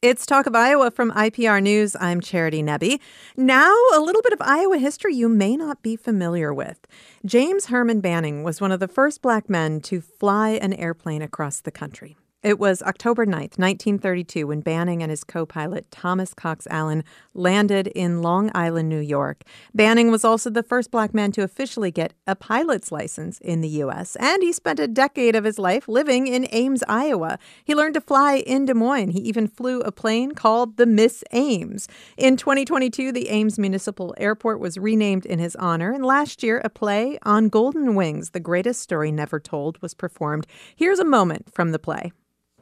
It's 0.00 0.24
Talk 0.24 0.46
of 0.46 0.54
Iowa 0.54 0.92
from 0.92 1.10
IPR 1.10 1.60
News. 1.60 1.96
I'm 1.98 2.20
Charity 2.20 2.62
Nebbe. 2.62 3.00
Now, 3.36 3.74
a 3.92 3.98
little 3.98 4.22
bit 4.22 4.34
of 4.34 4.40
Iowa 4.40 4.78
history 4.78 5.16
you 5.16 5.28
may 5.28 5.56
not 5.56 5.82
be 5.82 5.96
familiar 5.96 6.54
with. 6.54 6.86
James 7.24 7.66
Herman 7.66 8.00
Banning 8.00 8.44
was 8.44 8.60
one 8.60 8.70
of 8.70 8.78
the 8.78 8.86
first 8.86 9.20
black 9.20 9.50
men 9.50 9.80
to 9.80 10.00
fly 10.00 10.50
an 10.50 10.74
airplane 10.74 11.22
across 11.22 11.60
the 11.60 11.72
country. 11.72 12.16
It 12.46 12.60
was 12.60 12.80
October 12.80 13.26
9th, 13.26 13.58
1932, 13.58 14.46
when 14.46 14.60
Banning 14.60 15.02
and 15.02 15.10
his 15.10 15.24
co 15.24 15.44
pilot 15.46 15.90
Thomas 15.90 16.32
Cox 16.32 16.68
Allen 16.70 17.02
landed 17.34 17.88
in 17.88 18.22
Long 18.22 18.52
Island, 18.54 18.88
New 18.88 19.00
York. 19.00 19.42
Banning 19.74 20.12
was 20.12 20.24
also 20.24 20.48
the 20.48 20.62
first 20.62 20.92
black 20.92 21.12
man 21.12 21.32
to 21.32 21.42
officially 21.42 21.90
get 21.90 22.12
a 22.24 22.36
pilot's 22.36 22.92
license 22.92 23.40
in 23.40 23.62
the 23.62 23.68
U.S., 23.82 24.14
and 24.20 24.44
he 24.44 24.52
spent 24.52 24.78
a 24.78 24.86
decade 24.86 25.34
of 25.34 25.42
his 25.42 25.58
life 25.58 25.88
living 25.88 26.28
in 26.28 26.46
Ames, 26.52 26.84
Iowa. 26.88 27.40
He 27.64 27.74
learned 27.74 27.94
to 27.94 28.00
fly 28.00 28.36
in 28.36 28.66
Des 28.66 28.74
Moines. 28.74 29.10
He 29.10 29.22
even 29.22 29.48
flew 29.48 29.80
a 29.80 29.90
plane 29.90 30.30
called 30.30 30.76
the 30.76 30.86
Miss 30.86 31.24
Ames. 31.32 31.88
In 32.16 32.36
2022, 32.36 33.10
the 33.10 33.28
Ames 33.28 33.58
Municipal 33.58 34.14
Airport 34.18 34.60
was 34.60 34.78
renamed 34.78 35.26
in 35.26 35.40
his 35.40 35.56
honor, 35.56 35.90
and 35.90 36.06
last 36.06 36.44
year, 36.44 36.60
a 36.62 36.70
play 36.70 37.18
on 37.24 37.48
Golden 37.48 37.96
Wings, 37.96 38.30
the 38.30 38.38
greatest 38.38 38.82
story 38.82 39.10
never 39.10 39.40
told, 39.40 39.82
was 39.82 39.94
performed. 39.94 40.46
Here's 40.76 41.00
a 41.00 41.04
moment 41.04 41.52
from 41.52 41.72
the 41.72 41.80
play. 41.80 42.12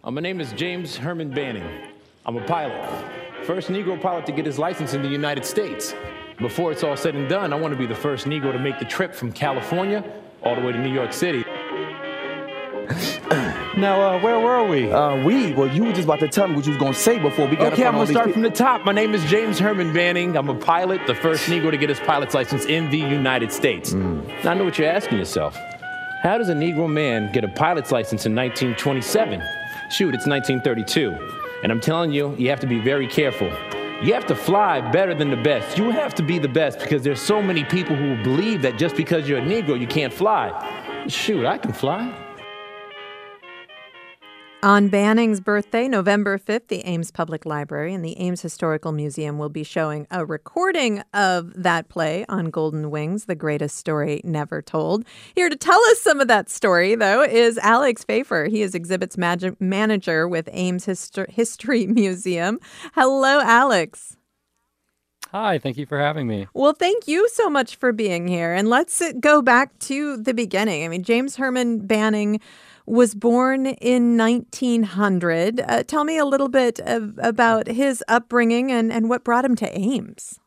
Uh, 0.05 0.11
my 0.11 0.21
name 0.21 0.39
is 0.39 0.53
James 0.53 0.99
Herman 0.99 1.31
Banning. 1.31 1.67
I'm 2.27 2.37
a 2.37 2.45
pilot. 2.45 2.77
First 3.45 3.71
Negro 3.71 3.99
pilot 3.99 4.27
to 4.27 4.33
get 4.33 4.45
his 4.45 4.59
license 4.59 4.93
in 4.93 5.01
the 5.01 5.09
United 5.09 5.47
States. 5.47 5.95
Before 6.39 6.71
it's 6.71 6.83
all 6.83 6.95
said 6.95 7.15
and 7.15 7.27
done, 7.27 7.55
I 7.55 7.57
want 7.57 7.73
to 7.73 7.79
be 7.79 7.87
the 7.87 7.95
first 7.95 8.27
Negro 8.27 8.53
to 8.53 8.59
make 8.59 8.79
the 8.79 8.85
trip 8.85 9.15
from 9.15 9.33
California 9.33 10.05
all 10.43 10.57
the 10.57 10.61
way 10.61 10.73
to 10.73 10.79
New 10.79 10.93
York 10.93 11.15
City. 11.15 11.43
Now, 13.77 14.01
uh, 14.01 14.21
where 14.21 14.39
were 14.39 14.63
we? 14.69 14.93
Uh, 14.93 15.25
we, 15.25 15.53
well, 15.53 15.67
you 15.67 15.83
were 15.83 15.93
just 15.93 16.05
about 16.05 16.21
to 16.21 16.29
tell 16.29 16.47
me 16.47 16.55
what 16.55 16.65
you 16.65 16.71
was 16.71 16.81
gonna 16.81 16.95
say 16.95 17.19
before 17.19 17.49
we 17.49 17.57
got 17.57 17.73
Okay, 17.73 17.85
I'm 17.85 17.95
gonna 17.95 18.07
start 18.07 18.27
pe- 18.27 18.33
from 18.33 18.43
the 18.43 18.51
top. 18.51 18.85
My 18.85 18.93
name 18.93 19.15
is 19.15 19.25
James 19.25 19.59
Herman 19.59 19.93
Banning. 19.93 20.37
I'm 20.37 20.49
a 20.49 20.55
pilot, 20.55 21.01
the 21.09 21.15
first 21.17 21.47
Negro 21.47 21.73
to 21.73 21.77
get 21.77 21.89
his 21.89 21.99
pilot's 21.99 22.35
license 22.35 22.67
in 22.67 22.89
the 22.91 22.99
United 22.99 23.51
States. 23.51 23.93
Now, 23.93 24.23
I 24.45 24.55
know 24.55 24.63
what 24.63 24.79
you're 24.79 24.89
asking 24.89 25.19
yourself. 25.19 25.57
How 26.23 26.39
does 26.39 26.51
a 26.51 26.55
Negro 26.55 26.89
man 26.89 27.33
get 27.33 27.43
a 27.43 27.49
pilot's 27.49 27.91
license 27.91 28.27
in 28.27 28.35
1927? 28.37 29.43
Shoot, 29.91 30.15
it's 30.15 30.27
1932. 30.27 31.11
And 31.63 31.71
I'm 31.71 31.81
telling 31.81 32.13
you, 32.13 32.35
you 32.37 32.49
have 32.51 32.61
to 32.61 32.67
be 32.67 32.81
very 32.81 33.07
careful. 33.07 33.49
You 34.03 34.13
have 34.15 34.27
to 34.27 34.35
fly 34.35 34.81
better 34.91 35.15
than 35.15 35.31
the 35.31 35.37
best. 35.37 35.79
You 35.79 35.91
have 35.91 36.15
to 36.17 36.23
be 36.23 36.39
the 36.39 36.49
best 36.49 36.79
because 36.79 37.03
there's 37.03 37.21
so 37.21 37.41
many 37.41 37.65
people 37.65 37.95
who 37.97 38.23
believe 38.23 38.63
that 38.63 38.77
just 38.79 38.97
because 38.97 39.29
you're 39.29 39.39
a 39.39 39.43
Negro, 39.43 39.79
you 39.79 39.87
can't 39.87 40.13
fly. 40.13 41.07
Shoot, 41.07 41.47
I 41.47 41.59
can 41.59 41.73
fly. 41.73 42.24
On 44.65 44.89
Banning's 44.89 45.43
birthday, 45.43 45.89
November 45.89 46.39
5th, 46.39 46.69
the 46.69 46.87
Ames 46.87 47.11
Public 47.11 47.45
Library 47.45 47.93
and 47.93 48.03
the 48.03 48.19
Ames 48.19 48.41
Historical 48.41 48.93
Museum 48.93 49.37
will 49.37 49.51
be 49.51 49.63
showing 49.63 50.07
a 50.11 50.25
recording 50.25 51.03
of 51.13 51.53
that 51.63 51.91
play 51.91 52.25
on 52.31 52.47
Golden 52.47 52.91
Wings, 52.91 53.27
the 53.27 53.35
greatest 53.35 53.77
story 53.77 54.23
never 54.25 54.63
told. 54.63 55.05
Here 55.35 55.51
to 55.51 55.57
tell 55.57 55.79
us 55.91 56.01
some 56.01 56.19
of 56.19 56.29
that 56.29 56.49
story, 56.49 56.95
though, 56.95 57.23
is 57.23 57.59
Alex 57.59 58.05
Pfeiffer. 58.05 58.47
He 58.47 58.63
is 58.63 58.75
exhibits 58.75 59.19
manager 59.19 60.27
with 60.27 60.49
Ames 60.51 60.87
Histo- 60.87 61.31
History 61.31 61.87
Museum. 61.87 62.59
Hello, 62.95 63.41
Alex. 63.43 64.17
Hi, 65.31 65.59
thank 65.59 65.77
you 65.77 65.85
for 65.85 65.99
having 65.99 66.27
me. 66.27 66.47
Well, 66.55 66.73
thank 66.73 67.07
you 67.07 67.29
so 67.29 67.51
much 67.51 67.77
for 67.77 67.93
being 67.93 68.29
here. 68.29 68.55
And 68.55 68.71
let's 68.71 69.03
go 69.21 69.43
back 69.43 69.79
to 69.81 70.17
the 70.17 70.33
beginning. 70.33 70.85
I 70.85 70.89
mean, 70.89 71.03
James 71.03 71.37
Herman 71.37 71.87
Banning 71.87 72.41
was 72.87 73.15
born 73.15 73.67
in 73.67 74.17
1900. 74.17 75.61
Uh, 75.61 75.83
tell 75.85 76.05
me 76.05 76.19
a 76.19 76.25
little 76.25 76.49
bit 76.49 76.81
of, 76.81 77.19
about 77.23 77.67
his 77.67 78.05
upbringing 78.09 78.71
and, 78.71 78.93
and 78.93 79.09
what 79.09 79.25
brought 79.25 79.45
him 79.45 79.57
to 79.57 79.79
Ames. 79.79 80.39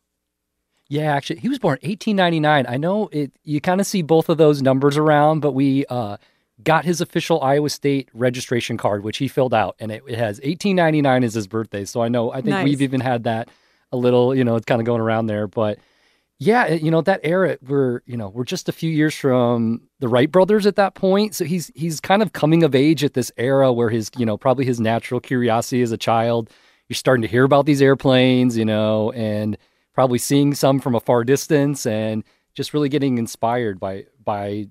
Yeah, 0.89 1.13
actually, 1.13 1.39
he 1.39 1.49
was 1.49 1.59
born 1.59 1.79
1899. 1.81 2.65
I 2.67 2.77
know 2.77 3.09
it. 3.11 3.31
You 3.43 3.59
kind 3.59 3.81
of 3.81 3.87
see 3.87 4.01
both 4.01 4.29
of 4.29 4.37
those 4.37 4.61
numbers 4.61 4.97
around, 4.97 5.41
but 5.41 5.51
we 5.51 5.85
uh, 5.87 6.15
got 6.63 6.85
his 6.85 7.01
official 7.01 7.41
Iowa 7.41 7.69
State 7.69 8.09
registration 8.13 8.77
card, 8.77 9.03
which 9.03 9.17
he 9.17 9.27
filled 9.27 9.53
out, 9.53 9.75
and 9.79 9.91
it, 9.91 10.03
it 10.07 10.17
has 10.17 10.37
1899 10.37 11.23
as 11.25 11.33
his 11.33 11.47
birthday. 11.47 11.83
So 11.83 12.01
I 12.01 12.07
know. 12.07 12.31
I 12.31 12.35
think 12.35 12.47
Nice. 12.47 12.65
we've 12.65 12.81
even 12.81 13.01
had 13.01 13.25
that 13.25 13.49
a 13.91 13.97
little. 13.97 14.33
You 14.33 14.45
know, 14.45 14.55
it's 14.55 14.65
kind 14.65 14.79
of 14.79 14.85
going 14.85 15.01
around 15.01 15.27
there, 15.27 15.47
but. 15.47 15.79
Yeah, 16.39 16.73
you 16.73 16.91
know 16.91 17.01
that 17.01 17.21
era. 17.23 17.57
We're 17.67 18.01
you 18.05 18.15
know 18.15 18.29
we're 18.29 18.43
just 18.43 18.69
a 18.69 18.71
few 18.71 18.91
years 18.91 19.15
from 19.15 19.81
the 19.99 20.07
Wright 20.07 20.31
brothers 20.31 20.67
at 20.67 20.75
that 20.75 20.93
point, 20.93 21.33
so 21.33 21.45
he's 21.45 21.71
he's 21.73 21.99
kind 21.99 22.21
of 22.21 22.33
coming 22.33 22.63
of 22.63 22.75
age 22.75 23.03
at 23.03 23.15
this 23.15 23.31
era 23.37 23.73
where 23.73 23.89
his 23.89 24.11
you 24.17 24.25
know 24.25 24.37
probably 24.37 24.65
his 24.65 24.79
natural 24.79 25.19
curiosity 25.19 25.81
as 25.81 25.91
a 25.91 25.97
child. 25.97 26.51
You're 26.89 26.95
starting 26.95 27.23
to 27.23 27.27
hear 27.27 27.43
about 27.43 27.65
these 27.65 27.81
airplanes, 27.81 28.55
you 28.55 28.65
know, 28.65 29.11
and 29.11 29.57
probably 29.93 30.19
seeing 30.19 30.53
some 30.53 30.79
from 30.79 30.93
a 30.93 30.99
far 30.99 31.23
distance, 31.23 31.87
and 31.87 32.23
just 32.53 32.71
really 32.71 32.89
getting 32.89 33.17
inspired 33.17 33.79
by 33.79 34.05
by 34.23 34.67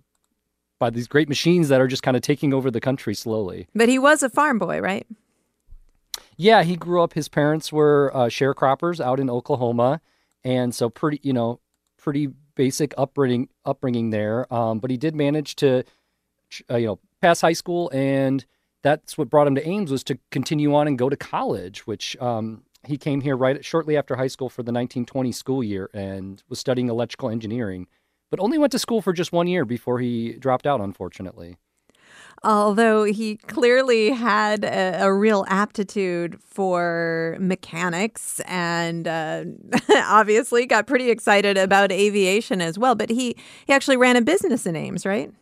by 0.79 0.91
these 0.91 1.09
great 1.09 1.29
machines 1.29 1.69
that 1.69 1.81
are 1.81 1.89
just 1.89 2.05
kind 2.05 2.17
of 2.17 2.23
taking 2.23 2.55
over 2.55 2.71
the 2.71 2.81
country 2.81 3.15
slowly. 3.15 3.67
But 3.75 3.89
he 3.89 3.99
was 3.99 4.23
a 4.23 4.31
farm 4.31 4.61
boy, 4.61 4.81
right? 4.81 5.07
Yeah, 6.37 6.63
he 6.63 6.77
grew 6.77 7.03
up. 7.03 7.15
His 7.15 7.29
parents 7.29 7.73
were 7.73 8.13
uh, 8.15 8.27
sharecroppers 8.27 9.05
out 9.05 9.19
in 9.19 9.29
Oklahoma, 9.31 10.01
and 10.47 10.73
so 10.73 10.89
pretty, 10.89 11.19
you 11.25 11.33
know, 11.33 11.59
pretty 11.99 12.29
basic 12.55 12.95
upbringing 12.97 13.49
upbringing 13.65 14.11
there, 14.11 14.53
um, 14.55 14.79
but 14.79 14.93
he 14.93 14.97
did 14.97 15.15
manage 15.15 15.57
to, 15.57 15.83
uh, 16.71 16.77
you 16.77 16.87
know, 16.87 17.01
pass 17.21 17.41
high 17.41 17.53
school, 17.53 17.91
and 17.93 18.47
that's 18.85 19.19
what 19.19 19.29
brought 19.29 19.49
him 19.49 19.57
to 19.57 19.69
Ames 19.69 19.91
was 19.91 20.05
to 20.05 20.17
continue 20.31 20.73
on 20.73 20.87
and 20.87 20.97
go 20.97 21.09
to 21.09 21.17
college, 21.17 21.85
which 21.89 22.17
um, 22.19 22.63
he 22.87 22.97
came 22.97 23.23
here 23.23 23.37
right 23.37 23.65
shortly 23.65 23.97
after 23.97 24.15
high 24.15 24.29
school 24.29 24.49
for 24.49 24.63
the 24.63 24.71
1920 24.71 25.33
school 25.33 25.65
year 25.65 25.91
and 25.93 26.45
was 26.49 26.61
studying 26.61 26.89
electrical 26.89 27.29
engineering, 27.29 27.89
but 28.31 28.39
only 28.39 28.57
went 28.57 28.71
to 28.71 28.79
school 28.79 29.03
for 29.03 29.13
just 29.13 29.33
one 29.33 29.49
year 29.49 29.65
before 29.65 29.99
he 29.99 30.35
dropped 30.35 30.67
out, 30.67 30.81
unfortunately 30.81 31.57
although 32.47 33.03
he 33.05 33.37
clearly 33.37 34.11
had 34.11 34.65
a, 34.65 35.05
a 35.05 35.13
real 35.13 35.45
aptitude 35.49 36.41
for 36.41 37.37
mechanics 37.41 38.41
and 38.47 39.09
uh, 39.09 39.45
obviously 39.97 40.65
got 40.65 40.87
pretty 40.87 41.11
excited 41.11 41.59
about 41.59 41.91
aviation 41.91 42.63
as 42.63 42.79
well. 42.79 42.95
But 42.95 43.11
he, 43.11 43.37
he 43.67 43.73
actually 43.73 43.97
ran 43.97 44.17
a 44.17 44.23
business 44.23 44.65
in 44.65 44.77
Ames, 44.77 45.05
right? 45.05 45.33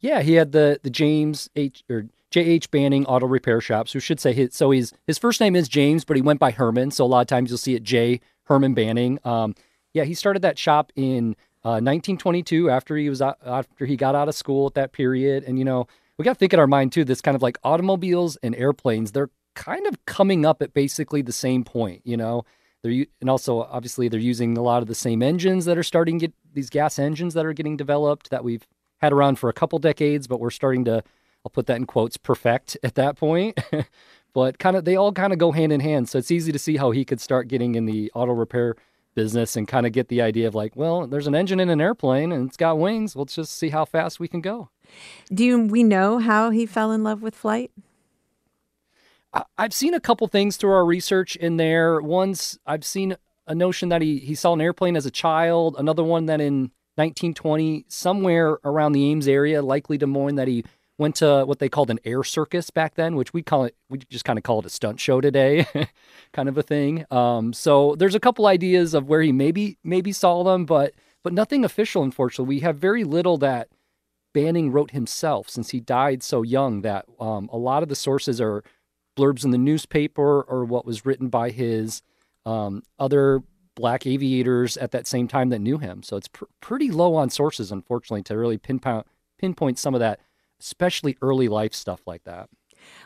Yeah, 0.00 0.22
he 0.22 0.32
had 0.34 0.50
the 0.50 0.80
the 0.82 0.90
James 0.90 1.48
H 1.54 1.84
or 1.88 2.06
J.H. 2.30 2.70
Banning 2.70 3.06
Auto 3.06 3.26
Repair 3.26 3.60
Shops, 3.60 3.92
who 3.92 4.00
should 4.00 4.18
say 4.18 4.32
his, 4.32 4.54
so 4.54 4.72
his 4.72 4.92
his 5.06 5.18
first 5.18 5.40
name 5.40 5.54
is 5.54 5.68
James, 5.68 6.04
but 6.04 6.16
he 6.16 6.22
went 6.22 6.40
by 6.40 6.50
Herman. 6.50 6.90
So 6.90 7.04
a 7.04 7.06
lot 7.06 7.20
of 7.20 7.28
times 7.28 7.50
you'll 7.50 7.58
see 7.58 7.76
it 7.76 7.84
J. 7.84 8.20
Herman 8.44 8.74
Banning. 8.74 9.20
Um, 9.24 9.54
yeah, 9.92 10.04
he 10.04 10.14
started 10.14 10.42
that 10.42 10.58
shop 10.58 10.90
in 10.96 11.36
1922, 11.70 12.70
uh, 12.70 12.74
after 12.74 12.96
he 12.96 13.08
was 13.08 13.20
after 13.20 13.86
he 13.86 13.96
got 13.96 14.14
out 14.14 14.28
of 14.28 14.34
school 14.34 14.66
at 14.66 14.74
that 14.74 14.92
period, 14.92 15.44
and 15.44 15.58
you 15.58 15.64
know 15.64 15.86
we 16.18 16.24
got 16.24 16.34
to 16.34 16.38
think 16.38 16.52
in 16.52 16.60
our 16.60 16.66
mind 16.66 16.92
too. 16.92 17.04
This 17.04 17.20
kind 17.20 17.34
of 17.34 17.42
like 17.42 17.58
automobiles 17.64 18.36
and 18.42 18.54
airplanes, 18.54 19.12
they're 19.12 19.30
kind 19.54 19.86
of 19.86 20.04
coming 20.06 20.44
up 20.44 20.62
at 20.62 20.74
basically 20.74 21.22
the 21.22 21.32
same 21.32 21.64
point. 21.64 22.02
You 22.04 22.16
know, 22.16 22.44
they're 22.82 23.06
and 23.20 23.30
also 23.30 23.62
obviously 23.62 24.08
they're 24.08 24.20
using 24.20 24.58
a 24.58 24.62
lot 24.62 24.82
of 24.82 24.88
the 24.88 24.94
same 24.94 25.22
engines 25.22 25.64
that 25.66 25.78
are 25.78 25.82
starting 25.82 26.18
to 26.18 26.26
get 26.26 26.34
these 26.52 26.70
gas 26.70 26.98
engines 26.98 27.34
that 27.34 27.46
are 27.46 27.52
getting 27.52 27.76
developed 27.76 28.30
that 28.30 28.44
we've 28.44 28.66
had 28.98 29.12
around 29.12 29.36
for 29.36 29.48
a 29.48 29.52
couple 29.52 29.78
decades, 29.78 30.26
but 30.26 30.40
we're 30.40 30.50
starting 30.50 30.84
to 30.86 31.02
I'll 31.44 31.50
put 31.50 31.66
that 31.66 31.76
in 31.76 31.86
quotes 31.86 32.16
perfect 32.16 32.76
at 32.82 32.94
that 32.96 33.16
point. 33.16 33.58
but 34.34 34.58
kind 34.58 34.76
of 34.76 34.84
they 34.84 34.96
all 34.96 35.12
kind 35.12 35.32
of 35.32 35.38
go 35.38 35.52
hand 35.52 35.72
in 35.72 35.80
hand, 35.80 36.08
so 36.08 36.18
it's 36.18 36.30
easy 36.30 36.52
to 36.52 36.58
see 36.58 36.76
how 36.76 36.90
he 36.90 37.04
could 37.04 37.20
start 37.20 37.48
getting 37.48 37.74
in 37.74 37.86
the 37.86 38.10
auto 38.14 38.32
repair 38.32 38.76
business 39.14 39.56
and 39.56 39.68
kind 39.68 39.86
of 39.86 39.92
get 39.92 40.08
the 40.08 40.22
idea 40.22 40.48
of 40.48 40.54
like, 40.54 40.74
well, 40.76 41.06
there's 41.06 41.26
an 41.26 41.34
engine 41.34 41.60
in 41.60 41.68
an 41.68 41.80
airplane 41.80 42.32
and 42.32 42.48
it's 42.48 42.56
got 42.56 42.78
wings. 42.78 43.16
Let's 43.16 43.34
just 43.34 43.56
see 43.56 43.70
how 43.70 43.84
fast 43.84 44.20
we 44.20 44.28
can 44.28 44.40
go. 44.40 44.70
Do 45.32 45.66
we 45.66 45.82
know 45.82 46.18
how 46.18 46.50
he 46.50 46.66
fell 46.66 46.92
in 46.92 47.02
love 47.02 47.22
with 47.22 47.34
flight? 47.34 47.70
I've 49.56 49.72
seen 49.72 49.94
a 49.94 50.00
couple 50.00 50.26
things 50.28 50.56
through 50.56 50.72
our 50.72 50.84
research 50.84 51.36
in 51.36 51.56
there. 51.56 52.00
One's 52.00 52.58
I've 52.66 52.84
seen 52.84 53.16
a 53.46 53.54
notion 53.54 53.88
that 53.88 54.02
he, 54.02 54.18
he 54.18 54.34
saw 54.34 54.52
an 54.52 54.60
airplane 54.60 54.96
as 54.96 55.06
a 55.06 55.10
child. 55.10 55.76
Another 55.78 56.04
one 56.04 56.26
that 56.26 56.40
in 56.40 56.70
1920, 56.96 57.86
somewhere 57.88 58.58
around 58.64 58.92
the 58.92 59.10
Ames 59.10 59.26
area, 59.26 59.62
likely 59.62 59.96
Des 59.96 60.06
Moines, 60.06 60.34
that 60.34 60.48
he 60.48 60.64
went 61.02 61.16
to 61.16 61.44
what 61.44 61.58
they 61.58 61.68
called 61.68 61.90
an 61.90 62.00
air 62.04 62.24
circus 62.24 62.70
back 62.70 62.94
then, 62.94 63.16
which 63.16 63.34
we 63.34 63.42
call 63.42 63.64
it, 63.64 63.76
we 63.90 63.98
just 63.98 64.24
kind 64.24 64.38
of 64.38 64.42
call 64.42 64.60
it 64.60 64.66
a 64.66 64.70
stunt 64.70 64.98
show 64.98 65.20
today, 65.20 65.66
kind 66.32 66.48
of 66.48 66.56
a 66.56 66.62
thing. 66.62 67.04
Um, 67.10 67.52
so 67.52 67.94
there's 67.96 68.14
a 68.14 68.20
couple 68.20 68.46
ideas 68.46 68.94
of 68.94 69.08
where 69.08 69.20
he 69.20 69.32
maybe 69.32 69.76
maybe 69.84 70.12
saw 70.12 70.42
them, 70.42 70.64
but 70.64 70.94
but 71.22 71.34
nothing 71.34 71.64
official. 71.64 72.02
Unfortunately, 72.02 72.56
we 72.56 72.60
have 72.60 72.78
very 72.78 73.04
little 73.04 73.36
that 73.38 73.68
Banning 74.32 74.72
wrote 74.72 74.92
himself 74.92 75.50
since 75.50 75.70
he 75.70 75.80
died 75.80 76.22
so 76.22 76.42
young. 76.42 76.80
That 76.82 77.04
um, 77.20 77.50
a 77.52 77.58
lot 77.58 77.82
of 77.82 77.90
the 77.90 77.96
sources 77.96 78.40
are 78.40 78.64
blurbs 79.16 79.44
in 79.44 79.50
the 79.50 79.58
newspaper 79.58 80.42
or 80.42 80.64
what 80.64 80.86
was 80.86 81.04
written 81.04 81.28
by 81.28 81.50
his 81.50 82.00
um, 82.46 82.82
other 82.98 83.42
black 83.74 84.06
aviators 84.06 84.76
at 84.76 84.90
that 84.92 85.06
same 85.06 85.28
time 85.28 85.48
that 85.50 85.58
knew 85.58 85.78
him. 85.78 86.02
So 86.02 86.16
it's 86.16 86.28
pr- 86.28 86.44
pretty 86.60 86.90
low 86.90 87.14
on 87.14 87.30
sources, 87.30 87.72
unfortunately, 87.72 88.22
to 88.24 88.38
really 88.38 88.58
pinpoint 88.58 89.06
pinpoint 89.38 89.78
some 89.78 89.94
of 89.94 90.00
that 90.00 90.20
especially 90.62 91.16
early 91.22 91.48
life 91.48 91.74
stuff 91.74 92.00
like 92.06 92.24
that. 92.24 92.48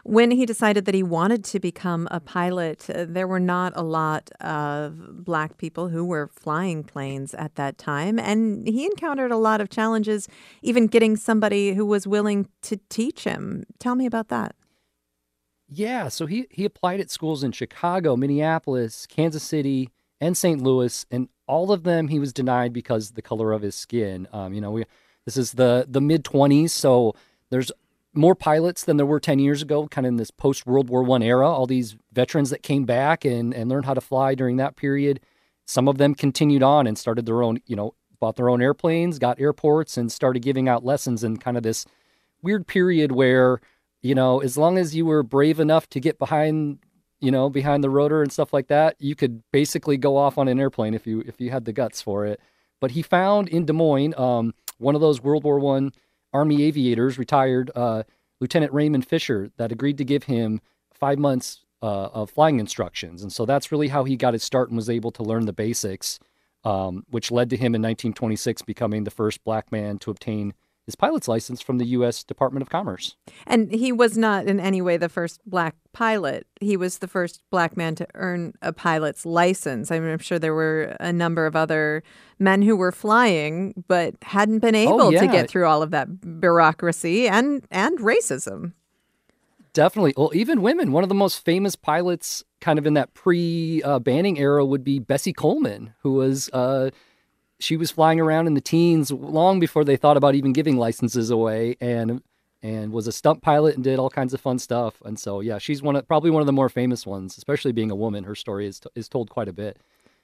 When 0.04 0.30
he 0.30 0.46
decided 0.46 0.84
that 0.86 0.94
he 0.94 1.02
wanted 1.02 1.44
to 1.44 1.60
become 1.60 2.08
a 2.10 2.20
pilot, 2.20 2.88
uh, 2.88 3.04
there 3.06 3.26
were 3.26 3.40
not 3.40 3.72
a 3.76 3.82
lot 3.82 4.30
of 4.40 5.24
black 5.24 5.58
people 5.58 5.88
who 5.88 6.04
were 6.04 6.28
flying 6.28 6.82
planes 6.82 7.34
at 7.34 7.56
that 7.56 7.76
time. 7.76 8.18
And 8.18 8.66
he 8.66 8.86
encountered 8.86 9.30
a 9.30 9.36
lot 9.36 9.60
of 9.60 9.68
challenges, 9.68 10.28
even 10.62 10.86
getting 10.86 11.16
somebody 11.16 11.74
who 11.74 11.84
was 11.84 12.06
willing 12.06 12.48
to 12.62 12.78
teach 12.88 13.24
him. 13.24 13.64
Tell 13.78 13.94
me 13.94 14.06
about 14.06 14.28
that. 14.28 14.54
Yeah, 15.68 16.08
so 16.08 16.26
he, 16.26 16.46
he 16.50 16.64
applied 16.64 17.00
at 17.00 17.10
schools 17.10 17.42
in 17.42 17.52
Chicago, 17.52 18.16
Minneapolis, 18.16 19.06
Kansas 19.06 19.42
City, 19.42 19.90
and 20.20 20.36
St. 20.36 20.62
Louis, 20.62 21.04
and 21.10 21.28
all 21.48 21.72
of 21.72 21.82
them 21.82 22.08
he 22.08 22.18
was 22.18 22.32
denied 22.32 22.72
because 22.72 23.12
the 23.12 23.22
color 23.22 23.52
of 23.52 23.62
his 23.62 23.74
skin. 23.74 24.28
Um, 24.32 24.54
you 24.54 24.60
know, 24.60 24.70
we 24.70 24.84
this 25.24 25.36
is 25.36 25.52
the 25.52 25.86
the 25.88 26.00
mid 26.00 26.24
twenties, 26.24 26.72
so 26.72 27.14
there's 27.50 27.70
more 28.16 28.34
pilots 28.34 28.84
than 28.84 28.96
there 28.96 29.06
were 29.06 29.20
10 29.20 29.38
years 29.38 29.62
ago, 29.62 29.86
kind 29.88 30.06
of 30.06 30.10
in 30.10 30.16
this 30.16 30.30
post 30.30 30.66
World 30.66 30.88
War 30.88 31.02
One 31.02 31.22
era. 31.22 31.48
All 31.48 31.66
these 31.66 31.96
veterans 32.12 32.50
that 32.50 32.62
came 32.62 32.84
back 32.84 33.24
and, 33.24 33.52
and 33.54 33.68
learned 33.68 33.86
how 33.86 33.94
to 33.94 34.00
fly 34.00 34.34
during 34.34 34.56
that 34.56 34.76
period. 34.76 35.20
Some 35.66 35.88
of 35.88 35.98
them 35.98 36.14
continued 36.14 36.62
on 36.62 36.86
and 36.86 36.96
started 36.96 37.26
their 37.26 37.42
own, 37.42 37.58
you 37.66 37.76
know, 37.76 37.94
bought 38.18 38.36
their 38.36 38.48
own 38.48 38.62
airplanes, 38.62 39.18
got 39.18 39.40
airports, 39.40 39.96
and 39.96 40.10
started 40.10 40.40
giving 40.40 40.68
out 40.68 40.84
lessons 40.84 41.22
in 41.22 41.36
kind 41.36 41.56
of 41.56 41.62
this 41.62 41.84
weird 42.42 42.66
period 42.66 43.12
where, 43.12 43.60
you 44.00 44.14
know, 44.14 44.40
as 44.40 44.56
long 44.56 44.78
as 44.78 44.94
you 44.94 45.04
were 45.04 45.22
brave 45.22 45.60
enough 45.60 45.88
to 45.90 46.00
get 46.00 46.18
behind, 46.18 46.78
you 47.20 47.30
know, 47.30 47.50
behind 47.50 47.84
the 47.84 47.90
rotor 47.90 48.22
and 48.22 48.32
stuff 48.32 48.52
like 48.52 48.68
that, 48.68 48.96
you 48.98 49.14
could 49.14 49.42
basically 49.52 49.96
go 49.96 50.16
off 50.16 50.38
on 50.38 50.48
an 50.48 50.60
airplane 50.60 50.94
if 50.94 51.06
you 51.06 51.22
if 51.26 51.40
you 51.40 51.50
had 51.50 51.64
the 51.64 51.72
guts 51.72 52.00
for 52.00 52.24
it. 52.24 52.40
But 52.80 52.92
he 52.92 53.02
found 53.02 53.48
in 53.48 53.66
Des 53.66 53.72
Moines 53.72 54.14
um, 54.18 54.54
one 54.78 54.94
of 54.94 55.00
those 55.00 55.22
World 55.22 55.44
War 55.44 55.58
One 55.58 55.92
Army 56.32 56.62
aviators, 56.64 57.18
retired 57.18 57.70
uh, 57.74 58.02
Lieutenant 58.40 58.72
Raymond 58.72 59.06
Fisher, 59.06 59.50
that 59.56 59.72
agreed 59.72 59.98
to 59.98 60.04
give 60.04 60.24
him 60.24 60.60
five 60.92 61.18
months 61.18 61.64
uh, 61.82 62.08
of 62.12 62.30
flying 62.30 62.58
instructions. 62.58 63.22
And 63.22 63.32
so 63.32 63.46
that's 63.46 63.70
really 63.70 63.88
how 63.88 64.04
he 64.04 64.16
got 64.16 64.34
his 64.34 64.42
start 64.42 64.68
and 64.68 64.76
was 64.76 64.90
able 64.90 65.10
to 65.12 65.22
learn 65.22 65.46
the 65.46 65.52
basics, 65.52 66.18
um, 66.64 67.04
which 67.10 67.30
led 67.30 67.50
to 67.50 67.56
him 67.56 67.74
in 67.74 67.82
1926 67.82 68.62
becoming 68.62 69.04
the 69.04 69.10
first 69.10 69.44
black 69.44 69.70
man 69.70 69.98
to 69.98 70.10
obtain 70.10 70.54
his 70.86 70.94
pilot's 70.94 71.26
license 71.26 71.60
from 71.60 71.78
the 71.78 71.84
U.S. 71.86 72.22
Department 72.22 72.62
of 72.62 72.70
Commerce. 72.70 73.16
And 73.46 73.72
he 73.72 73.90
was 73.90 74.16
not 74.16 74.46
in 74.46 74.60
any 74.60 74.80
way 74.80 74.96
the 74.96 75.08
first 75.08 75.40
black 75.44 75.74
pilot. 75.92 76.46
He 76.60 76.76
was 76.76 76.98
the 76.98 77.08
first 77.08 77.42
black 77.50 77.76
man 77.76 77.96
to 77.96 78.06
earn 78.14 78.54
a 78.62 78.72
pilot's 78.72 79.26
license. 79.26 79.90
I 79.90 79.96
am 79.96 80.18
sure 80.18 80.38
there 80.38 80.54
were 80.54 80.96
a 81.00 81.12
number 81.12 81.44
of 81.44 81.56
other 81.56 82.04
men 82.38 82.62
who 82.62 82.76
were 82.76 82.92
flying 82.92 83.84
but 83.88 84.14
hadn't 84.22 84.60
been 84.60 84.76
oh, 84.76 84.78
able 84.78 85.02
oh, 85.02 85.10
yeah. 85.10 85.22
to 85.22 85.26
get 85.26 85.50
through 85.50 85.66
all 85.66 85.82
of 85.82 85.90
that 85.90 86.40
bureaucracy 86.40 87.28
and 87.28 87.66
and 87.70 87.98
racism. 87.98 88.72
Definitely. 89.72 90.14
Well, 90.16 90.30
even 90.34 90.62
women. 90.62 90.92
One 90.92 91.02
of 91.02 91.10
the 91.10 91.14
most 91.14 91.44
famous 91.44 91.76
pilots, 91.76 92.44
kind 92.60 92.78
of 92.78 92.86
in 92.86 92.94
that 92.94 93.12
pre-Banning 93.12 94.38
uh, 94.38 94.40
era, 94.40 94.64
would 94.64 94.84
be 94.84 94.98
Bessie 95.00 95.34
Coleman, 95.34 95.92
who 96.00 96.12
was. 96.14 96.48
Uh, 96.50 96.90
she 97.58 97.76
was 97.76 97.90
flying 97.90 98.20
around 98.20 98.46
in 98.46 98.54
the 98.54 98.60
teens 98.60 99.10
long 99.10 99.60
before 99.60 99.84
they 99.84 99.96
thought 99.96 100.16
about 100.16 100.34
even 100.34 100.52
giving 100.52 100.76
licenses 100.76 101.30
away 101.30 101.76
and 101.80 102.22
and 102.62 102.90
was 102.90 103.06
a 103.06 103.12
stunt 103.12 103.42
pilot 103.42 103.74
and 103.76 103.84
did 103.84 103.98
all 103.98 104.10
kinds 104.10 104.34
of 104.34 104.40
fun 104.40 104.58
stuff. 104.58 105.00
And 105.04 105.18
so 105.18 105.40
yeah 105.40 105.58
she's 105.58 105.82
one 105.82 105.96
of 105.96 106.06
probably 106.06 106.30
one 106.30 106.42
of 106.42 106.46
the 106.46 106.52
more 106.52 106.68
famous 106.68 107.06
ones 107.06 107.36
especially 107.36 107.72
being 107.72 107.90
a 107.90 107.96
woman. 107.96 108.24
Her 108.24 108.34
story 108.34 108.66
is, 108.66 108.80
is 108.94 109.08
told 109.08 109.30
quite 109.30 109.48
a 109.48 109.52
bit. 109.52 109.78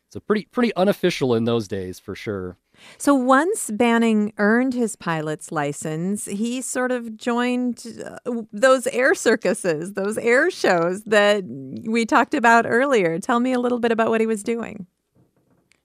So 0.08 0.20
pretty 0.20 0.44
pretty 0.46 0.74
unofficial 0.76 1.34
in 1.34 1.44
those 1.44 1.66
days 1.66 1.98
for 1.98 2.14
sure. 2.14 2.58
So 2.98 3.14
once 3.14 3.70
Banning 3.70 4.34
earned 4.36 4.74
his 4.74 4.94
pilot's 4.96 5.50
license 5.50 6.26
he 6.26 6.60
sort 6.60 6.92
of 6.92 7.16
joined 7.16 7.84
uh, 8.04 8.42
those 8.52 8.86
air 8.88 9.14
circuses 9.14 9.94
those 9.94 10.18
air 10.18 10.50
shows 10.50 11.02
that 11.04 11.44
we 11.44 12.04
talked 12.04 12.34
about 12.34 12.66
earlier. 12.66 13.18
Tell 13.18 13.40
me 13.40 13.52
a 13.54 13.60
little 13.60 13.78
bit 13.80 13.92
about 13.92 14.10
what 14.10 14.20
he 14.20 14.26
was 14.26 14.42
doing 14.42 14.86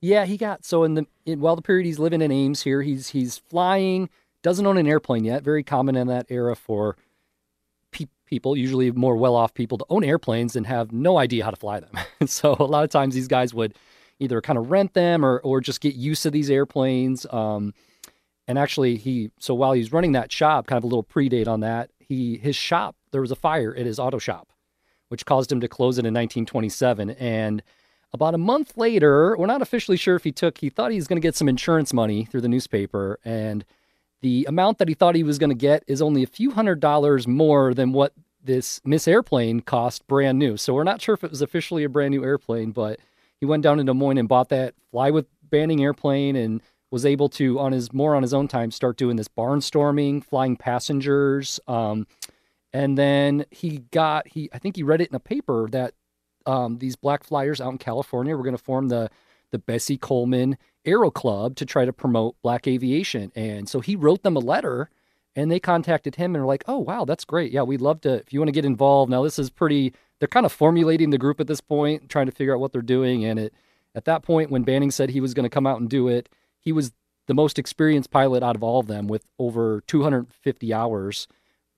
yeah, 0.01 0.25
he 0.25 0.37
got 0.37 0.63
so 0.65 0.83
in 0.83 0.93
the 0.93 1.07
in, 1.25 1.39
while 1.39 1.55
the 1.55 1.61
period 1.61 1.85
he's 1.85 1.99
living 1.99 2.21
in 2.21 2.31
Ames 2.31 2.63
here, 2.63 2.81
he's 2.81 3.09
he's 3.09 3.37
flying. 3.37 4.09
Doesn't 4.43 4.65
own 4.65 4.77
an 4.77 4.87
airplane 4.87 5.25
yet. 5.25 5.43
Very 5.43 5.63
common 5.63 5.95
in 5.95 6.07
that 6.07 6.27
era 6.29 6.55
for 6.55 6.95
pe- 7.91 8.05
people, 8.25 8.55
usually 8.55 8.91
more 8.91 9.17
well-off 9.17 9.53
people, 9.53 9.77
to 9.79 9.85
own 9.89 10.03
airplanes 10.03 10.55
and 10.55 10.67
have 10.67 10.91
no 10.91 11.17
idea 11.17 11.43
how 11.43 11.49
to 11.49 11.57
fly 11.57 11.79
them. 11.79 11.91
So 12.27 12.55
a 12.59 12.63
lot 12.63 12.83
of 12.83 12.89
times 12.89 13.13
these 13.13 13.27
guys 13.27 13.53
would 13.53 13.75
either 14.19 14.41
kind 14.41 14.57
of 14.57 14.71
rent 14.71 14.93
them 14.93 15.23
or 15.23 15.39
or 15.39 15.61
just 15.61 15.81
get 15.81 15.95
used 15.95 16.23
to 16.23 16.31
these 16.31 16.49
airplanes. 16.49 17.25
Um, 17.31 17.73
and 18.47 18.57
actually, 18.57 18.97
he 18.97 19.31
so 19.39 19.53
while 19.53 19.73
he's 19.73 19.91
running 19.91 20.13
that 20.13 20.31
shop, 20.31 20.67
kind 20.67 20.77
of 20.77 20.83
a 20.83 20.87
little 20.87 21.03
predate 21.03 21.47
on 21.47 21.61
that. 21.61 21.89
He 21.99 22.37
his 22.37 22.55
shop 22.55 22.95
there 23.11 23.21
was 23.21 23.31
a 23.31 23.35
fire 23.35 23.75
at 23.75 23.85
his 23.85 23.99
auto 23.99 24.19
shop, 24.19 24.49
which 25.09 25.25
caused 25.25 25.51
him 25.51 25.59
to 25.61 25.67
close 25.67 25.97
it 25.97 26.05
in 26.05 26.13
1927 26.13 27.11
and 27.11 27.63
about 28.13 28.33
a 28.33 28.37
month 28.37 28.77
later, 28.77 29.35
we're 29.37 29.45
not 29.45 29.61
officially 29.61 29.97
sure 29.97 30.15
if 30.15 30.23
he 30.23 30.31
took, 30.31 30.59
he 30.59 30.69
thought 30.69 30.91
he 30.91 30.97
was 30.97 31.07
going 31.07 31.21
to 31.21 31.25
get 31.25 31.35
some 31.35 31.49
insurance 31.49 31.93
money 31.93 32.25
through 32.25 32.41
the 32.41 32.47
newspaper. 32.47 33.19
And 33.25 33.65
the 34.21 34.45
amount 34.47 34.77
that 34.77 34.87
he 34.87 34.93
thought 34.93 35.15
he 35.15 35.23
was 35.23 35.37
going 35.37 35.49
to 35.49 35.55
get 35.55 35.83
is 35.87 36.01
only 36.01 36.23
a 36.23 36.27
few 36.27 36.51
hundred 36.51 36.79
dollars 36.79 37.27
more 37.27 37.73
than 37.73 37.91
what 37.91 38.13
this 38.43 38.81
Miss 38.85 39.07
Airplane 39.07 39.59
cost 39.59 40.07
brand 40.07 40.39
new. 40.39 40.57
So 40.57 40.73
we're 40.73 40.83
not 40.83 41.01
sure 41.01 41.13
if 41.13 41.23
it 41.23 41.29
was 41.29 41.41
officially 41.41 41.83
a 41.83 41.89
brand 41.89 42.11
new 42.11 42.23
airplane, 42.23 42.71
but 42.71 42.99
he 43.39 43.45
went 43.45 43.63
down 43.63 43.77
to 43.77 43.83
Des 43.83 43.93
Moines 43.93 44.17
and 44.17 44.27
bought 44.27 44.49
that 44.49 44.73
Fly 44.89 45.11
with 45.11 45.27
Banning 45.43 45.83
airplane 45.83 46.35
and 46.35 46.61
was 46.89 47.05
able 47.05 47.29
to 47.29 47.59
on 47.59 47.73
his 47.73 47.93
more 47.93 48.15
on 48.15 48.21
his 48.21 48.33
own 48.33 48.47
time 48.47 48.71
start 48.71 48.97
doing 48.97 49.17
this 49.17 49.27
barnstorming, 49.27 50.23
flying 50.23 50.55
passengers. 50.55 51.59
Um, 51.67 52.07
and 52.73 52.97
then 52.97 53.45
he 53.51 53.79
got 53.91 54.27
he 54.27 54.49
I 54.53 54.59
think 54.59 54.75
he 54.75 54.83
read 54.83 55.01
it 55.01 55.09
in 55.09 55.15
a 55.15 55.19
paper 55.19 55.67
that 55.71 55.93
um, 56.47 56.79
these 56.79 56.95
black 56.95 57.23
flyers 57.23 57.61
out 57.61 57.71
in 57.71 57.77
California 57.77 58.35
were 58.35 58.43
going 58.43 58.57
to 58.57 58.63
form 58.63 58.87
the 58.87 59.11
the 59.51 59.59
Bessie 59.59 59.97
Coleman 59.97 60.57
Aero 60.85 61.11
Club 61.11 61.55
to 61.57 61.65
try 61.65 61.85
to 61.85 61.93
promote 61.93 62.35
black 62.41 62.67
aviation. 62.67 63.31
And 63.35 63.69
so 63.69 63.79
he 63.79 63.95
wrote 63.95 64.23
them 64.23 64.35
a 64.35 64.39
letter 64.39 64.89
and 65.35 65.51
they 65.51 65.59
contacted 65.59 66.15
him 66.15 66.35
and 66.35 66.43
were 66.43 66.47
like, 66.47 66.63
oh, 66.67 66.79
wow, 66.79 67.05
that's 67.05 67.25
great. 67.25 67.51
Yeah, 67.51 67.61
we'd 67.61 67.81
love 67.81 68.01
to, 68.01 68.15
if 68.15 68.33
you 68.33 68.39
want 68.39 68.47
to 68.47 68.53
get 68.53 68.65
involved. 68.65 69.11
Now, 69.11 69.23
this 69.23 69.37
is 69.37 69.49
pretty, 69.49 69.93
they're 70.19 70.27
kind 70.27 70.45
of 70.45 70.51
formulating 70.51 71.11
the 71.11 71.17
group 71.17 71.39
at 71.39 71.47
this 71.47 71.61
point, 71.61 72.09
trying 72.09 72.25
to 72.25 72.31
figure 72.31 72.53
out 72.53 72.59
what 72.59 72.71
they're 72.71 72.81
doing. 72.81 73.23
And 73.23 73.39
it, 73.39 73.53
at 73.93 74.05
that 74.05 74.23
point, 74.23 74.49
when 74.49 74.63
Banning 74.63 74.91
said 74.91 75.09
he 75.09 75.21
was 75.21 75.33
going 75.33 75.43
to 75.43 75.49
come 75.49 75.67
out 75.67 75.79
and 75.79 75.89
do 75.89 76.07
it, 76.07 76.27
he 76.59 76.71
was 76.71 76.91
the 77.27 77.33
most 77.33 77.59
experienced 77.59 78.09
pilot 78.09 78.41
out 78.41 78.55
of 78.55 78.63
all 78.63 78.79
of 78.79 78.87
them 78.87 79.07
with 79.07 79.25
over 79.37 79.81
250 79.87 80.73
hours. 80.73 81.27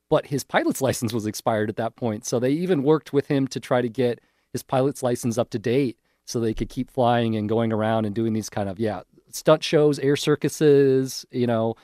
But 0.10 0.28
his 0.28 0.44
pilot's 0.44 0.82
license 0.84 1.14
was 1.14 1.26
expired 1.26 1.70
at 1.70 1.76
that 1.76 1.96
point. 1.96 2.26
So 2.26 2.40
they 2.40 2.52
even 2.52 2.84
worked 2.84 3.14
with 3.14 3.28
him 3.28 3.48
to 3.48 3.60
try 3.60 3.82
to 3.82 3.90
get 3.90 4.22
his 4.54 4.64
pilot's 4.64 5.04
license 5.04 5.38
up 5.38 5.50
to 5.52 5.60
date 5.60 5.98
so 6.26 6.40
they 6.40 6.54
could 6.54 6.70
keep 6.70 6.92
flying 6.92 7.36
and 7.36 7.50
going 7.50 7.74
around 7.74 8.06
and 8.06 8.16
doing 8.16 8.34
these 8.34 8.50
kind 8.50 8.70
of, 8.70 8.80
yeah, 8.80 9.02
stunt 9.32 9.64
shows, 9.64 10.00
air 10.00 10.16
circuses, 10.16 11.26
you 11.32 11.48
know, 11.48 11.76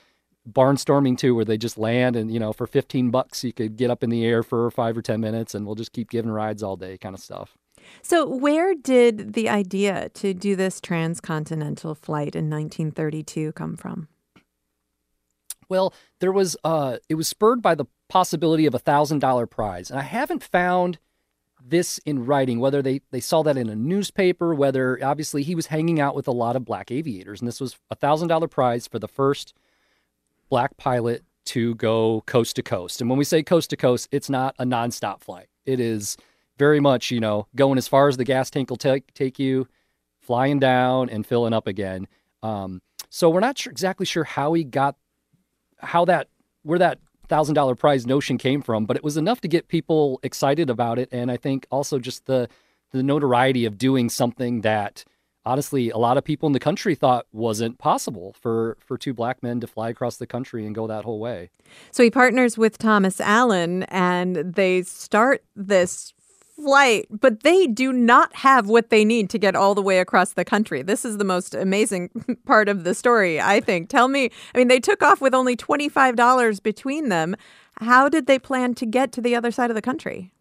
barnstorming 0.50 1.18
too, 1.18 1.34
where 1.34 1.44
they 1.44 1.58
just 1.58 1.78
land 1.78 2.16
and, 2.16 2.32
you 2.32 2.38
know, 2.38 2.52
for 2.52 2.66
15 2.66 3.10
bucks, 3.10 3.42
you 3.42 3.52
could 3.52 3.76
get 3.76 3.90
up 3.90 4.04
in 4.04 4.10
the 4.10 4.24
air 4.24 4.42
for 4.42 4.70
five 4.70 4.96
or 4.96 5.02
10 5.02 5.20
minutes 5.20 5.54
and 5.54 5.66
we'll 5.66 5.74
just 5.74 5.92
keep 5.92 6.10
giving 6.10 6.30
rides 6.30 6.62
all 6.62 6.76
day 6.76 6.96
kind 6.98 7.14
of 7.14 7.20
stuff. 7.20 7.56
So, 8.02 8.28
where 8.28 8.74
did 8.74 9.34
the 9.34 9.48
idea 9.48 10.08
to 10.14 10.34
do 10.34 10.56
this 10.56 10.80
transcontinental 10.80 11.94
flight 11.94 12.34
in 12.34 12.50
1932 12.50 13.52
come 13.52 13.76
from? 13.76 14.08
Well, 15.68 15.92
there 16.20 16.32
was 16.32 16.56
uh 16.64 16.98
it 17.08 17.14
was 17.14 17.28
spurred 17.28 17.62
by 17.62 17.74
the 17.74 17.86
possibility 18.08 18.66
of 18.66 18.74
a 18.74 18.78
thousand 18.78 19.20
dollar 19.20 19.46
prize. 19.46 19.90
And 19.90 19.98
I 19.98 20.04
haven't 20.04 20.42
found 20.42 20.98
this 21.68 21.98
in 21.98 22.26
writing, 22.26 22.60
whether 22.60 22.82
they, 22.82 23.00
they 23.10 23.20
saw 23.20 23.42
that 23.42 23.56
in 23.56 23.68
a 23.68 23.74
newspaper, 23.74 24.54
whether 24.54 25.02
obviously 25.04 25.42
he 25.42 25.54
was 25.54 25.66
hanging 25.66 26.00
out 26.00 26.14
with 26.14 26.28
a 26.28 26.32
lot 26.32 26.56
of 26.56 26.64
black 26.64 26.90
aviators. 26.90 27.40
And 27.40 27.48
this 27.48 27.60
was 27.60 27.76
a 27.90 27.94
thousand 27.94 28.28
dollar 28.28 28.48
prize 28.48 28.86
for 28.86 28.98
the 28.98 29.08
first 29.08 29.54
black 30.48 30.76
pilot 30.76 31.24
to 31.46 31.74
go 31.76 32.22
coast 32.26 32.56
to 32.56 32.62
coast. 32.62 33.00
And 33.00 33.08
when 33.10 33.18
we 33.18 33.24
say 33.24 33.42
coast 33.42 33.70
to 33.70 33.76
coast, 33.76 34.08
it's 34.12 34.30
not 34.30 34.54
a 34.58 34.64
nonstop 34.64 35.20
flight. 35.20 35.48
It 35.64 35.80
is 35.80 36.16
very 36.58 36.80
much, 36.80 37.10
you 37.10 37.20
know, 37.20 37.46
going 37.54 37.78
as 37.78 37.88
far 37.88 38.08
as 38.08 38.16
the 38.16 38.24
gas 38.24 38.50
tank 38.50 38.70
will 38.70 38.76
take 38.76 39.12
take 39.14 39.38
you, 39.38 39.68
flying 40.20 40.58
down 40.58 41.08
and 41.10 41.26
filling 41.26 41.52
up 41.52 41.66
again. 41.66 42.06
Um, 42.42 42.82
so 43.10 43.30
we're 43.30 43.40
not 43.40 43.58
sure, 43.58 43.70
exactly 43.70 44.06
sure 44.06 44.24
how 44.24 44.52
he 44.52 44.64
got, 44.64 44.96
how 45.78 46.04
that, 46.06 46.28
where 46.62 46.78
that 46.78 46.98
thousand 47.26 47.54
dollar 47.54 47.74
prize 47.74 48.06
notion 48.06 48.38
came 48.38 48.62
from, 48.62 48.86
but 48.86 48.96
it 48.96 49.04
was 49.04 49.16
enough 49.16 49.40
to 49.42 49.48
get 49.48 49.68
people 49.68 50.20
excited 50.22 50.70
about 50.70 50.98
it. 50.98 51.08
And 51.12 51.30
I 51.30 51.36
think 51.36 51.66
also 51.70 51.98
just 51.98 52.26
the 52.26 52.48
the 52.92 53.02
notoriety 53.02 53.64
of 53.64 53.78
doing 53.78 54.08
something 54.08 54.62
that 54.62 55.04
honestly 55.44 55.90
a 55.90 55.96
lot 55.96 56.18
of 56.18 56.24
people 56.24 56.46
in 56.46 56.52
the 56.52 56.60
country 56.60 56.94
thought 56.94 57.26
wasn't 57.32 57.78
possible 57.78 58.34
for 58.40 58.76
for 58.80 58.98
two 58.98 59.14
black 59.14 59.42
men 59.42 59.60
to 59.60 59.66
fly 59.66 59.88
across 59.88 60.16
the 60.16 60.26
country 60.26 60.66
and 60.66 60.74
go 60.74 60.86
that 60.86 61.04
whole 61.04 61.20
way. 61.20 61.50
So 61.90 62.02
he 62.02 62.10
partners 62.10 62.58
with 62.58 62.78
Thomas 62.78 63.20
Allen 63.20 63.84
and 63.84 64.36
they 64.36 64.82
start 64.82 65.44
this 65.54 66.12
flight, 66.60 67.06
but 67.10 67.42
they 67.42 67.66
do 67.66 67.92
not 67.92 68.34
have 68.34 68.68
what 68.68 68.90
they 68.90 69.04
need 69.04 69.30
to 69.30 69.38
get 69.38 69.54
all 69.54 69.74
the 69.74 69.82
way 69.82 69.98
across 69.98 70.32
the 70.32 70.44
country. 70.44 70.82
This 70.82 71.04
is 71.04 71.18
the 71.18 71.24
most 71.24 71.54
amazing 71.54 72.10
part 72.46 72.68
of 72.68 72.84
the 72.84 72.94
story, 72.94 73.40
I 73.40 73.60
think. 73.60 73.88
Tell 73.88 74.08
me, 74.08 74.30
I 74.54 74.58
mean, 74.58 74.68
they 74.68 74.80
took 74.80 75.02
off 75.02 75.20
with 75.20 75.34
only 75.34 75.56
$25 75.56 76.62
between 76.62 77.08
them. 77.08 77.36
How 77.78 78.08
did 78.08 78.26
they 78.26 78.38
plan 78.38 78.74
to 78.74 78.86
get 78.86 79.12
to 79.12 79.20
the 79.20 79.36
other 79.36 79.50
side 79.50 79.70
of 79.70 79.74
the 79.74 79.82
country? 79.82 80.32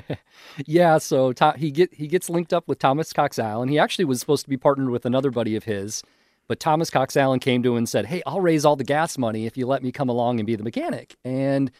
yeah, 0.66 0.98
so 0.98 1.32
he 1.56 1.70
get 1.70 1.92
he 1.94 2.06
gets 2.06 2.30
linked 2.30 2.52
up 2.52 2.68
with 2.68 2.78
Thomas 2.78 3.12
Cox 3.12 3.38
Allen. 3.38 3.68
He 3.68 3.78
actually 3.78 4.04
was 4.04 4.20
supposed 4.20 4.44
to 4.44 4.50
be 4.50 4.56
partnered 4.56 4.90
with 4.90 5.06
another 5.06 5.30
buddy 5.30 5.56
of 5.56 5.64
his, 5.64 6.02
but 6.48 6.60
Thomas 6.60 6.90
Cox 6.90 7.16
Allen 7.16 7.40
came 7.40 7.62
to 7.62 7.72
him 7.72 7.78
and 7.78 7.88
said, 7.88 8.06
"Hey, 8.06 8.22
I'll 8.26 8.40
raise 8.40 8.64
all 8.64 8.76
the 8.76 8.84
gas 8.84 9.18
money 9.18 9.46
if 9.46 9.56
you 9.56 9.66
let 9.66 9.82
me 9.82 9.92
come 9.92 10.08
along 10.08 10.40
and 10.40 10.46
be 10.46 10.56
the 10.56 10.62
mechanic." 10.62 11.16
And 11.24 11.70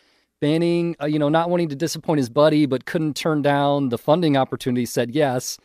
Banning, 0.43 0.97
uh, 1.01 1.07
you 1.07 1.21
know, 1.21 1.29
not 1.29 1.51
wanting 1.51 1.69
to 1.69 1.77
disappoint 1.77 2.19
his 2.19 2.29
buddy, 2.29 2.67
but 2.67 2.85
couldn't 2.85 3.15
turn 3.15 3.43
down 3.43 3.91
the 3.91 3.97
funding 3.97 4.37
opportunity, 4.37 4.85
said 4.85 5.15
yes. 5.15 5.57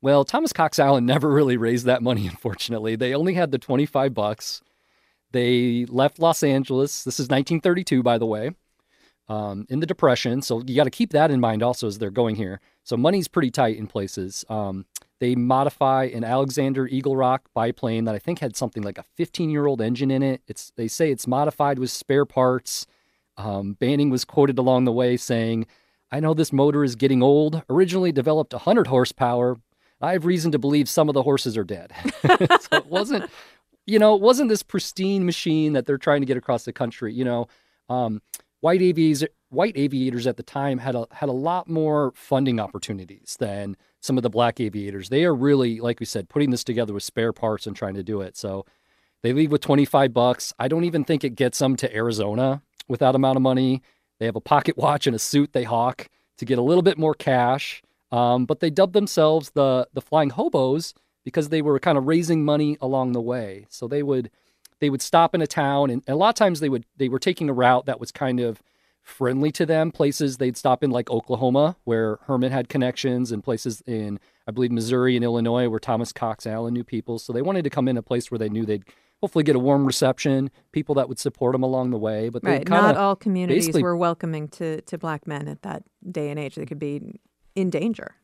Well, 0.00 0.24
Thomas 0.24 0.52
Cox 0.52 0.78
Allen 0.78 1.04
never 1.14 1.28
really 1.28 1.56
raised 1.56 1.84
that 1.86 2.00
money, 2.00 2.28
unfortunately. 2.28 2.94
They 2.94 3.12
only 3.12 3.34
had 3.34 3.50
the 3.50 3.58
25 3.58 4.14
bucks. 4.14 4.62
They 5.32 5.84
left 5.88 6.20
Los 6.20 6.44
Angeles. 6.44 7.02
This 7.02 7.18
is 7.18 7.24
1932, 7.24 8.04
by 8.04 8.18
the 8.18 8.26
way, 8.26 8.52
um, 9.28 9.66
in 9.68 9.80
the 9.80 9.86
Depression. 9.86 10.42
So 10.42 10.62
you 10.64 10.76
got 10.76 10.84
to 10.84 10.90
keep 10.90 11.10
that 11.10 11.32
in 11.32 11.40
mind 11.40 11.64
also 11.64 11.88
as 11.88 11.98
they're 11.98 12.12
going 12.12 12.36
here. 12.36 12.60
So 12.84 12.96
money's 12.96 13.26
pretty 13.26 13.50
tight 13.50 13.78
in 13.78 13.88
places. 13.88 14.44
Um, 14.48 14.86
they 15.18 15.34
modify 15.34 16.04
an 16.04 16.22
Alexander 16.22 16.86
Eagle 16.86 17.16
Rock 17.16 17.50
biplane 17.52 18.04
that 18.04 18.14
I 18.14 18.20
think 18.20 18.38
had 18.38 18.54
something 18.54 18.84
like 18.84 18.96
a 18.96 19.04
15 19.16 19.50
year 19.50 19.66
old 19.66 19.80
engine 19.80 20.12
in 20.12 20.22
it. 20.22 20.42
It's 20.46 20.70
they 20.76 20.86
say 20.86 21.10
it's 21.10 21.26
modified 21.26 21.80
with 21.80 21.90
spare 21.90 22.24
parts. 22.24 22.86
Um, 23.40 23.74
Banning 23.74 24.10
was 24.10 24.24
quoted 24.24 24.58
along 24.58 24.84
the 24.84 24.92
way 24.92 25.16
saying, 25.16 25.66
I 26.12 26.20
know 26.20 26.34
this 26.34 26.52
motor 26.52 26.84
is 26.84 26.96
getting 26.96 27.22
old. 27.22 27.62
Originally 27.70 28.12
developed 28.12 28.52
100 28.52 28.88
horsepower. 28.88 29.56
I 30.00 30.12
have 30.12 30.24
reason 30.24 30.52
to 30.52 30.58
believe 30.58 30.88
some 30.88 31.08
of 31.08 31.14
the 31.14 31.22
horses 31.22 31.56
are 31.56 31.64
dead. 31.64 31.92
so 32.22 32.76
it 32.76 32.86
wasn't, 32.86 33.30
you 33.86 33.98
know, 33.98 34.14
it 34.14 34.20
wasn't 34.20 34.48
this 34.48 34.62
pristine 34.62 35.24
machine 35.24 35.74
that 35.74 35.86
they're 35.86 35.98
trying 35.98 36.20
to 36.20 36.26
get 36.26 36.36
across 36.36 36.64
the 36.64 36.72
country. 36.72 37.12
You 37.12 37.24
know, 37.24 37.48
um, 37.88 38.22
white 38.60 38.82
aviators, 38.82 39.24
white 39.50 39.76
aviators 39.76 40.26
at 40.26 40.36
the 40.36 40.42
time 40.42 40.78
had 40.78 40.94
a 40.94 41.06
had 41.12 41.28
a 41.28 41.32
lot 41.32 41.68
more 41.68 42.12
funding 42.14 42.60
opportunities 42.60 43.36
than 43.38 43.76
some 44.00 44.16
of 44.16 44.22
the 44.22 44.30
black 44.30 44.58
aviators. 44.58 45.10
They 45.10 45.24
are 45.24 45.34
really, 45.34 45.80
like 45.80 46.00
we 46.00 46.06
said, 46.06 46.28
putting 46.28 46.50
this 46.50 46.64
together 46.64 46.94
with 46.94 47.02
spare 47.02 47.32
parts 47.32 47.66
and 47.66 47.76
trying 47.76 47.94
to 47.94 48.02
do 48.02 48.22
it. 48.22 48.36
So 48.36 48.64
they 49.22 49.32
leave 49.32 49.52
with 49.52 49.60
25 49.60 50.12
bucks. 50.12 50.52
I 50.58 50.68
don't 50.68 50.84
even 50.84 51.04
think 51.04 51.24
it 51.24 51.36
gets 51.36 51.58
them 51.58 51.76
to 51.76 51.94
Arizona 51.94 52.62
with 52.88 53.00
that 53.00 53.14
amount 53.14 53.36
of 53.36 53.42
money. 53.42 53.82
They 54.18 54.26
have 54.26 54.36
a 54.36 54.40
pocket 54.40 54.76
watch 54.76 55.06
and 55.06 55.16
a 55.16 55.18
suit 55.18 55.52
they 55.52 55.64
hawk 55.64 56.08
to 56.38 56.44
get 56.44 56.58
a 56.58 56.62
little 56.62 56.82
bit 56.82 56.98
more 56.98 57.14
cash. 57.14 57.82
Um, 58.12 58.44
but 58.44 58.60
they 58.60 58.70
dubbed 58.70 58.92
themselves 58.92 59.50
the 59.50 59.88
the 59.92 60.00
Flying 60.00 60.30
Hobos 60.30 60.94
because 61.24 61.48
they 61.48 61.62
were 61.62 61.78
kind 61.78 61.96
of 61.96 62.06
raising 62.06 62.44
money 62.44 62.76
along 62.80 63.12
the 63.12 63.20
way. 63.20 63.66
So 63.68 63.86
they 63.86 64.02
would 64.02 64.30
they 64.80 64.90
would 64.90 65.02
stop 65.02 65.34
in 65.34 65.42
a 65.42 65.46
town, 65.46 65.90
and, 65.90 66.02
a 66.08 66.16
lot 66.16 66.30
of 66.30 66.34
times 66.34 66.60
they 66.60 66.68
would 66.68 66.86
they 66.96 67.08
were 67.08 67.18
taking 67.18 67.48
a 67.48 67.52
route 67.52 67.86
that 67.86 68.00
was 68.00 68.10
kind 68.10 68.40
of 68.40 68.62
friendly 69.02 69.52
to 69.52 69.66
them. 69.66 69.92
Places 69.92 70.38
they'd 70.38 70.56
stop 70.56 70.82
in 70.82 70.90
like 70.90 71.10
Oklahoma, 71.10 71.76
where 71.84 72.18
Herman 72.26 72.52
had 72.52 72.68
connections, 72.68 73.30
and 73.30 73.44
places 73.44 73.82
in 73.86 74.18
I 74.46 74.50
believe 74.50 74.72
Missouri 74.72 75.14
and 75.14 75.24
Illinois, 75.24 75.68
where 75.68 75.78
Thomas 75.78 76.12
Cox 76.12 76.46
Allen 76.46 76.74
knew 76.74 76.84
people. 76.84 77.18
So 77.18 77.32
they 77.32 77.42
wanted 77.42 77.62
to 77.64 77.70
come 77.70 77.86
in 77.86 77.96
a 77.96 78.02
place 78.02 78.30
where 78.30 78.38
they 78.38 78.48
knew 78.48 78.66
they'd 78.66 78.84
hopefully 79.20 79.44
get 79.44 79.56
a 79.56 79.60
warm 79.60 79.84
reception, 79.84 80.50
people 80.72 80.94
that 80.96 81.08
would 81.08 81.18
support 81.18 81.52
them 81.52 81.62
along 81.62 81.90
the 81.90 81.98
way. 81.98 82.28
But 82.28 82.44
right, 82.44 82.68
not 82.68 82.96
all 82.96 83.16
communities 83.16 83.74
were 83.80 83.96
welcoming 83.96 84.48
to 84.48 84.80
to 84.82 84.98
black 84.98 85.26
men 85.26 85.48
at 85.48 85.62
that 85.62 85.84
day 86.10 86.30
and 86.30 86.38
age. 86.38 86.54
They 86.54 86.66
could 86.66 86.78
be 86.78 87.20
in 87.54 87.70
danger. 87.70 88.16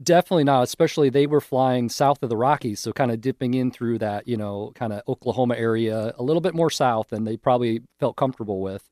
Definitely 0.00 0.44
not, 0.44 0.62
especially 0.62 1.10
they 1.10 1.26
were 1.26 1.40
flying 1.40 1.88
south 1.88 2.22
of 2.22 2.28
the 2.28 2.36
Rockies, 2.36 2.78
so 2.78 2.92
kind 2.92 3.10
of 3.10 3.20
dipping 3.20 3.54
in 3.54 3.72
through 3.72 3.98
that, 3.98 4.28
you 4.28 4.36
know, 4.36 4.70
kind 4.76 4.92
of 4.92 5.02
Oklahoma 5.08 5.56
area, 5.56 6.14
a 6.16 6.22
little 6.22 6.40
bit 6.40 6.54
more 6.54 6.70
south 6.70 7.08
than 7.08 7.24
they 7.24 7.36
probably 7.36 7.82
felt 7.98 8.14
comfortable 8.14 8.60
with. 8.60 8.88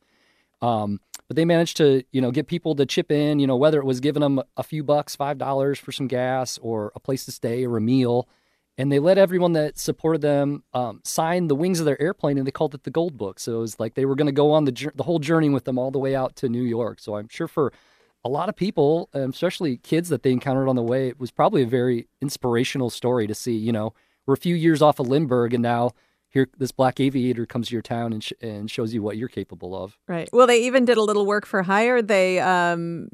Um, 0.60 1.00
but 1.28 1.36
they 1.36 1.44
managed 1.44 1.76
to, 1.76 2.02
you 2.10 2.20
know, 2.20 2.32
get 2.32 2.48
people 2.48 2.74
to 2.74 2.86
chip 2.86 3.12
in, 3.12 3.38
you 3.38 3.46
know, 3.46 3.56
whether 3.56 3.78
it 3.78 3.84
was 3.84 4.00
giving 4.00 4.20
them 4.20 4.42
a 4.56 4.64
few 4.64 4.82
bucks, 4.82 5.14
five 5.14 5.38
dollars 5.38 5.78
for 5.78 5.92
some 5.92 6.08
gas 6.08 6.58
or 6.58 6.90
a 6.96 7.00
place 7.00 7.24
to 7.26 7.30
stay 7.32 7.64
or 7.64 7.76
a 7.76 7.80
meal 7.80 8.28
and 8.78 8.92
they 8.92 8.98
let 8.98 9.18
everyone 9.18 9.52
that 9.54 9.78
supported 9.78 10.20
them 10.20 10.62
um, 10.74 11.00
sign 11.04 11.48
the 11.48 11.54
wings 11.54 11.80
of 11.80 11.86
their 11.86 12.00
airplane, 12.00 12.38
and 12.38 12.46
they 12.46 12.50
called 12.50 12.74
it 12.74 12.84
the 12.84 12.90
Gold 12.90 13.16
Book. 13.16 13.40
So 13.40 13.56
it 13.56 13.60
was 13.60 13.80
like 13.80 13.94
they 13.94 14.04
were 14.04 14.14
going 14.14 14.26
to 14.26 14.32
go 14.32 14.52
on 14.52 14.64
the 14.64 14.92
the 14.94 15.04
whole 15.04 15.18
journey 15.18 15.48
with 15.48 15.64
them 15.64 15.78
all 15.78 15.90
the 15.90 15.98
way 15.98 16.14
out 16.14 16.36
to 16.36 16.48
New 16.48 16.62
York. 16.62 17.00
So 17.00 17.16
I'm 17.16 17.28
sure 17.28 17.48
for 17.48 17.72
a 18.24 18.28
lot 18.28 18.48
of 18.48 18.56
people, 18.56 19.08
especially 19.12 19.76
kids 19.76 20.08
that 20.08 20.22
they 20.22 20.32
encountered 20.32 20.68
on 20.68 20.76
the 20.76 20.82
way, 20.82 21.08
it 21.08 21.20
was 21.20 21.30
probably 21.30 21.62
a 21.62 21.66
very 21.66 22.08
inspirational 22.20 22.90
story 22.90 23.26
to 23.26 23.34
see. 23.34 23.56
You 23.56 23.72
know, 23.72 23.94
we're 24.26 24.34
a 24.34 24.38
few 24.38 24.56
years 24.56 24.82
off 24.82 24.98
of 24.98 25.06
Lindbergh, 25.06 25.54
and 25.54 25.62
now 25.62 25.92
here 26.28 26.48
this 26.58 26.72
black 26.72 27.00
aviator 27.00 27.46
comes 27.46 27.68
to 27.68 27.74
your 27.74 27.82
town 27.82 28.12
and 28.12 28.22
sh- 28.22 28.32
and 28.42 28.70
shows 28.70 28.92
you 28.92 29.00
what 29.00 29.16
you're 29.16 29.28
capable 29.28 29.74
of. 29.74 29.96
Right. 30.08 30.28
Well, 30.32 30.46
they 30.46 30.64
even 30.64 30.84
did 30.84 30.98
a 30.98 31.02
little 31.02 31.24
work 31.24 31.46
for 31.46 31.62
hire. 31.62 32.02
They 32.02 32.40
um, 32.40 33.08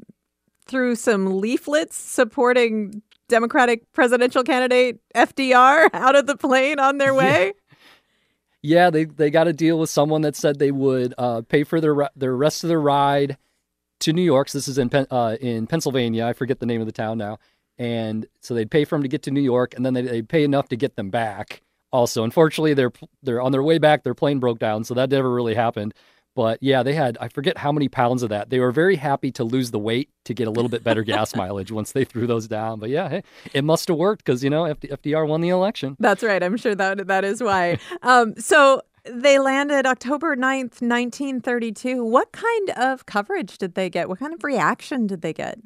threw 0.65 0.95
some 0.95 1.39
leaflets 1.39 1.95
supporting 1.95 3.01
Democratic 3.33 3.91
presidential 3.93 4.43
candidate 4.43 4.99
FDR 5.15 5.89
out 5.93 6.15
of 6.15 6.27
the 6.27 6.37
plane 6.37 6.77
on 6.79 6.99
their 6.99 7.15
way? 7.15 7.53
Yeah, 8.61 8.75
yeah 8.83 8.89
they, 8.91 9.05
they 9.05 9.31
got 9.31 9.45
to 9.45 9.53
deal 9.53 9.79
with 9.79 9.89
someone 9.89 10.21
that 10.21 10.35
said 10.35 10.59
they 10.59 10.69
would 10.71 11.15
uh, 11.17 11.41
pay 11.41 11.63
for 11.63 11.81
their 11.81 12.09
their 12.15 12.35
rest 12.35 12.63
of 12.63 12.67
their 12.67 12.79
ride 12.79 13.37
to 14.01 14.13
New 14.13 14.21
York. 14.21 14.49
So 14.49 14.59
this 14.59 14.67
is 14.67 14.77
in 14.77 14.91
uh, 14.93 15.37
in 15.41 15.65
Pennsylvania. 15.65 16.27
I 16.27 16.33
forget 16.33 16.59
the 16.59 16.67
name 16.67 16.79
of 16.79 16.85
the 16.85 16.93
town 16.93 17.17
now. 17.17 17.39
And 17.79 18.27
so 18.39 18.53
they'd 18.53 18.69
pay 18.69 18.85
for 18.85 18.95
them 18.95 19.01
to 19.01 19.09
get 19.09 19.23
to 19.23 19.31
New 19.31 19.41
York, 19.41 19.73
and 19.75 19.83
then 19.83 19.95
they'd, 19.95 20.05
they'd 20.05 20.29
pay 20.29 20.43
enough 20.43 20.69
to 20.69 20.75
get 20.75 20.95
them 20.95 21.09
back 21.09 21.63
Also, 21.91 22.23
unfortunately, 22.23 22.75
they're 22.75 22.93
they're 23.23 23.41
on 23.41 23.51
their 23.51 23.63
way 23.63 23.79
back. 23.79 24.03
Their 24.03 24.13
plane 24.13 24.39
broke 24.39 24.59
down, 24.59 24.83
so 24.83 24.93
that 24.93 25.09
never 25.09 25.31
really 25.31 25.55
happened. 25.55 25.95
But 26.35 26.57
yeah, 26.61 26.81
they 26.81 26.93
had 26.93 27.17
I 27.21 27.27
forget 27.27 27.57
how 27.57 27.71
many 27.71 27.87
pounds 27.87 28.23
of 28.23 28.29
that. 28.29 28.49
They 28.49 28.59
were 28.59 28.71
very 28.71 28.95
happy 28.95 29.31
to 29.33 29.43
lose 29.43 29.71
the 29.71 29.79
weight 29.79 30.09
to 30.25 30.33
get 30.33 30.47
a 30.47 30.51
little 30.51 30.69
bit 30.69 30.83
better 30.83 31.03
gas 31.03 31.35
mileage 31.37 31.71
once 31.71 31.91
they 31.91 32.03
threw 32.03 32.25
those 32.25 32.47
down. 32.47 32.79
But 32.79 32.89
yeah, 32.89 33.09
hey, 33.09 33.23
it 33.53 33.63
must 33.63 33.87
have 33.87 33.97
worked 33.97 34.25
because 34.25 34.43
you 34.43 34.49
know 34.49 34.63
FDR 34.63 35.27
won 35.27 35.41
the 35.41 35.49
election. 35.49 35.95
That's 35.99 36.23
right. 36.23 36.41
I'm 36.41 36.57
sure 36.57 36.75
that 36.75 37.07
that 37.07 37.23
is 37.23 37.43
why. 37.43 37.77
um, 38.01 38.33
so 38.37 38.81
they 39.05 39.37
landed 39.37 39.85
October 39.85 40.35
9th, 40.35 40.81
1932. 40.81 42.03
What 42.03 42.31
kind 42.31 42.69
of 42.71 43.05
coverage 43.05 43.57
did 43.57 43.75
they 43.75 43.89
get? 43.89 44.09
What 44.09 44.19
kind 44.19 44.33
of 44.33 44.43
reaction 44.43 45.07
did 45.07 45.21
they 45.21 45.33
get? 45.33 45.59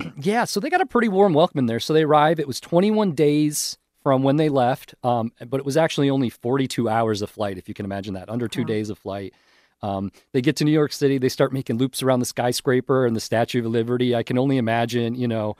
Yeah, 0.20 0.44
so 0.44 0.60
they 0.60 0.70
got 0.70 0.80
a 0.80 0.86
pretty 0.86 1.08
warm 1.08 1.34
welcome 1.34 1.58
in 1.58 1.66
there. 1.66 1.80
So 1.80 1.92
they 1.92 2.04
arrived. 2.04 2.38
It 2.38 2.46
was 2.46 2.60
21 2.60 3.16
days 3.16 3.78
from 4.02 4.22
when 4.22 4.36
they 4.36 4.48
left, 4.48 4.94
um, 5.02 5.32
but 5.48 5.58
it 5.58 5.66
was 5.66 5.76
actually 5.76 6.08
only 6.08 6.30
42 6.30 6.88
hours 6.88 7.20
of 7.20 7.30
flight, 7.30 7.58
if 7.58 7.68
you 7.68 7.74
can 7.74 7.84
imagine 7.84 8.14
that, 8.14 8.28
under 8.28 8.46
two 8.46 8.62
wow. 8.62 8.66
days 8.66 8.90
of 8.90 8.98
flight. 8.98 9.34
Um, 9.82 10.10
they 10.32 10.40
get 10.40 10.56
to 10.56 10.64
New 10.64 10.72
York 10.72 10.92
City. 10.92 11.18
They 11.18 11.28
start 11.28 11.52
making 11.52 11.78
loops 11.78 12.02
around 12.02 12.20
the 12.20 12.26
skyscraper 12.26 13.06
and 13.06 13.14
the 13.14 13.20
Statue 13.20 13.60
of 13.60 13.66
Liberty. 13.66 14.14
I 14.14 14.22
can 14.22 14.38
only 14.38 14.56
imagine, 14.56 15.14
you 15.14 15.28
know, 15.28 15.56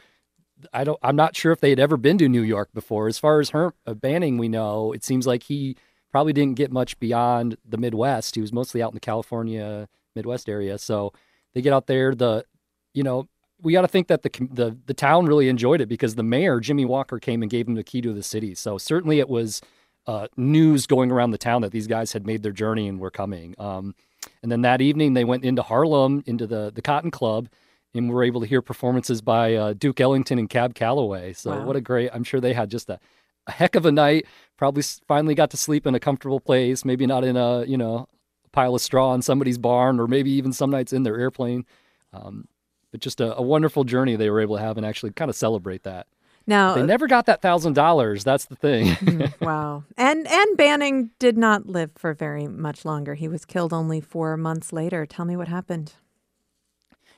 I 0.73 0.85
don't. 0.85 0.99
I'm 1.03 1.17
not 1.17 1.37
sure 1.37 1.53
if 1.53 1.61
they 1.61 1.71
had 1.71 1.79
ever 1.79 1.97
been 1.97 2.19
to 2.19 2.29
New 2.29 2.43
York 2.43 2.71
before. 2.75 3.07
As 3.07 3.19
far 3.19 3.41
as 3.41 3.51
her 3.51 3.75
uh, 3.87 3.95
Banning, 3.95 4.39
we 4.39 4.49
know 4.49 4.93
it 4.93 5.05
seems 5.05 5.27
like 5.27 5.45
he 5.45 5.77
probably 6.11 6.33
didn't 6.33 6.57
get 6.57 6.73
much 6.73 6.99
beyond 6.99 7.57
the 7.65 7.77
Midwest. 7.77 8.35
He 8.35 8.41
was 8.41 8.53
mostly 8.53 8.83
out 8.83 8.91
in 8.91 8.95
the 8.95 9.01
California 9.01 9.89
Midwest 10.17 10.49
area. 10.49 10.79
So 10.79 11.13
they 11.55 11.63
get 11.63 11.73
out 11.73 11.87
there. 11.87 12.15
The, 12.15 12.45
you 12.93 13.03
know, 13.03 13.29
we 13.61 13.73
got 13.73 13.83
to 13.83 13.89
think 13.89 14.09
that 14.09 14.23
the 14.23 14.31
the 14.51 14.77
the 14.87 14.95
town 14.95 15.27
really 15.27 15.49
enjoyed 15.49 15.81
it 15.81 15.89
because 15.89 16.15
the 16.15 16.23
mayor 16.23 16.61
Jimmy 16.61 16.85
Walker 16.85 17.19
came 17.19 17.43
and 17.43 17.51
gave 17.51 17.69
him 17.69 17.75
the 17.75 17.85
key 17.85 18.01
to 18.01 18.13
the 18.13 18.23
city. 18.23 18.55
So 18.55 18.79
certainly 18.79 19.21
it 19.21 19.29
was 19.29 19.61
uh, 20.07 20.27
news 20.37 20.87
going 20.87 21.13
around 21.13 21.33
the 21.33 21.39
town 21.39 21.63
that 21.63 21.73
these 21.73 21.87
guys 21.87 22.13
had 22.13 22.27
made 22.27 22.43
their 22.43 22.53
journey 22.53 22.89
and 22.89 22.99
were 22.99 23.11
coming. 23.11 23.55
Um, 23.59 23.95
and 24.43 24.51
then 24.51 24.63
that 24.63 24.81
evening, 24.81 25.15
they 25.15 25.25
went 25.25 25.45
into 25.45 25.63
Harlem, 25.63 26.23
into 26.27 26.47
the, 26.47 26.73
the 26.75 26.83
Cotton 26.83 27.11
Club, 27.11 27.49
and 27.95 28.11
were 28.11 28.25
able 28.25 28.41
to 28.41 28.47
hear 28.47 28.63
performances 28.63 29.21
by 29.21 29.55
uh, 29.55 29.73
Duke 29.73 30.01
Ellington 30.01 30.39
and 30.39 30.49
Cab 30.49 30.75
Calloway. 30.75 31.33
So, 31.33 31.51
wow. 31.51 31.65
what 31.65 31.77
a 31.77 31.81
great, 31.81 32.11
I'm 32.13 32.25
sure 32.25 32.41
they 32.41 32.53
had 32.53 32.71
just 32.71 32.89
a, 32.89 32.99
a 33.47 33.53
heck 33.53 33.75
of 33.75 33.87
a 33.87 33.93
night. 33.93 34.27
Probably 34.57 34.83
finally 35.07 35.35
got 35.35 35.51
to 35.51 35.57
sleep 35.57 35.87
in 35.87 35.95
a 35.95 36.01
comfortable 36.01 36.41
place, 36.41 36.85
maybe 36.85 37.07
not 37.07 37.25
in 37.25 37.37
a, 37.37 37.65
you 37.65 37.79
know, 37.79 38.09
pile 38.53 38.75
of 38.75 38.81
straw 38.81 39.15
in 39.15 39.23
somebody's 39.23 39.59
barn, 39.59 40.01
or 40.01 40.07
maybe 40.07 40.31
even 40.31 40.53
some 40.53 40.71
nights 40.71 40.93
in 40.93 41.03
their 41.03 41.19
airplane. 41.19 41.65
Um, 42.13 42.49
but 42.91 43.01
just 43.01 43.21
a, 43.21 43.37
a 43.37 43.43
wonderful 43.43 43.85
journey 43.85 44.17
they 44.17 44.31
were 44.31 44.41
able 44.41 44.57
to 44.57 44.63
have 44.63 44.77
and 44.77 44.87
actually 44.87 45.13
kind 45.13 45.29
of 45.29 45.37
celebrate 45.37 45.83
that. 45.85 46.07
Now 46.49 46.75
they 46.75 46.83
never 46.83 47.07
got 47.07 47.27
that 47.27 47.43
thousand 47.43 47.75
dollars. 47.75 48.25
That's 48.25 48.47
the 48.47 48.57
thing. 48.57 48.87
Mm, 49.09 49.41
wow. 49.41 49.85
And 49.97 50.27
and 50.27 50.57
Banning 50.57 51.11
did 51.19 51.37
not 51.37 51.67
live 51.67 51.91
for 51.95 52.15
very 52.15 52.47
much 52.47 52.85
longer. 52.85 53.15
He 53.15 53.29
was 53.29 53.45
killed 53.45 53.73
only 53.73 54.01
four 54.01 54.37
months 54.37 54.73
later. 54.73 55.07
Tell 55.07 55.25
me 55.25 55.37
what 55.37 55.49
happened. 55.49 55.93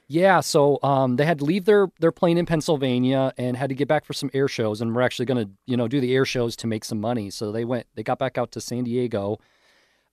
Yeah, 0.06 0.40
so 0.40 0.80
um, 0.82 1.16
they 1.16 1.24
had 1.24 1.38
to 1.38 1.44
leave 1.44 1.64
their 1.66 1.88
their 2.00 2.10
plane 2.10 2.36
in 2.36 2.44
Pennsylvania 2.44 3.32
and 3.38 3.56
had 3.56 3.68
to 3.68 3.76
get 3.76 3.86
back 3.86 4.04
for 4.04 4.12
some 4.12 4.30
air 4.34 4.48
shows, 4.48 4.80
and 4.80 4.94
we're 4.94 5.02
actually 5.02 5.26
going 5.26 5.46
to 5.46 5.52
you 5.66 5.76
know 5.76 5.86
do 5.86 6.00
the 6.00 6.12
air 6.14 6.24
shows 6.24 6.56
to 6.56 6.66
make 6.66 6.84
some 6.84 7.00
money. 7.00 7.30
So 7.30 7.52
they 7.52 7.64
went, 7.64 7.86
they 7.94 8.02
got 8.02 8.18
back 8.18 8.36
out 8.36 8.50
to 8.52 8.60
San 8.60 8.84
Diego, 8.84 9.38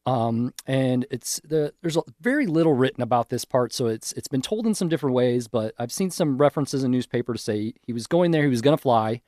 um, 0.07 0.53
and 0.65 1.05
it's 1.11 1.41
the 1.43 1.73
there's 1.81 1.97
very 2.21 2.47
little 2.47 2.73
written 2.73 3.03
about 3.03 3.27
this 3.27 3.43
part, 3.43 3.73
so 3.73 3.87
it's 3.87 4.13
it's 4.13 4.29
been 4.29 4.41
told 4.41 4.65
in 4.65 4.73
some 4.73 4.87
different 4.87 5.13
ways. 5.13 5.49
But 5.49 5.75
I've 5.77 5.91
seen 5.91 6.11
some 6.11 6.37
references 6.37 6.85
in 6.85 6.91
newspaper 6.91 7.33
to 7.33 7.39
say 7.39 7.73
he 7.81 7.91
was 7.91 8.07
going 8.07 8.31
there, 8.31 8.43
he 8.43 8.47
was 8.47 8.61
going 8.61 8.75
to 8.77 8.81
fly, 8.81 9.21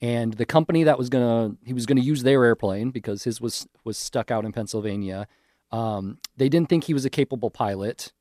and 0.00 0.32
the 0.32 0.46
company 0.46 0.84
that 0.84 0.96
was 0.96 1.10
gonna 1.10 1.56
he 1.66 1.74
was 1.74 1.84
gonna 1.84 2.00
use 2.00 2.22
their 2.22 2.46
airplane 2.46 2.90
because 2.90 3.24
his 3.24 3.42
was 3.42 3.66
was 3.84 3.98
stuck 3.98 4.30
out 4.30 4.46
in 4.46 4.52
Pennsylvania. 4.52 5.28
Um, 5.70 6.16
they 6.34 6.48
didn't 6.48 6.70
think 6.70 6.84
he 6.84 6.94
was 6.94 7.04
a 7.04 7.10
capable 7.10 7.50
pilot, 7.50 8.14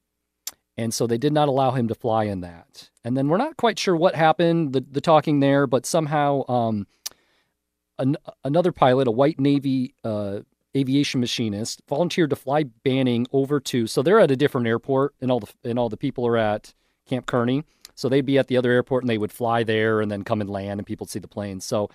and 0.75 0.93
so 0.93 1.07
they 1.07 1.17
did 1.17 1.31
not 1.31 1.47
allow 1.47 1.71
him 1.71 1.87
to 1.87 1.95
fly 1.95 2.25
in 2.25 2.41
that. 2.41 2.89
And 3.05 3.15
then 3.15 3.29
we're 3.29 3.37
not 3.37 3.55
quite 3.55 3.79
sure 3.79 3.95
what 3.95 4.15
happened, 4.15 4.73
the 4.73 4.81
the 4.81 5.01
talking 5.01 5.39
there, 5.39 5.65
but 5.65 5.85
somehow 5.85 6.45
um, 6.49 6.87
an, 7.97 8.17
another 8.43 8.73
pilot, 8.73 9.07
a 9.07 9.11
white 9.11 9.39
Navy 9.39 9.95
uh, 10.03 10.41
aviation 10.75 11.19
machinist, 11.19 11.81
volunteered 11.87 12.29
to 12.29 12.35
fly 12.35 12.63
Banning 12.63 13.27
over 13.31 13.59
to. 13.59 13.87
So 13.87 14.01
they're 14.01 14.19
at 14.19 14.31
a 14.31 14.35
different 14.35 14.67
airport, 14.67 15.13
and 15.21 15.31
all 15.31 15.39
the 15.39 15.51
and 15.63 15.77
all 15.77 15.89
the 15.89 15.97
people 15.97 16.25
are 16.27 16.37
at 16.37 16.73
Camp 17.07 17.25
Kearny. 17.25 17.63
So 17.95 18.09
they'd 18.09 18.25
be 18.25 18.37
at 18.37 18.47
the 18.47 18.57
other 18.57 18.71
airport, 18.71 19.03
and 19.03 19.09
they 19.09 19.17
would 19.17 19.31
fly 19.31 19.63
there, 19.63 20.01
and 20.01 20.09
then 20.09 20.23
come 20.23 20.41
and 20.41 20.49
land, 20.49 20.79
and 20.79 20.87
people 20.87 21.05
see 21.05 21.19
the 21.19 21.27
planes. 21.27 21.65
So 21.65 21.89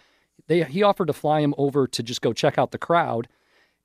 they 0.47 0.62
he 0.64 0.83
offered 0.83 1.07
to 1.07 1.12
fly 1.12 1.41
him 1.41 1.55
over 1.59 1.87
to 1.87 2.03
just 2.03 2.22
go 2.22 2.33
check 2.33 2.59
out 2.59 2.70
the 2.70 2.79
crowd, 2.79 3.29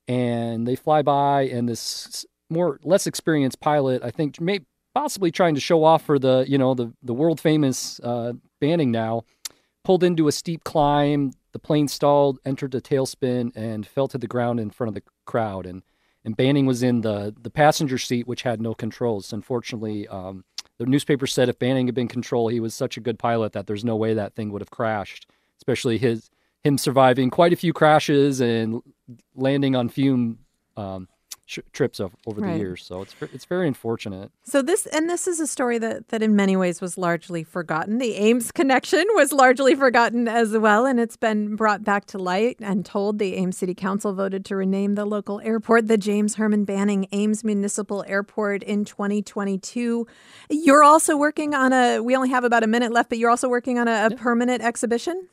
and 0.07 0.67
they 0.67 0.75
fly 0.75 1.01
by, 1.01 1.43
and 1.43 1.67
this 1.69 2.25
more 2.49 2.79
less 2.83 3.07
experienced 3.07 3.59
pilot, 3.61 4.03
I 4.03 4.11
think, 4.11 4.39
may 4.41 4.59
possibly 4.93 5.31
trying 5.31 5.55
to 5.55 5.61
show 5.61 5.83
off 5.83 6.03
for 6.03 6.19
the 6.19 6.45
you 6.47 6.57
know 6.57 6.73
the 6.73 6.93
the 7.01 7.13
world 7.13 7.39
famous 7.39 7.99
uh, 8.01 8.33
Banning 8.59 8.91
now, 8.91 9.23
pulled 9.83 10.03
into 10.03 10.27
a 10.27 10.31
steep 10.31 10.63
climb. 10.63 11.31
The 11.51 11.59
plane 11.59 11.87
stalled, 11.87 12.39
entered 12.45 12.75
a 12.75 12.81
tailspin, 12.81 13.51
and 13.55 13.85
fell 13.85 14.07
to 14.07 14.17
the 14.17 14.27
ground 14.27 14.59
in 14.59 14.69
front 14.69 14.89
of 14.89 14.93
the 14.95 15.03
crowd. 15.25 15.65
And 15.65 15.83
and 16.23 16.37
Banning 16.37 16.65
was 16.65 16.83
in 16.83 17.01
the 17.01 17.35
the 17.41 17.49
passenger 17.49 17.97
seat, 17.97 18.27
which 18.27 18.43
had 18.43 18.61
no 18.61 18.73
controls. 18.73 19.33
Unfortunately, 19.33 20.07
um, 20.07 20.45
the 20.77 20.85
newspaper 20.85 21.27
said 21.27 21.49
if 21.49 21.59
Banning 21.59 21.87
had 21.87 21.95
been 21.95 22.07
control, 22.07 22.47
he 22.47 22.59
was 22.59 22.73
such 22.73 22.97
a 22.97 23.01
good 23.01 23.19
pilot 23.19 23.53
that 23.53 23.67
there's 23.67 23.85
no 23.85 23.95
way 23.95 24.13
that 24.13 24.35
thing 24.35 24.51
would 24.51 24.61
have 24.61 24.71
crashed. 24.71 25.27
Especially 25.57 25.97
his 25.97 26.29
him 26.63 26.77
surviving 26.77 27.29
quite 27.29 27.53
a 27.53 27.57
few 27.57 27.73
crashes 27.73 28.39
and 28.39 28.81
landing 29.35 29.75
on 29.75 29.89
fume 29.89 30.39
um, 30.77 31.07
trips 31.73 31.99
over, 31.99 32.15
over 32.25 32.41
right. 32.41 32.53
the 32.53 32.59
years. 32.59 32.83
So 32.83 33.01
it's 33.01 33.15
it's 33.21 33.45
very 33.45 33.67
unfortunate. 33.67 34.31
So 34.43 34.61
this 34.61 34.85
and 34.87 35.09
this 35.09 35.27
is 35.27 35.39
a 35.39 35.47
story 35.47 35.77
that 35.79 36.09
that 36.09 36.21
in 36.21 36.35
many 36.35 36.55
ways 36.55 36.81
was 36.81 36.97
largely 36.97 37.43
forgotten. 37.43 37.97
The 37.97 38.15
Ames 38.15 38.51
connection 38.51 39.05
was 39.15 39.31
largely 39.31 39.75
forgotten 39.75 40.27
as 40.27 40.57
well, 40.57 40.85
and 40.85 40.99
it's 40.99 41.17
been 41.17 41.55
brought 41.55 41.83
back 41.83 42.05
to 42.07 42.17
light 42.17 42.57
and 42.61 42.85
told. 42.85 43.19
The 43.19 43.35
Ames 43.35 43.57
City 43.57 43.73
Council 43.73 44.13
voted 44.13 44.45
to 44.45 44.55
rename 44.55 44.95
the 44.95 45.05
local 45.05 45.41
airport 45.41 45.87
the 45.87 45.97
James 45.97 46.35
Herman 46.35 46.65
Banning 46.65 47.07
Ames 47.11 47.43
Municipal 47.43 48.03
Airport 48.07 48.63
in 48.63 48.85
2022. 48.85 50.07
You're 50.49 50.83
also 50.83 51.17
working 51.17 51.53
on 51.53 51.73
a. 51.73 51.99
We 51.99 52.15
only 52.15 52.29
have 52.29 52.43
about 52.43 52.63
a 52.63 52.67
minute 52.67 52.91
left, 52.91 53.09
but 53.09 53.17
you're 53.17 53.29
also 53.29 53.49
working 53.49 53.77
on 53.77 53.87
a, 53.87 54.07
a 54.11 54.15
permanent 54.15 54.61
exhibition. 54.63 55.27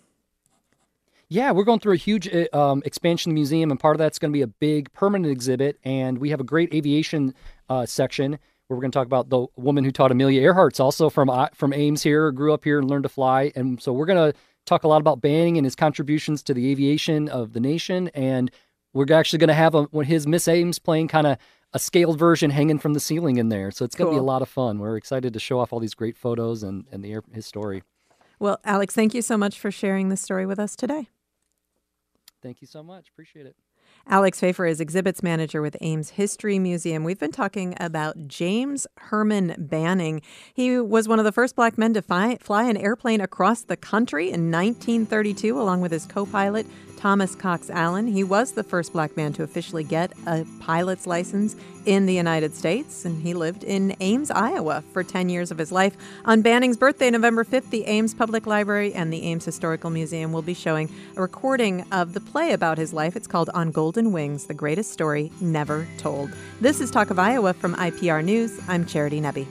Yeah, 1.31 1.51
we're 1.51 1.65
going 1.65 1.81
through 1.81 1.93
a 1.93 1.97
huge 1.97 2.27
uh, 2.29 2.47
um, 2.53 2.83
expansion 2.87 3.31
of 3.31 3.35
the 3.35 3.41
museum, 3.41 3.71
and 3.71 3.79
part 3.79 3.95
of 3.95 3.99
that's 3.99 4.19
going 4.19 4.33
to 4.33 4.37
be 4.37 4.43
a 4.43 4.47
big 4.47 4.91
permanent 4.93 5.31
exhibit. 5.31 5.79
And 5.85 6.19
we 6.19 6.31
have 6.31 6.41
a 6.41 6.45
great 6.45 6.73
aviation 6.73 7.35
uh, 7.69 7.85
section 7.85 8.33
where 8.67 8.77
we're 8.77 8.81
going 8.81 8.91
to 8.91 8.99
talk 8.99 9.07
about 9.07 9.29
the 9.29 9.47
woman 9.57 9.85
who 9.85 9.91
taught 9.91 10.11
Amelia 10.11 10.41
Earhart's 10.41 10.81
also 10.81 11.11
from 11.11 11.29
uh, 11.29 11.49
from 11.53 11.75
Ames 11.75 12.03
here, 12.03 12.31
grew 12.33 12.55
up 12.55 12.65
here 12.65 12.79
and 12.79 12.89
learned 12.89 13.03
to 13.03 13.11
fly. 13.11 13.53
And 13.55 13.81
so 13.81 13.93
we're 13.93 14.07
going 14.07 14.33
to 14.33 14.39
talk 14.65 14.85
a 14.85 14.89
lot 14.89 15.01
about 15.03 15.21
Banning 15.21 15.59
and 15.59 15.67
his 15.67 15.75
contributions 15.75 16.43
to 16.45 16.55
the 16.55 16.71
aviation 16.71 17.29
of 17.29 17.53
the 17.53 17.61
nation. 17.61 18.09
And 18.15 18.51
we're 18.95 19.13
actually 19.13 19.39
going 19.39 19.49
to 19.49 19.55
have 19.55 19.75
a, 19.75 19.87
his 20.05 20.27
Miss 20.27 20.49
Ames 20.49 20.79
plane 20.79 21.09
kind 21.09 21.27
of 21.27 21.37
a 21.75 21.79
scaled 21.79 22.19
version 22.19 22.51
hanging 22.51 22.79
from 22.79 22.95
the 22.95 23.01
ceiling 23.01 23.37
in 23.37 23.51
there. 23.51 23.71
So 23.71 23.85
it's 23.85 23.95
going 23.95 24.07
to 24.07 24.13
cool. 24.13 24.21
be 24.21 24.25
a 24.25 24.27
lot 24.27 24.41
of 24.41 24.49
fun. 24.49 24.79
We're 24.79 24.97
excited 24.97 25.35
to 25.35 25.41
show 25.41 25.61
off 25.61 25.75
all 25.75 25.81
these 25.81 25.95
great 25.95 26.17
photos 26.17 26.63
and, 26.63 26.87
and 26.91 27.05
the, 27.05 27.21
his 27.33 27.45
story. 27.45 27.83
Well, 28.39 28.61
Alex, 28.65 28.95
thank 28.95 29.13
you 29.13 29.21
so 29.21 29.37
much 29.37 29.59
for 29.59 29.71
sharing 29.71 30.09
this 30.09 30.23
story 30.23 30.47
with 30.47 30.59
us 30.59 30.75
today. 30.75 31.09
Thank 32.43 32.61
you 32.61 32.67
so 32.67 32.83
much. 32.83 33.09
Appreciate 33.09 33.47
it. 33.47 33.57
Alex 34.07 34.41
Pfeiffer 34.41 34.65
is 34.65 34.81
exhibits 34.81 35.23
manager 35.23 35.61
with 35.61 35.77
Ames 35.81 36.11
History 36.11 36.59
Museum. 36.59 37.05
We've 37.05 37.19
been 37.19 37.33
talking 37.33 37.75
about 37.79 38.27
James 38.27 38.87
Herman 38.97 39.55
Banning. 39.59 40.23
He 40.55 40.79
was 40.79 41.09
one 41.09 41.19
of 41.19 41.25
the 41.25 41.33
first 41.33 41.57
black 41.57 41.77
men 41.77 41.95
to 41.95 42.03
fly, 42.03 42.39
fly 42.41 42.65
an 42.65 42.77
airplane 42.77 43.21
across 43.21 43.63
the 43.63 43.77
country 43.77 44.27
in 44.27 44.51
1932, 44.51 45.61
along 45.61 45.81
with 45.83 45.93
his 45.93 46.07
co 46.07 46.25
pilot, 46.25 46.67
Thomas 46.99 47.37
Cox 47.37 47.71
Allen. 47.71 48.09
He 48.09 48.25
was 48.25 48.53
the 48.53 48.65
first 48.65 48.93
black 48.93 49.17
man 49.17 49.33
to 49.35 49.45
officially 49.45 49.85
get 49.85 50.13
a 50.27 50.45
pilot's 50.59 51.07
license 51.07 51.55
in 51.87 52.07
the 52.07 52.13
United 52.13 52.57
States, 52.57 53.05
and 53.05 53.23
he 53.23 53.35
lived 53.35 53.63
in 53.63 53.95
Ames, 54.01 54.33
Iowa 54.33 54.83
for 54.93 55.05
10 55.05 55.29
years 55.29 55.53
of 55.53 55.59
his 55.59 55.71
life. 55.71 55.97
On 56.25 56.43
Banning's 56.43 56.77
birthday, 56.77 57.09
November 57.09 57.45
5th, 57.45 57.71
the 57.71 57.85
Ames 57.85 58.15
Public 58.15 58.49
Library 58.49 58.93
and 58.95 59.13
the 59.13 59.23
Ames 59.23 59.45
Historical 59.45 59.91
Museum 59.91 60.33
will 60.33 60.43
be 60.43 60.55
showing 60.55 60.93
a 61.17 61.23
recording 61.23 61.87
of 61.93 62.15
the 62.15 62.21
play 62.21 62.53
about 62.53 62.79
his 62.79 62.93
life. 62.93 63.15
It's 63.15 63.29
called 63.29 63.49
On 63.55 63.71
Golden 63.71 64.11
Wings 64.11 64.47
The 64.47 64.55
Greatest 64.55 64.93
Story 64.93 65.31
Never 65.41 65.87
Told. 65.99 66.33
This 66.61 66.81
is 66.81 66.91
Talk 66.91 67.11
of 67.11 67.19
Iowa 67.21 67.53
from 67.53 67.77
IPR 67.77 68.25
News. 68.25 68.59
I'm 68.67 68.85
Charity 68.85 69.21
Nebbe. 69.21 69.47